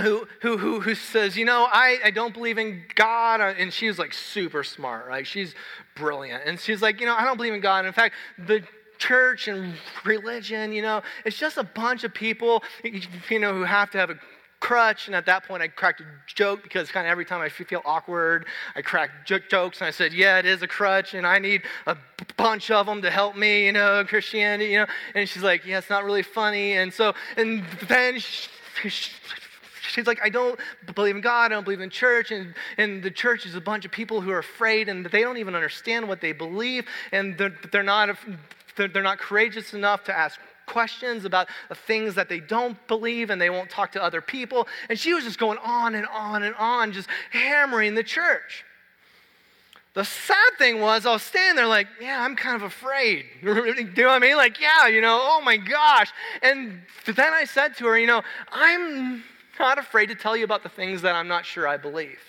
who, 0.00 0.26
who, 0.40 0.56
who, 0.56 0.80
who 0.80 0.94
says, 0.94 1.36
you 1.36 1.44
know, 1.44 1.68
I, 1.70 1.98
I 2.04 2.10
don't 2.10 2.32
believe 2.32 2.58
in 2.58 2.82
God. 2.94 3.40
Uh, 3.40 3.54
and 3.58 3.72
she's 3.72 3.98
like 3.98 4.14
super 4.14 4.64
smart, 4.64 5.06
right? 5.06 5.26
She's 5.26 5.54
brilliant. 5.94 6.42
And 6.46 6.58
she's 6.58 6.80
like, 6.80 7.00
you 7.00 7.06
know, 7.06 7.14
I 7.14 7.24
don't 7.24 7.36
believe 7.36 7.52
in 7.52 7.60
God. 7.60 7.80
And 7.80 7.88
in 7.88 7.92
fact, 7.92 8.14
the 8.38 8.62
church 9.00 9.48
and 9.48 9.74
religion, 10.04 10.72
you 10.72 10.82
know, 10.82 11.02
it's 11.24 11.38
just 11.38 11.56
a 11.56 11.64
bunch 11.64 12.04
of 12.04 12.14
people, 12.14 12.62
you 12.84 13.38
know, 13.40 13.52
who 13.52 13.64
have 13.64 13.90
to 13.90 13.98
have 13.98 14.10
a 14.10 14.16
crutch. 14.60 15.06
And 15.06 15.16
at 15.16 15.26
that 15.26 15.44
point, 15.44 15.62
I 15.62 15.68
cracked 15.68 16.02
a 16.02 16.04
joke 16.26 16.62
because 16.62 16.90
kind 16.92 17.06
of 17.06 17.10
every 17.10 17.24
time 17.24 17.40
I 17.40 17.48
feel 17.48 17.80
awkward, 17.84 18.46
I 18.76 18.82
crack 18.82 19.10
j- 19.24 19.40
jokes. 19.48 19.80
And 19.80 19.88
I 19.88 19.90
said, 19.90 20.12
Yeah, 20.12 20.38
it 20.38 20.46
is 20.46 20.62
a 20.62 20.68
crutch, 20.68 21.14
and 21.14 21.26
I 21.26 21.38
need 21.38 21.62
a 21.86 21.96
bunch 22.36 22.70
of 22.70 22.86
them 22.86 23.00
to 23.02 23.10
help 23.10 23.36
me, 23.36 23.66
you 23.66 23.72
know, 23.72 24.04
Christianity, 24.06 24.72
you 24.72 24.80
know. 24.80 24.86
And 25.14 25.28
she's 25.28 25.42
like, 25.42 25.64
Yeah, 25.64 25.78
it's 25.78 25.90
not 25.90 26.04
really 26.04 26.22
funny. 26.22 26.74
And 26.74 26.92
so, 26.92 27.14
and 27.38 27.64
then 27.88 28.20
she, 28.20 28.50
she's 29.90 30.06
like, 30.06 30.20
I 30.22 30.28
don't 30.28 30.60
believe 30.94 31.16
in 31.16 31.22
God, 31.22 31.46
I 31.46 31.54
don't 31.54 31.64
believe 31.64 31.80
in 31.80 31.90
church, 31.90 32.30
and, 32.30 32.54
and 32.76 33.02
the 33.02 33.10
church 33.10 33.46
is 33.46 33.54
a 33.54 33.60
bunch 33.60 33.84
of 33.84 33.90
people 33.90 34.20
who 34.20 34.30
are 34.30 34.38
afraid 34.38 34.88
and 34.88 35.04
they 35.06 35.22
don't 35.22 35.38
even 35.38 35.54
understand 35.54 36.06
what 36.06 36.20
they 36.20 36.32
believe, 36.32 36.86
and 37.12 37.36
they're, 37.36 37.54
they're, 37.72 37.82
not, 37.82 38.10
they're, 38.80 38.88
they're 38.88 39.02
not 39.02 39.18
courageous 39.18 39.74
enough 39.74 40.04
to 40.04 40.16
ask 40.16 40.40
questions 40.66 41.24
about 41.24 41.48
the 41.68 41.74
things 41.74 42.14
that 42.14 42.28
they 42.28 42.40
don't 42.40 42.76
believe 42.88 43.28
and 43.30 43.40
they 43.40 43.50
won't 43.50 43.68
talk 43.68 43.92
to 43.92 44.02
other 44.02 44.20
people. 44.20 44.66
And 44.88 44.98
she 44.98 45.12
was 45.12 45.24
just 45.24 45.38
going 45.38 45.58
on 45.58 45.94
and 45.94 46.06
on 46.06 46.42
and 46.44 46.54
on, 46.56 46.92
just 46.92 47.08
hammering 47.30 47.94
the 47.94 48.02
church. 48.02 48.64
The 49.92 50.04
sad 50.04 50.52
thing 50.56 50.80
was, 50.80 51.04
I 51.04 51.12
was 51.12 51.22
standing 51.22 51.56
there 51.56 51.66
like, 51.66 51.88
yeah, 52.00 52.24
I'm 52.24 52.36
kind 52.36 52.56
of 52.56 52.62
afraid. 52.62 53.26
Do 53.42 53.48
you 53.66 53.84
know 53.84 54.06
what 54.06 54.10
I 54.10 54.18
mean? 54.20 54.36
Like, 54.36 54.60
yeah, 54.60 54.86
you 54.86 55.00
know, 55.00 55.18
oh 55.20 55.42
my 55.44 55.56
gosh. 55.56 56.12
And 56.42 56.80
then 57.04 57.32
I 57.32 57.44
said 57.44 57.76
to 57.78 57.86
her, 57.86 57.98
you 57.98 58.06
know, 58.06 58.22
I'm 58.50 59.24
not 59.58 59.78
afraid 59.78 60.06
to 60.06 60.14
tell 60.14 60.36
you 60.36 60.44
about 60.44 60.62
the 60.62 60.68
things 60.68 61.02
that 61.02 61.14
I'm 61.14 61.28
not 61.28 61.44
sure 61.44 61.66
I 61.66 61.76
believe. 61.76 62.20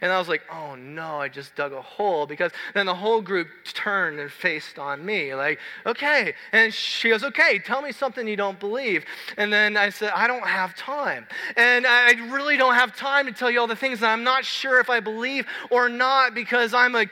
And 0.00 0.12
I 0.12 0.18
was 0.18 0.28
like, 0.28 0.42
oh 0.52 0.74
no, 0.74 1.20
I 1.20 1.28
just 1.28 1.54
dug 1.54 1.72
a 1.72 1.82
hole 1.82 2.26
because 2.26 2.52
then 2.74 2.86
the 2.86 2.94
whole 2.94 3.20
group 3.20 3.48
turned 3.72 4.18
and 4.20 4.30
faced 4.30 4.78
on 4.78 5.04
me. 5.04 5.34
Like, 5.34 5.58
okay. 5.84 6.34
And 6.52 6.72
she 6.72 7.10
goes, 7.10 7.24
okay, 7.24 7.58
tell 7.58 7.82
me 7.82 7.92
something 7.92 8.26
you 8.26 8.36
don't 8.36 8.58
believe. 8.58 9.04
And 9.36 9.52
then 9.52 9.76
I 9.76 9.90
said, 9.90 10.12
I 10.14 10.26
don't 10.26 10.46
have 10.46 10.74
time. 10.76 11.26
And 11.56 11.86
I 11.86 12.12
really 12.30 12.56
don't 12.56 12.74
have 12.74 12.96
time 12.96 13.26
to 13.26 13.32
tell 13.32 13.50
you 13.50 13.60
all 13.60 13.66
the 13.66 13.76
things 13.76 14.00
that 14.00 14.12
I'm 14.12 14.24
not 14.24 14.44
sure 14.44 14.80
if 14.80 14.90
I 14.90 15.00
believe 15.00 15.46
or 15.70 15.88
not 15.88 16.34
because 16.34 16.74
I'm 16.74 16.94
a 16.94 17.06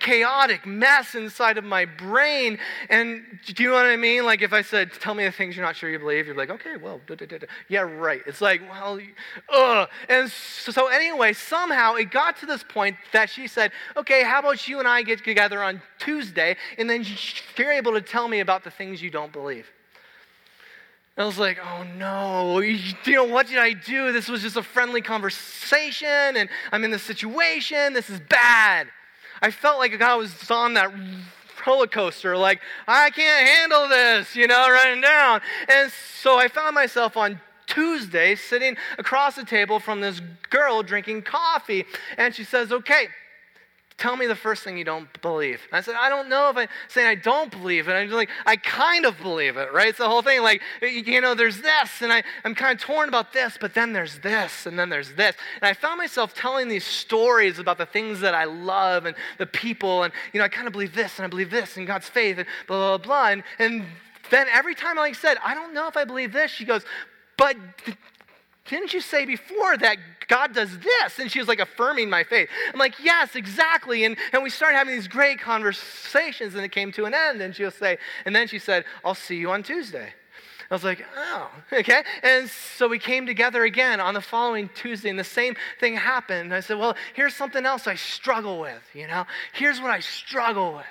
chaotic 0.00 0.66
mess 0.66 1.14
inside 1.14 1.58
of 1.58 1.64
my 1.64 1.84
brain. 1.84 2.58
And 2.90 3.24
do 3.46 3.62
you 3.62 3.70
know 3.70 3.76
what 3.76 3.86
I 3.86 3.96
mean? 3.96 4.24
Like, 4.24 4.42
if 4.42 4.52
I 4.52 4.62
said, 4.62 4.92
tell 4.92 5.14
me 5.14 5.24
the 5.24 5.32
things 5.32 5.56
you're 5.56 5.64
not 5.64 5.76
sure 5.76 5.88
you 5.88 5.98
believe, 5.98 6.26
you're 6.26 6.36
like, 6.36 6.50
okay, 6.50 6.76
well, 6.76 7.00
da, 7.06 7.14
da, 7.14 7.26
da, 7.26 7.38
yeah, 7.68 7.82
right. 7.82 8.22
It's 8.26 8.40
like, 8.40 8.60
well, 8.68 8.98
ugh. 9.48 9.88
And 10.08 10.30
so, 10.30 10.88
anyway, 10.88 11.32
somehow 11.32 11.94
it 11.94 12.10
got 12.10 12.25
got 12.26 12.36
to 12.40 12.46
this 12.46 12.64
point 12.64 12.96
that 13.12 13.30
she 13.30 13.46
said, 13.46 13.70
okay, 13.96 14.24
how 14.24 14.40
about 14.40 14.66
you 14.66 14.80
and 14.80 14.88
I 14.88 15.02
get 15.02 15.22
together 15.22 15.62
on 15.62 15.80
Tuesday, 15.98 16.56
and 16.76 16.90
then 16.90 17.04
you're 17.56 17.72
able 17.72 17.92
to 17.92 18.00
tell 18.00 18.26
me 18.26 18.40
about 18.40 18.64
the 18.64 18.70
things 18.70 19.00
you 19.00 19.10
don't 19.10 19.32
believe. 19.32 19.66
I 21.18 21.24
was 21.24 21.38
like, 21.38 21.58
oh 21.62 21.86
no, 21.96 22.58
you 22.58 22.92
know, 23.06 23.24
what 23.24 23.46
did 23.46 23.56
I 23.58 23.72
do? 23.72 24.12
This 24.12 24.28
was 24.28 24.42
just 24.42 24.56
a 24.56 24.62
friendly 24.62 25.00
conversation, 25.00 26.36
and 26.36 26.48
I'm 26.72 26.84
in 26.84 26.90
this 26.90 27.04
situation. 27.04 27.94
This 27.94 28.10
is 28.10 28.20
bad. 28.20 28.88
I 29.40 29.50
felt 29.50 29.78
like 29.78 29.98
I 30.02 30.14
was 30.16 30.50
on 30.50 30.74
that 30.74 30.92
roller 31.66 31.86
coaster, 31.86 32.36
like, 32.36 32.60
I 32.86 33.10
can't 33.10 33.48
handle 33.48 33.88
this, 33.88 34.36
you 34.36 34.46
know, 34.46 34.68
running 34.68 35.00
down. 35.00 35.40
And 35.68 35.90
so 36.22 36.38
I 36.38 36.48
found 36.48 36.74
myself 36.74 37.16
on 37.16 37.40
Tuesday 37.76 38.34
sitting 38.34 38.74
across 38.96 39.36
the 39.36 39.44
table 39.44 39.78
from 39.78 40.00
this 40.00 40.22
girl 40.48 40.82
drinking 40.82 41.22
coffee. 41.22 41.84
And 42.16 42.34
she 42.34 42.42
says, 42.42 42.72
Okay, 42.72 43.08
tell 43.98 44.16
me 44.16 44.26
the 44.26 44.34
first 44.34 44.62
thing 44.62 44.78
you 44.78 44.84
don't 44.84 45.08
believe. 45.20 45.60
And 45.70 45.76
I 45.76 45.82
said, 45.82 45.94
I 45.94 46.08
don't 46.08 46.30
know 46.30 46.48
if 46.48 46.56
I 46.56 46.68
say 46.88 47.06
I 47.06 47.16
don't 47.16 47.50
believe 47.50 47.86
it. 47.88 47.92
I'm 47.92 48.10
like, 48.10 48.30
I 48.46 48.56
kind 48.56 49.04
of 49.04 49.20
believe 49.20 49.58
it, 49.58 49.74
right? 49.74 49.88
It's 49.88 49.98
the 49.98 50.08
whole 50.08 50.22
thing. 50.22 50.42
Like, 50.42 50.62
you 50.80 51.20
know, 51.20 51.34
there's 51.34 51.60
this, 51.60 52.00
and 52.00 52.10
I, 52.10 52.22
I'm 52.44 52.54
kind 52.54 52.74
of 52.74 52.82
torn 52.82 53.10
about 53.10 53.34
this, 53.34 53.58
but 53.60 53.74
then 53.74 53.92
there's 53.92 54.20
this, 54.20 54.64
and 54.64 54.78
then 54.78 54.88
there's 54.88 55.12
this. 55.12 55.36
And 55.60 55.68
I 55.68 55.74
found 55.74 55.98
myself 55.98 56.34
telling 56.34 56.68
these 56.68 56.84
stories 56.84 57.58
about 57.58 57.76
the 57.76 57.86
things 57.86 58.20
that 58.20 58.34
I 58.34 58.44
love 58.44 59.04
and 59.04 59.14
the 59.36 59.46
people, 59.46 60.02
and, 60.02 60.14
you 60.32 60.38
know, 60.38 60.44
I 60.44 60.48
kind 60.48 60.66
of 60.66 60.72
believe 60.72 60.94
this, 60.94 61.18
and 61.18 61.24
I 61.24 61.28
believe 61.28 61.50
this, 61.50 61.76
and 61.76 61.86
God's 61.86 62.08
faith, 62.08 62.38
and 62.38 62.46
blah, 62.66 62.96
blah, 62.96 63.06
blah. 63.06 63.28
And, 63.28 63.42
and 63.58 63.84
then 64.30 64.46
every 64.50 64.74
time 64.74 64.98
I 64.98 65.12
said, 65.12 65.36
I 65.44 65.54
don't 65.54 65.74
know 65.74 65.88
if 65.88 65.96
I 65.96 66.04
believe 66.04 66.32
this, 66.32 66.50
she 66.50 66.64
goes, 66.64 66.84
but 67.36 67.56
didn't 68.68 68.92
you 68.92 69.00
say 69.00 69.24
before 69.24 69.76
that 69.76 69.96
God 70.28 70.54
does 70.54 70.76
this? 70.78 71.18
And 71.18 71.30
she 71.30 71.38
was 71.38 71.48
like 71.48 71.60
affirming 71.60 72.10
my 72.10 72.24
faith. 72.24 72.48
I'm 72.72 72.78
like, 72.78 73.02
yes, 73.02 73.36
exactly. 73.36 74.04
And, 74.04 74.16
and 74.32 74.42
we 74.42 74.50
started 74.50 74.76
having 74.76 74.94
these 74.94 75.08
great 75.08 75.38
conversations, 75.38 76.54
and 76.54 76.64
it 76.64 76.72
came 76.72 76.90
to 76.92 77.04
an 77.04 77.14
end. 77.14 77.40
And 77.40 77.54
she'll 77.54 77.70
say, 77.70 77.98
and 78.24 78.34
then 78.34 78.48
she 78.48 78.58
said, 78.58 78.84
I'll 79.04 79.14
see 79.14 79.36
you 79.36 79.50
on 79.50 79.62
Tuesday. 79.62 80.08
I 80.68 80.74
was 80.74 80.82
like, 80.82 81.04
oh, 81.16 81.48
okay. 81.72 82.02
And 82.24 82.48
so 82.50 82.88
we 82.88 82.98
came 82.98 83.24
together 83.24 83.64
again 83.64 84.00
on 84.00 84.14
the 84.14 84.20
following 84.20 84.68
Tuesday, 84.74 85.10
and 85.10 85.18
the 85.18 85.22
same 85.22 85.54
thing 85.78 85.94
happened. 85.94 86.52
I 86.52 86.58
said, 86.58 86.76
well, 86.76 86.96
here's 87.14 87.36
something 87.36 87.64
else 87.64 87.86
I 87.86 87.94
struggle 87.94 88.58
with, 88.58 88.82
you 88.92 89.06
know? 89.06 89.26
Here's 89.52 89.80
what 89.80 89.92
I 89.92 90.00
struggle 90.00 90.74
with. 90.74 90.86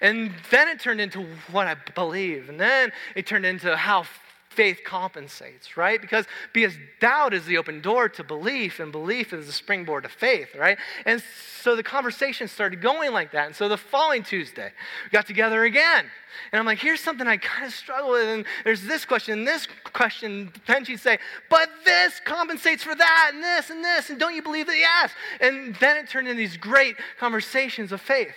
And 0.00 0.32
then 0.50 0.66
it 0.66 0.80
turned 0.80 1.00
into 1.00 1.24
what 1.52 1.68
I 1.68 1.76
believe. 1.94 2.48
And 2.48 2.58
then 2.58 2.90
it 3.14 3.26
turned 3.26 3.46
into 3.46 3.76
how 3.76 4.06
faith 4.50 4.80
compensates, 4.84 5.76
right? 5.76 6.00
Because, 6.00 6.26
because 6.52 6.74
doubt 7.00 7.32
is 7.32 7.46
the 7.46 7.56
open 7.56 7.80
door 7.80 8.08
to 8.08 8.24
belief, 8.24 8.80
and 8.80 8.90
belief 8.90 9.32
is 9.32 9.46
the 9.46 9.52
springboard 9.52 10.02
to 10.02 10.08
faith, 10.08 10.56
right? 10.56 10.76
And 11.06 11.22
so 11.62 11.76
the 11.76 11.84
conversation 11.84 12.48
started 12.48 12.82
going 12.82 13.12
like 13.12 13.30
that. 13.30 13.46
And 13.46 13.54
so 13.54 13.68
the 13.68 13.76
following 13.76 14.24
Tuesday, 14.24 14.72
we 15.04 15.10
got 15.10 15.26
together 15.26 15.64
again. 15.64 16.04
And 16.50 16.58
I'm 16.58 16.66
like, 16.66 16.80
here's 16.80 17.00
something 17.00 17.28
I 17.28 17.36
kind 17.36 17.64
of 17.64 17.72
struggle 17.72 18.10
with. 18.10 18.26
And 18.26 18.44
there's 18.64 18.82
this 18.82 19.04
question, 19.04 19.38
and 19.38 19.46
this 19.46 19.68
question. 19.92 20.52
Then 20.66 20.84
she'd 20.84 20.98
say, 20.98 21.18
but 21.48 21.68
this 21.84 22.20
compensates 22.24 22.82
for 22.82 22.96
that, 22.96 23.30
and 23.32 23.42
this, 23.42 23.70
and 23.70 23.84
this. 23.84 24.10
And 24.10 24.18
don't 24.18 24.34
you 24.34 24.42
believe 24.42 24.66
that? 24.66 24.76
Yes. 24.76 25.12
And 25.40 25.76
then 25.76 25.96
it 25.96 26.08
turned 26.08 26.26
into 26.26 26.38
these 26.38 26.56
great 26.56 26.96
conversations 27.20 27.92
of 27.92 28.00
faith. 28.00 28.34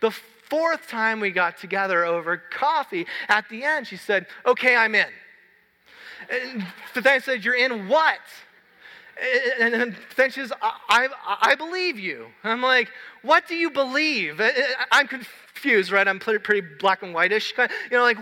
The 0.00 0.10
fourth 0.10 0.88
time 0.88 1.20
we 1.20 1.30
got 1.30 1.56
together 1.56 2.04
over 2.04 2.36
coffee, 2.36 3.06
at 3.28 3.48
the 3.48 3.64
end, 3.64 3.86
she 3.86 3.96
said, 3.96 4.26
okay, 4.44 4.76
I'm 4.76 4.94
in. 4.94 5.08
And 6.30 7.06
I 7.06 7.18
said, 7.18 7.44
You're 7.44 7.54
in 7.54 7.88
what? 7.88 8.20
And 9.60 9.96
then 10.16 10.30
she 10.30 10.40
says, 10.40 10.52
I, 10.60 10.78
I, 10.88 11.08
I 11.52 11.54
believe 11.54 11.98
you. 11.98 12.26
I'm 12.42 12.62
like, 12.62 12.90
What 13.22 13.46
do 13.48 13.54
you 13.54 13.70
believe? 13.70 14.40
I'm 14.90 15.06
confused, 15.08 15.90
right? 15.90 16.06
I'm 16.06 16.18
pretty 16.18 16.60
black 16.78 17.02
and 17.02 17.14
whitish. 17.14 17.54
You 17.56 17.68
know, 17.92 18.02
like, 18.02 18.18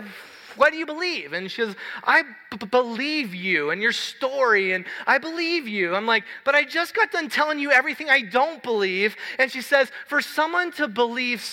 what 0.55 0.71
do 0.71 0.77
you 0.77 0.85
believe? 0.85 1.33
And 1.33 1.49
she 1.49 1.61
says, 1.61 1.75
I 2.03 2.23
b- 2.51 2.65
believe 2.67 3.33
you 3.33 3.71
and 3.71 3.81
your 3.81 3.91
story, 3.91 4.73
and 4.73 4.85
I 5.07 5.17
believe 5.17 5.67
you. 5.67 5.95
I'm 5.95 6.05
like, 6.05 6.23
but 6.43 6.55
I 6.55 6.63
just 6.63 6.93
got 6.93 7.11
done 7.11 7.29
telling 7.29 7.59
you 7.59 7.71
everything 7.71 8.09
I 8.09 8.21
don't 8.21 8.61
believe. 8.61 9.15
And 9.39 9.51
she 9.51 9.61
says, 9.61 9.91
for 10.07 10.21
someone 10.21 10.71
to 10.73 10.87
believe, 10.87 11.43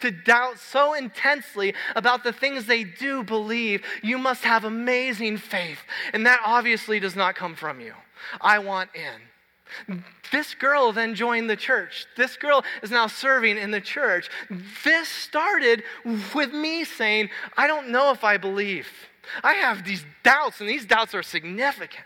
to 0.00 0.10
doubt 0.10 0.58
so 0.58 0.94
intensely 0.94 1.74
about 1.96 2.24
the 2.24 2.32
things 2.32 2.66
they 2.66 2.84
do 2.84 3.22
believe, 3.22 3.82
you 4.02 4.18
must 4.18 4.44
have 4.44 4.64
amazing 4.64 5.38
faith. 5.38 5.80
And 6.12 6.26
that 6.26 6.40
obviously 6.44 7.00
does 7.00 7.16
not 7.16 7.34
come 7.34 7.54
from 7.54 7.80
you. 7.80 7.94
I 8.40 8.58
want 8.58 8.90
in. 8.94 9.27
This 10.30 10.54
girl 10.54 10.92
then 10.92 11.14
joined 11.14 11.48
the 11.48 11.56
church. 11.56 12.06
This 12.16 12.36
girl 12.36 12.64
is 12.82 12.90
now 12.90 13.06
serving 13.06 13.56
in 13.58 13.70
the 13.70 13.80
church. 13.80 14.28
This 14.84 15.08
started 15.08 15.82
with 16.34 16.52
me 16.52 16.84
saying, 16.84 17.30
I 17.56 17.66
don't 17.66 17.88
know 17.88 18.10
if 18.10 18.24
I 18.24 18.36
believe. 18.36 18.88
I 19.42 19.54
have 19.54 19.84
these 19.84 20.04
doubts, 20.22 20.60
and 20.60 20.68
these 20.68 20.86
doubts 20.86 21.14
are 21.14 21.22
significant. 21.22 22.04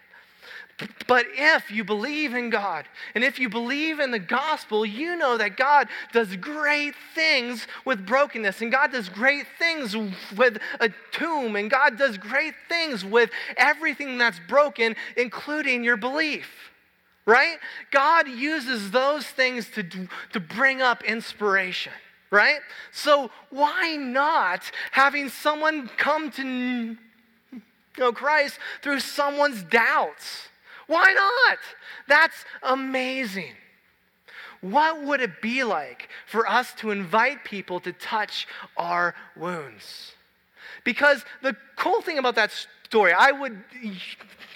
But 1.06 1.26
if 1.34 1.70
you 1.70 1.84
believe 1.84 2.34
in 2.34 2.50
God 2.50 2.86
and 3.14 3.22
if 3.22 3.38
you 3.38 3.48
believe 3.48 4.00
in 4.00 4.10
the 4.10 4.18
gospel, 4.18 4.84
you 4.84 5.16
know 5.16 5.36
that 5.36 5.56
God 5.56 5.88
does 6.12 6.34
great 6.36 6.94
things 7.14 7.66
with 7.84 8.04
brokenness 8.04 8.62
and 8.62 8.72
God 8.72 8.90
does 8.90 9.08
great 9.08 9.46
things 9.58 9.96
with 10.36 10.58
a 10.80 10.90
tomb 11.12 11.56
and 11.56 11.70
God 11.70 11.98
does 11.98 12.18
great 12.18 12.54
things 12.68 13.04
with 13.04 13.30
everything 13.56 14.18
that's 14.18 14.40
broken, 14.48 14.96
including 15.16 15.84
your 15.84 15.96
belief. 15.96 16.71
Right? 17.24 17.58
God 17.90 18.26
uses 18.28 18.90
those 18.90 19.26
things 19.26 19.70
to, 19.70 19.84
to 20.32 20.40
bring 20.40 20.82
up 20.82 21.04
inspiration 21.04 21.92
right? 22.32 22.60
So 22.90 23.30
why 23.50 23.94
not 23.94 24.62
having 24.90 25.28
someone 25.28 25.88
come 25.98 26.30
to 26.32 26.96
know 27.98 28.12
Christ 28.12 28.58
through 28.80 29.00
someone's 29.00 29.62
doubts? 29.62 30.48
Why 30.88 31.12
not? 31.12 31.58
That's 32.08 32.44
amazing. 32.62 33.52
What 34.62 35.02
would 35.02 35.20
it 35.20 35.42
be 35.42 35.62
like 35.62 36.08
for 36.26 36.48
us 36.48 36.72
to 36.78 36.90
invite 36.90 37.44
people 37.44 37.80
to 37.80 37.92
touch 37.92 38.48
our 38.76 39.14
wounds? 39.36 40.12
Because 40.84 41.24
the 41.42 41.54
cool 41.76 42.00
thing 42.00 42.18
about 42.18 42.34
that 42.36 42.50
story, 42.84 43.12
I 43.12 43.30
would, 43.30 43.62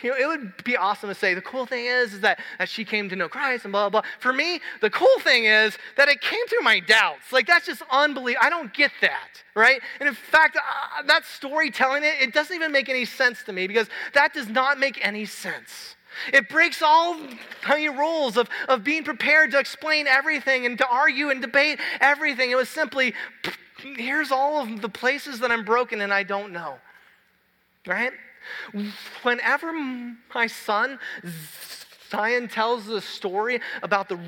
you 0.02 0.10
know, 0.10 0.16
it 0.16 0.26
would 0.26 0.64
be 0.64 0.76
awesome 0.76 1.08
to 1.08 1.14
say 1.14 1.34
the 1.34 1.40
cool 1.40 1.66
thing 1.66 1.86
is, 1.86 2.14
is 2.14 2.20
that, 2.20 2.40
that 2.58 2.68
she 2.68 2.84
came 2.84 3.08
to 3.08 3.16
know 3.16 3.28
Christ 3.28 3.64
and 3.64 3.72
blah, 3.72 3.88
blah, 3.88 4.00
blah. 4.00 4.10
For 4.20 4.32
me, 4.32 4.60
the 4.80 4.90
cool 4.90 5.18
thing 5.20 5.44
is 5.44 5.76
that 5.96 6.08
it 6.08 6.20
came 6.20 6.46
through 6.48 6.62
my 6.62 6.80
doubts. 6.80 7.32
Like, 7.32 7.46
that's 7.46 7.66
just 7.66 7.82
unbelievable. 7.90 8.44
I 8.44 8.50
don't 8.50 8.72
get 8.72 8.90
that, 9.00 9.42
right? 9.54 9.80
And 10.00 10.08
in 10.08 10.14
fact, 10.14 10.56
uh, 10.56 11.02
that 11.06 11.24
storytelling 11.24 12.04
it, 12.04 12.14
it 12.20 12.32
doesn't 12.32 12.54
even 12.54 12.72
make 12.72 12.88
any 12.88 13.04
sense 13.04 13.42
to 13.44 13.52
me 13.52 13.66
because 13.66 13.88
that 14.14 14.34
does 14.34 14.48
not 14.48 14.78
make 14.78 15.04
any 15.04 15.24
sense. 15.24 15.96
It 16.32 16.48
breaks 16.48 16.82
all 16.82 17.18
the 17.18 17.88
rules 17.88 18.36
of, 18.36 18.48
of 18.68 18.82
being 18.82 19.04
prepared 19.04 19.50
to 19.52 19.58
explain 19.58 20.06
everything 20.06 20.66
and 20.66 20.78
to 20.78 20.88
argue 20.88 21.30
and 21.30 21.40
debate 21.42 21.78
everything. 22.00 22.50
It 22.50 22.56
was 22.56 22.68
simply, 22.68 23.14
here's 23.78 24.32
all 24.32 24.62
of 24.62 24.80
the 24.80 24.88
places 24.88 25.40
that 25.40 25.50
I'm 25.50 25.64
broken 25.64 26.00
and 26.00 26.12
I 26.12 26.22
don't 26.22 26.52
know. 26.52 26.76
Right? 27.86 28.12
Whenever 29.22 29.72
my 30.34 30.46
son 30.46 30.98
Zion 32.10 32.48
tells 32.48 32.86
the 32.86 33.00
story 33.00 33.60
about 33.82 34.08
the 34.08 34.18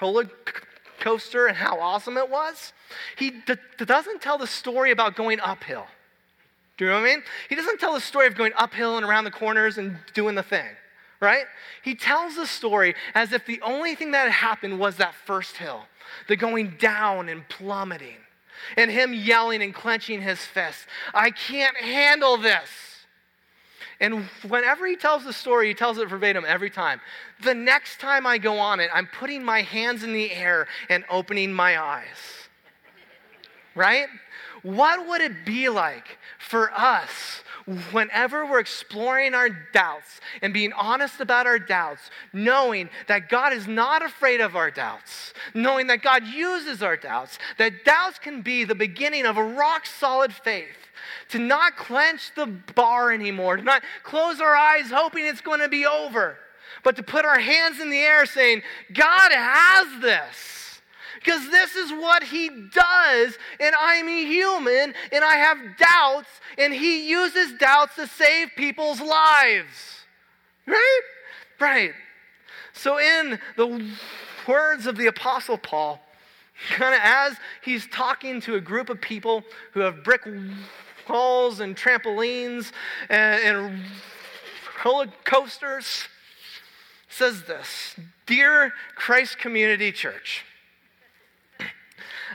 roller 0.00 0.28
coaster 1.00 1.46
and 1.46 1.56
how 1.56 1.78
awesome 1.80 2.16
it 2.16 2.28
was, 2.28 2.72
he 3.16 3.30
d- 3.46 3.54
doesn't 3.84 4.20
tell 4.20 4.38
the 4.38 4.46
story 4.46 4.90
about 4.90 5.16
going 5.16 5.40
uphill. 5.40 5.86
Do 6.76 6.84
you 6.84 6.90
know 6.90 7.00
what 7.00 7.08
I 7.08 7.14
mean? 7.14 7.22
He 7.48 7.54
doesn't 7.54 7.80
tell 7.80 7.94
the 7.94 8.00
story 8.00 8.26
of 8.26 8.34
going 8.34 8.52
uphill 8.56 8.96
and 8.96 9.06
around 9.06 9.24
the 9.24 9.30
corners 9.30 9.78
and 9.78 9.98
doing 10.14 10.34
the 10.34 10.42
thing, 10.42 10.66
right? 11.20 11.44
He 11.82 11.94
tells 11.94 12.36
the 12.36 12.46
story 12.46 12.94
as 13.14 13.32
if 13.32 13.46
the 13.46 13.60
only 13.62 13.94
thing 13.94 14.10
that 14.10 14.30
happened 14.30 14.78
was 14.78 14.96
that 14.96 15.14
first 15.14 15.56
hill, 15.56 15.82
the 16.28 16.36
going 16.36 16.76
down 16.78 17.28
and 17.28 17.48
plummeting, 17.48 18.18
and 18.76 18.90
him 18.90 19.14
yelling 19.14 19.62
and 19.62 19.74
clenching 19.74 20.20
his 20.20 20.40
fists. 20.40 20.86
I 21.14 21.30
can't 21.30 21.76
handle 21.76 22.36
this. 22.36 22.68
And 24.00 24.24
whenever 24.46 24.86
he 24.86 24.96
tells 24.96 25.24
the 25.24 25.32
story, 25.32 25.68
he 25.68 25.74
tells 25.74 25.98
it 25.98 26.08
verbatim 26.08 26.44
every 26.46 26.70
time. 26.70 27.00
The 27.42 27.54
next 27.54 27.98
time 27.98 28.26
I 28.26 28.38
go 28.38 28.58
on 28.58 28.80
it, 28.80 28.90
I'm 28.92 29.06
putting 29.06 29.42
my 29.42 29.62
hands 29.62 30.02
in 30.02 30.12
the 30.12 30.32
air 30.32 30.66
and 30.88 31.04
opening 31.08 31.52
my 31.52 31.80
eyes. 31.80 32.48
Right? 33.74 34.06
What 34.62 35.06
would 35.08 35.20
it 35.20 35.44
be 35.44 35.68
like 35.68 36.18
for 36.38 36.70
us 36.72 37.42
whenever 37.90 38.46
we're 38.46 38.60
exploring 38.60 39.34
our 39.34 39.48
doubts 39.72 40.20
and 40.40 40.52
being 40.52 40.72
honest 40.72 41.20
about 41.20 41.46
our 41.46 41.58
doubts, 41.58 42.10
knowing 42.32 42.88
that 43.08 43.28
God 43.28 43.52
is 43.52 43.66
not 43.66 44.04
afraid 44.04 44.40
of 44.40 44.54
our 44.54 44.70
doubts, 44.70 45.34
knowing 45.52 45.88
that 45.88 46.02
God 46.02 46.24
uses 46.24 46.82
our 46.82 46.96
doubts, 46.96 47.38
that 47.58 47.84
doubts 47.84 48.18
can 48.18 48.40
be 48.42 48.64
the 48.64 48.74
beginning 48.74 49.26
of 49.26 49.36
a 49.36 49.42
rock 49.42 49.84
solid 49.86 50.32
faith, 50.32 50.85
to 51.30 51.38
not 51.38 51.76
clench 51.76 52.32
the 52.34 52.46
bar 52.74 53.12
anymore, 53.12 53.56
to 53.56 53.62
not 53.62 53.82
close 54.02 54.40
our 54.40 54.54
eyes 54.54 54.90
hoping 54.90 55.26
it's 55.26 55.40
going 55.40 55.60
to 55.60 55.68
be 55.68 55.86
over, 55.86 56.38
but 56.84 56.96
to 56.96 57.02
put 57.02 57.24
our 57.24 57.38
hands 57.38 57.80
in 57.80 57.90
the 57.90 57.98
air 57.98 58.26
saying, 58.26 58.62
God 58.92 59.32
has 59.32 60.00
this. 60.00 60.80
Because 61.14 61.50
this 61.50 61.74
is 61.74 61.90
what 61.90 62.22
he 62.22 62.48
does, 62.72 63.36
and 63.58 63.74
I'm 63.76 64.08
a 64.08 64.24
human, 64.26 64.94
and 65.10 65.24
I 65.24 65.34
have 65.36 65.58
doubts, 65.76 66.28
and 66.56 66.72
he 66.72 67.08
uses 67.08 67.54
doubts 67.58 67.96
to 67.96 68.06
save 68.06 68.50
people's 68.56 69.00
lives. 69.00 70.04
Right? 70.66 71.00
Right. 71.58 71.92
So, 72.72 72.98
in 72.98 73.40
the 73.56 73.90
words 74.46 74.86
of 74.86 74.96
the 74.96 75.06
Apostle 75.06 75.58
Paul, 75.58 76.00
kind 76.70 76.94
of 76.94 77.00
as 77.02 77.36
he's 77.62 77.86
talking 77.88 78.40
to 78.42 78.54
a 78.54 78.60
group 78.60 78.88
of 78.88 79.00
people 79.00 79.42
who 79.72 79.80
have 79.80 80.04
brick 80.04 80.22
walls 81.08 81.60
and 81.60 81.76
trampolines 81.76 82.72
and, 83.08 83.42
and 83.44 83.84
roller 84.84 85.06
coasters, 85.24 86.08
says 87.08 87.44
this 87.44 87.96
Dear 88.26 88.72
Christ 88.94 89.38
Community 89.38 89.92
Church, 89.92 90.44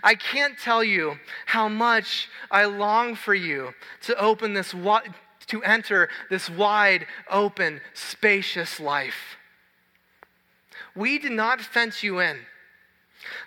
I 0.04 0.16
can't 0.16 0.58
tell 0.58 0.84
you 0.84 1.18
how 1.46 1.68
much 1.68 2.28
I 2.50 2.66
long 2.66 3.16
for 3.16 3.34
you 3.34 3.74
to 4.04 4.18
open 4.20 4.54
this 4.54 4.74
to 5.48 5.64
enter 5.64 6.10
this 6.30 6.50
wide 6.50 7.06
open 7.30 7.82
spacious 7.94 8.80
life. 8.80 9.38
We 10.96 11.20
did 11.20 11.34
not 11.34 11.62
fence 11.62 12.04
you 12.04 12.20
in. 12.20 12.38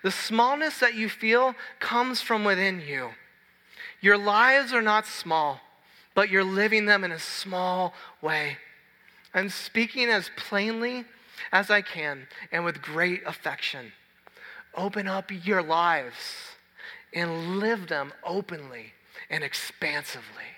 The 0.03 0.11
smallness 0.11 0.79
that 0.81 0.95
you 0.95 1.09
feel 1.09 1.55
comes 1.81 2.21
from 2.21 2.45
within 2.45 2.81
you. 2.81 3.11
Your 4.05 4.19
lives 4.19 4.75
are 4.75 4.83
not 4.83 5.07
small, 5.07 5.63
but 6.15 6.29
you're 6.29 6.45
living 6.45 6.85
them 6.85 7.05
in 7.05 7.13
a 7.13 7.19
small 7.19 7.95
way. 8.21 8.59
I'm 9.33 9.49
speaking 9.49 10.11
as 10.11 10.31
plainly 10.37 11.07
as 11.51 11.71
I 11.71 11.81
can 11.81 12.27
and 12.53 12.67
with 12.67 12.83
great 12.83 13.23
affection. 13.25 13.93
Open 14.75 15.09
up 15.09 15.31
your 15.31 15.63
lives 15.63 16.17
and 17.15 17.59
live 17.59 17.89
them 17.89 18.13
openly 18.23 18.93
and 19.31 19.43
expansively. 19.43 20.53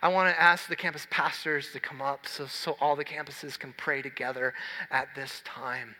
I 0.00 0.08
want 0.08 0.34
to 0.34 0.42
ask 0.42 0.68
the 0.68 0.74
campus 0.74 1.06
pastors 1.10 1.70
to 1.72 1.80
come 1.80 2.00
up 2.00 2.26
so, 2.26 2.46
so 2.46 2.78
all 2.80 2.96
the 2.96 3.04
campuses 3.04 3.58
can 3.58 3.74
pray 3.76 4.00
together 4.00 4.54
at 4.90 5.08
this 5.14 5.42
time. 5.44 5.96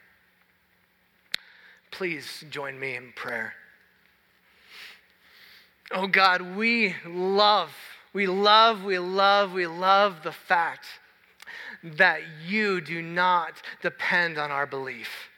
Please 1.91 2.43
join 2.49 2.81
me 2.81 2.97
in 2.97 3.13
prayer. 3.15 3.53
Oh 5.95 6.07
God, 6.07 6.57
we 6.57 6.95
love, 7.07 7.71
we 8.15 8.27
love, 8.27 8.83
we 8.83 8.99
love, 8.99 9.53
we 9.53 9.67
love 9.67 10.23
the 10.23 10.33
fact 10.33 10.87
that 11.83 12.21
you 12.47 12.81
do 12.81 13.03
not 13.03 13.53
depend 13.83 14.39
on 14.39 14.51
our 14.51 14.67
belief. 14.67 15.29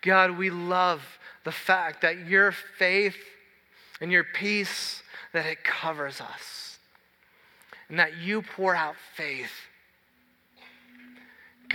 God, 0.00 0.38
we 0.38 0.50
love 0.50 1.02
the 1.44 1.50
fact 1.50 2.02
that 2.02 2.26
your 2.26 2.52
faith 2.52 3.16
and 4.00 4.12
your 4.12 4.24
peace 4.24 5.02
that 5.32 5.46
it 5.46 5.64
covers 5.64 6.20
us 6.20 6.78
and 7.88 7.98
that 7.98 8.16
you 8.18 8.42
pour 8.42 8.76
out 8.76 8.94
faith. 9.16 9.50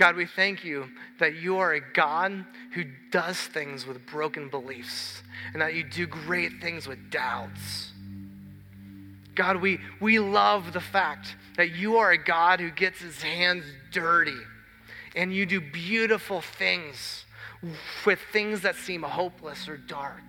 God, 0.00 0.16
we 0.16 0.24
thank 0.24 0.64
you 0.64 0.88
that 1.18 1.34
you 1.34 1.58
are 1.58 1.74
a 1.74 1.80
God 1.92 2.46
who 2.72 2.84
does 3.10 3.36
things 3.36 3.86
with 3.86 4.06
broken 4.06 4.48
beliefs 4.48 5.22
and 5.52 5.60
that 5.60 5.74
you 5.74 5.84
do 5.84 6.06
great 6.06 6.52
things 6.62 6.88
with 6.88 7.10
doubts. 7.10 7.92
God, 9.34 9.56
we, 9.56 9.78
we 10.00 10.18
love 10.18 10.72
the 10.72 10.80
fact 10.80 11.36
that 11.58 11.72
you 11.72 11.98
are 11.98 12.12
a 12.12 12.16
God 12.16 12.60
who 12.60 12.70
gets 12.70 13.00
his 13.00 13.20
hands 13.20 13.64
dirty 13.92 14.38
and 15.14 15.34
you 15.34 15.44
do 15.44 15.60
beautiful 15.60 16.40
things 16.40 17.26
with 18.06 18.20
things 18.32 18.62
that 18.62 18.76
seem 18.76 19.02
hopeless 19.02 19.68
or 19.68 19.76
dark. 19.76 20.22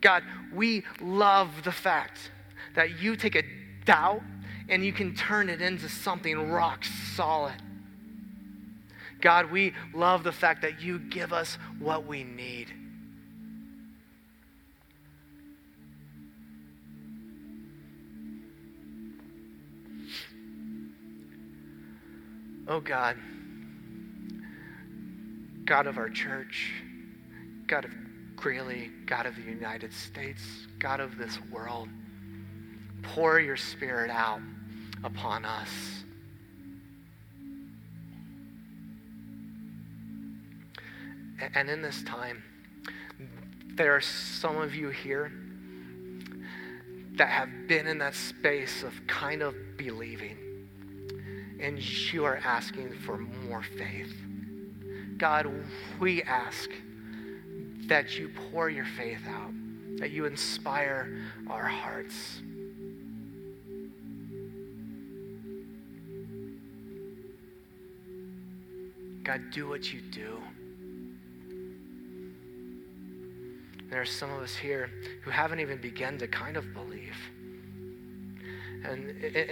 God, 0.00 0.24
we 0.52 0.82
love 1.00 1.62
the 1.62 1.70
fact 1.70 2.32
that 2.74 3.00
you 3.00 3.14
take 3.14 3.36
a 3.36 3.44
doubt 3.84 4.22
and 4.68 4.84
you 4.84 4.92
can 4.92 5.14
turn 5.14 5.48
it 5.48 5.62
into 5.62 5.88
something 5.88 6.50
rock 6.50 6.84
solid. 7.14 7.54
God, 9.26 9.50
we 9.50 9.72
love 9.92 10.22
the 10.22 10.30
fact 10.30 10.62
that 10.62 10.80
you 10.80 11.00
give 11.00 11.32
us 11.32 11.58
what 11.80 12.06
we 12.06 12.22
need. 12.22 12.68
Oh 22.68 22.78
God. 22.78 23.16
God 25.64 25.88
of 25.88 25.98
our 25.98 26.08
church, 26.08 26.72
God 27.66 27.84
of 27.84 27.90
Greeley, 28.36 28.92
God 29.06 29.26
of 29.26 29.34
the 29.34 29.42
United 29.42 29.92
States, 29.92 30.40
God 30.78 31.00
of 31.00 31.18
this 31.18 31.36
world, 31.50 31.88
pour 33.02 33.40
your 33.40 33.56
spirit 33.56 34.08
out 34.08 34.38
upon 35.02 35.44
us. 35.44 36.04
And 41.54 41.68
in 41.68 41.82
this 41.82 42.02
time, 42.02 42.42
there 43.74 43.94
are 43.94 44.00
some 44.00 44.56
of 44.56 44.74
you 44.74 44.88
here 44.88 45.30
that 47.16 47.28
have 47.28 47.48
been 47.68 47.86
in 47.86 47.98
that 47.98 48.14
space 48.14 48.82
of 48.82 48.94
kind 49.06 49.42
of 49.42 49.54
believing, 49.76 50.36
and 51.60 51.78
you 51.78 52.24
are 52.24 52.38
asking 52.44 52.92
for 53.04 53.18
more 53.18 53.62
faith. 53.62 54.14
God, 55.16 55.50
we 55.98 56.22
ask 56.22 56.70
that 57.86 58.18
you 58.18 58.30
pour 58.50 58.68
your 58.68 58.84
faith 58.84 59.26
out, 59.28 59.52
that 59.98 60.10
you 60.10 60.26
inspire 60.26 61.10
our 61.48 61.64
hearts. 61.64 62.40
God, 69.22 69.50
do 69.50 69.68
what 69.68 69.92
you 69.92 70.00
do. 70.00 70.40
There 73.96 74.02
are 74.02 74.04
some 74.04 74.30
of 74.30 74.42
us 74.42 74.54
here 74.54 74.90
who 75.22 75.30
haven't 75.30 75.58
even 75.58 75.78
begun 75.78 76.18
to 76.18 76.28
kind 76.28 76.58
of 76.58 76.74
believe. 76.74 77.16
And, 78.84 79.08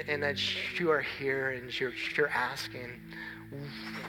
and 0.07 0.23
that 0.23 0.39
you 0.79 0.91
are 0.91 1.01
here 1.01 1.53
and 1.53 1.81
you're, 1.81 1.95
you're 2.15 2.29
asking, 2.29 2.91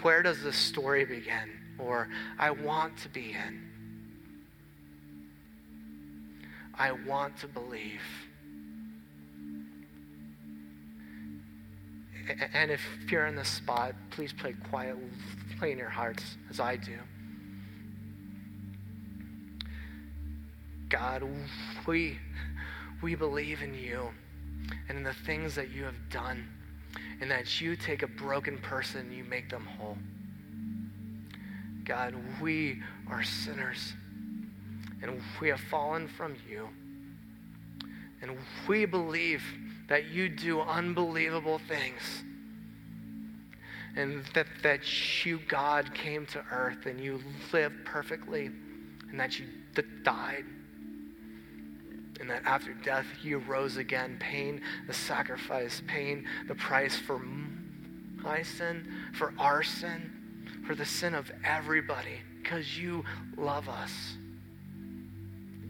where 0.02 0.22
does 0.22 0.44
this 0.44 0.58
story 0.58 1.06
begin? 1.06 1.52
Or, 1.80 2.10
I 2.38 2.52
want 2.52 2.98
to 2.98 3.08
be 3.08 3.32
in. 3.32 3.62
I 6.78 6.92
want 6.92 7.38
to 7.38 7.48
believe. 7.48 8.02
And 12.54 12.72
if 12.72 12.82
you're 13.10 13.28
in 13.28 13.38
this 13.38 13.48
spot, 13.48 13.96
please 14.10 14.34
play 14.34 14.54
quiet, 14.70 14.98
play 15.60 15.72
in 15.72 15.78
your 15.78 15.88
hearts 15.88 16.36
as 16.50 16.60
I 16.60 16.76
do. 16.76 16.98
God, 20.96 21.24
we, 21.86 22.18
we 23.02 23.16
believe 23.16 23.62
in 23.62 23.74
you 23.74 24.08
and 24.88 24.98
in 24.98 25.04
the 25.04 25.14
things 25.14 25.54
that 25.56 25.70
you 25.70 25.84
have 25.84 26.10
done, 26.10 26.48
and 27.20 27.30
that 27.30 27.60
you 27.60 27.76
take 27.76 28.02
a 28.02 28.08
broken 28.08 28.58
person 28.60 29.02
and 29.02 29.14
you 29.14 29.26
make 29.26 29.50
them 29.50 29.66
whole. 29.66 29.98
God, 31.84 32.16
we 32.42 32.82
are 33.10 33.26
sinners, 33.26 33.94
and 35.02 35.22
we 35.42 35.50
have 35.50 35.60
fallen 35.60 36.08
from 36.08 36.38
you. 36.50 36.70
And 38.22 38.38
we 38.66 38.86
believe 38.86 39.44
that 39.90 40.06
you 40.06 40.30
do 40.30 40.62
unbelievable 40.62 41.60
things. 41.68 42.24
And 43.98 44.24
that, 44.34 44.48
that 44.64 45.26
you, 45.26 45.42
God, 45.50 45.94
came 45.94 46.26
to 46.28 46.42
earth 46.54 46.86
and 46.86 47.02
you 47.02 47.22
lived 47.52 47.84
perfectly 47.84 48.46
and 49.10 49.20
that 49.20 49.38
you 49.38 49.46
died. 50.06 50.46
And 52.20 52.30
that 52.30 52.44
after 52.46 52.74
death 52.74 53.06
you 53.22 53.40
rose 53.40 53.78
again, 53.78 54.18
paying 54.20 54.62
the 54.88 54.94
sacrifice, 54.94 55.82
paying 55.88 56.26
the 56.48 56.56
price 56.56 56.96
for 56.96 57.20
my 57.20 58.42
sin, 58.42 58.88
for 59.14 59.34
our 59.38 59.64
sin, 59.64 60.12
for 60.66 60.76
the 60.76 60.86
sin 60.86 61.14
of 61.14 61.32
everybody, 61.44 62.20
because 62.42 62.78
you 62.78 63.04
love 63.38 63.70
us. 63.70 63.92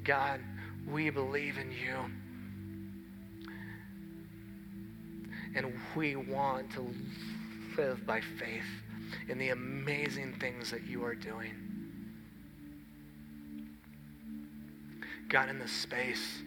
God, 0.04 0.40
we 0.88 1.10
believe 1.10 1.58
in 1.58 1.72
you. 1.72 1.98
And 5.56 5.74
we 5.96 6.16
want 6.16 6.72
to 6.74 6.94
live 7.78 8.06
by 8.06 8.22
faith 8.22 8.64
in 9.28 9.38
the 9.38 9.50
amazing 9.50 10.34
things 10.40 10.70
that 10.72 10.86
you 10.86 11.04
are 11.04 11.16
doing. 11.16 11.75
God, 15.30 15.50
in 15.50 15.60
this 15.60 15.72
space, 15.72 16.42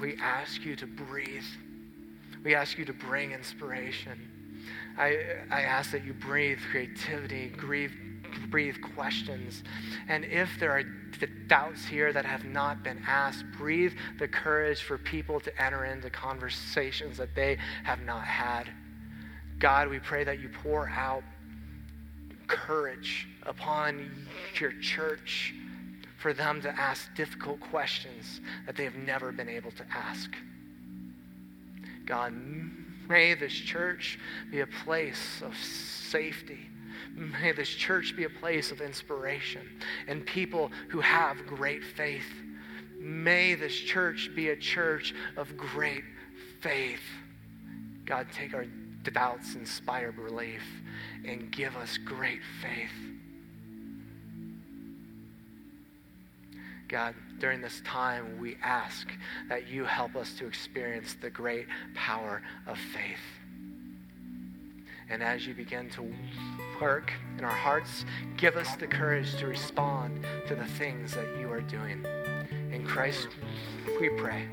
we 0.00 0.16
ask 0.20 0.64
you 0.64 0.76
to 0.76 0.86
breathe. 0.86 1.44
We 2.44 2.54
ask 2.54 2.78
you 2.78 2.84
to 2.84 2.92
bring 2.92 3.32
inspiration. 3.32 4.28
I, 4.96 5.18
I 5.50 5.62
ask 5.62 5.90
that 5.92 6.04
you 6.04 6.12
breathe 6.12 6.58
creativity, 6.70 7.52
breathe, 7.56 7.92
breathe 8.48 8.76
questions. 8.94 9.62
And 10.08 10.24
if 10.24 10.48
there 10.58 10.72
are 10.72 10.84
doubts 11.46 11.84
here 11.84 12.12
that 12.12 12.24
have 12.24 12.44
not 12.44 12.82
been 12.82 13.02
asked, 13.06 13.44
breathe 13.58 13.92
the 14.18 14.28
courage 14.28 14.82
for 14.82 14.98
people 14.98 15.40
to 15.40 15.62
enter 15.62 15.84
into 15.84 16.10
conversations 16.10 17.16
that 17.18 17.34
they 17.34 17.58
have 17.84 18.02
not 18.02 18.24
had. 18.24 18.70
God, 19.58 19.88
we 19.88 19.98
pray 19.98 20.24
that 20.24 20.40
you 20.40 20.48
pour 20.48 20.88
out 20.88 21.22
courage 22.46 23.28
upon 23.44 24.10
your 24.60 24.72
church 24.80 25.54
for 26.22 26.32
them 26.32 26.62
to 26.62 26.70
ask 26.80 27.12
difficult 27.16 27.60
questions 27.60 28.40
that 28.64 28.76
they 28.76 28.84
have 28.84 28.94
never 28.94 29.32
been 29.32 29.48
able 29.48 29.72
to 29.72 29.84
ask. 29.92 30.30
God, 32.06 32.32
may 33.08 33.34
this 33.34 33.52
church 33.52 34.20
be 34.50 34.60
a 34.60 34.66
place 34.84 35.42
of 35.44 35.56
safety. 35.56 36.68
May 37.14 37.50
this 37.50 37.68
church 37.68 38.14
be 38.16 38.24
a 38.24 38.30
place 38.30 38.70
of 38.70 38.80
inspiration 38.80 39.62
and 40.06 40.24
people 40.24 40.70
who 40.88 41.00
have 41.00 41.44
great 41.44 41.82
faith. 41.82 42.32
May 42.98 43.56
this 43.56 43.74
church 43.74 44.30
be 44.36 44.50
a 44.50 44.56
church 44.56 45.14
of 45.36 45.56
great 45.56 46.04
faith. 46.60 47.02
God, 48.06 48.28
take 48.32 48.54
our 48.54 48.66
doubts 49.02 49.56
inspire 49.56 50.12
belief 50.12 50.62
and 51.24 51.50
give 51.50 51.76
us 51.76 51.98
great 51.98 52.40
faith. 52.60 53.11
God, 56.92 57.14
during 57.40 57.62
this 57.62 57.80
time, 57.86 58.38
we 58.38 58.58
ask 58.62 59.08
that 59.48 59.66
you 59.66 59.86
help 59.86 60.14
us 60.14 60.34
to 60.34 60.46
experience 60.46 61.16
the 61.22 61.30
great 61.30 61.66
power 61.94 62.42
of 62.66 62.76
faith. 62.76 63.18
And 65.08 65.22
as 65.22 65.46
you 65.46 65.54
begin 65.54 65.88
to 65.90 66.14
work 66.78 67.10
in 67.38 67.44
our 67.44 67.50
hearts, 67.50 68.04
give 68.36 68.56
us 68.56 68.76
the 68.76 68.86
courage 68.86 69.34
to 69.36 69.46
respond 69.46 70.26
to 70.48 70.54
the 70.54 70.66
things 70.66 71.14
that 71.14 71.26
you 71.40 71.50
are 71.50 71.62
doing. 71.62 72.04
In 72.70 72.86
Christ, 72.86 73.28
we 73.98 74.10
pray. 74.10 74.46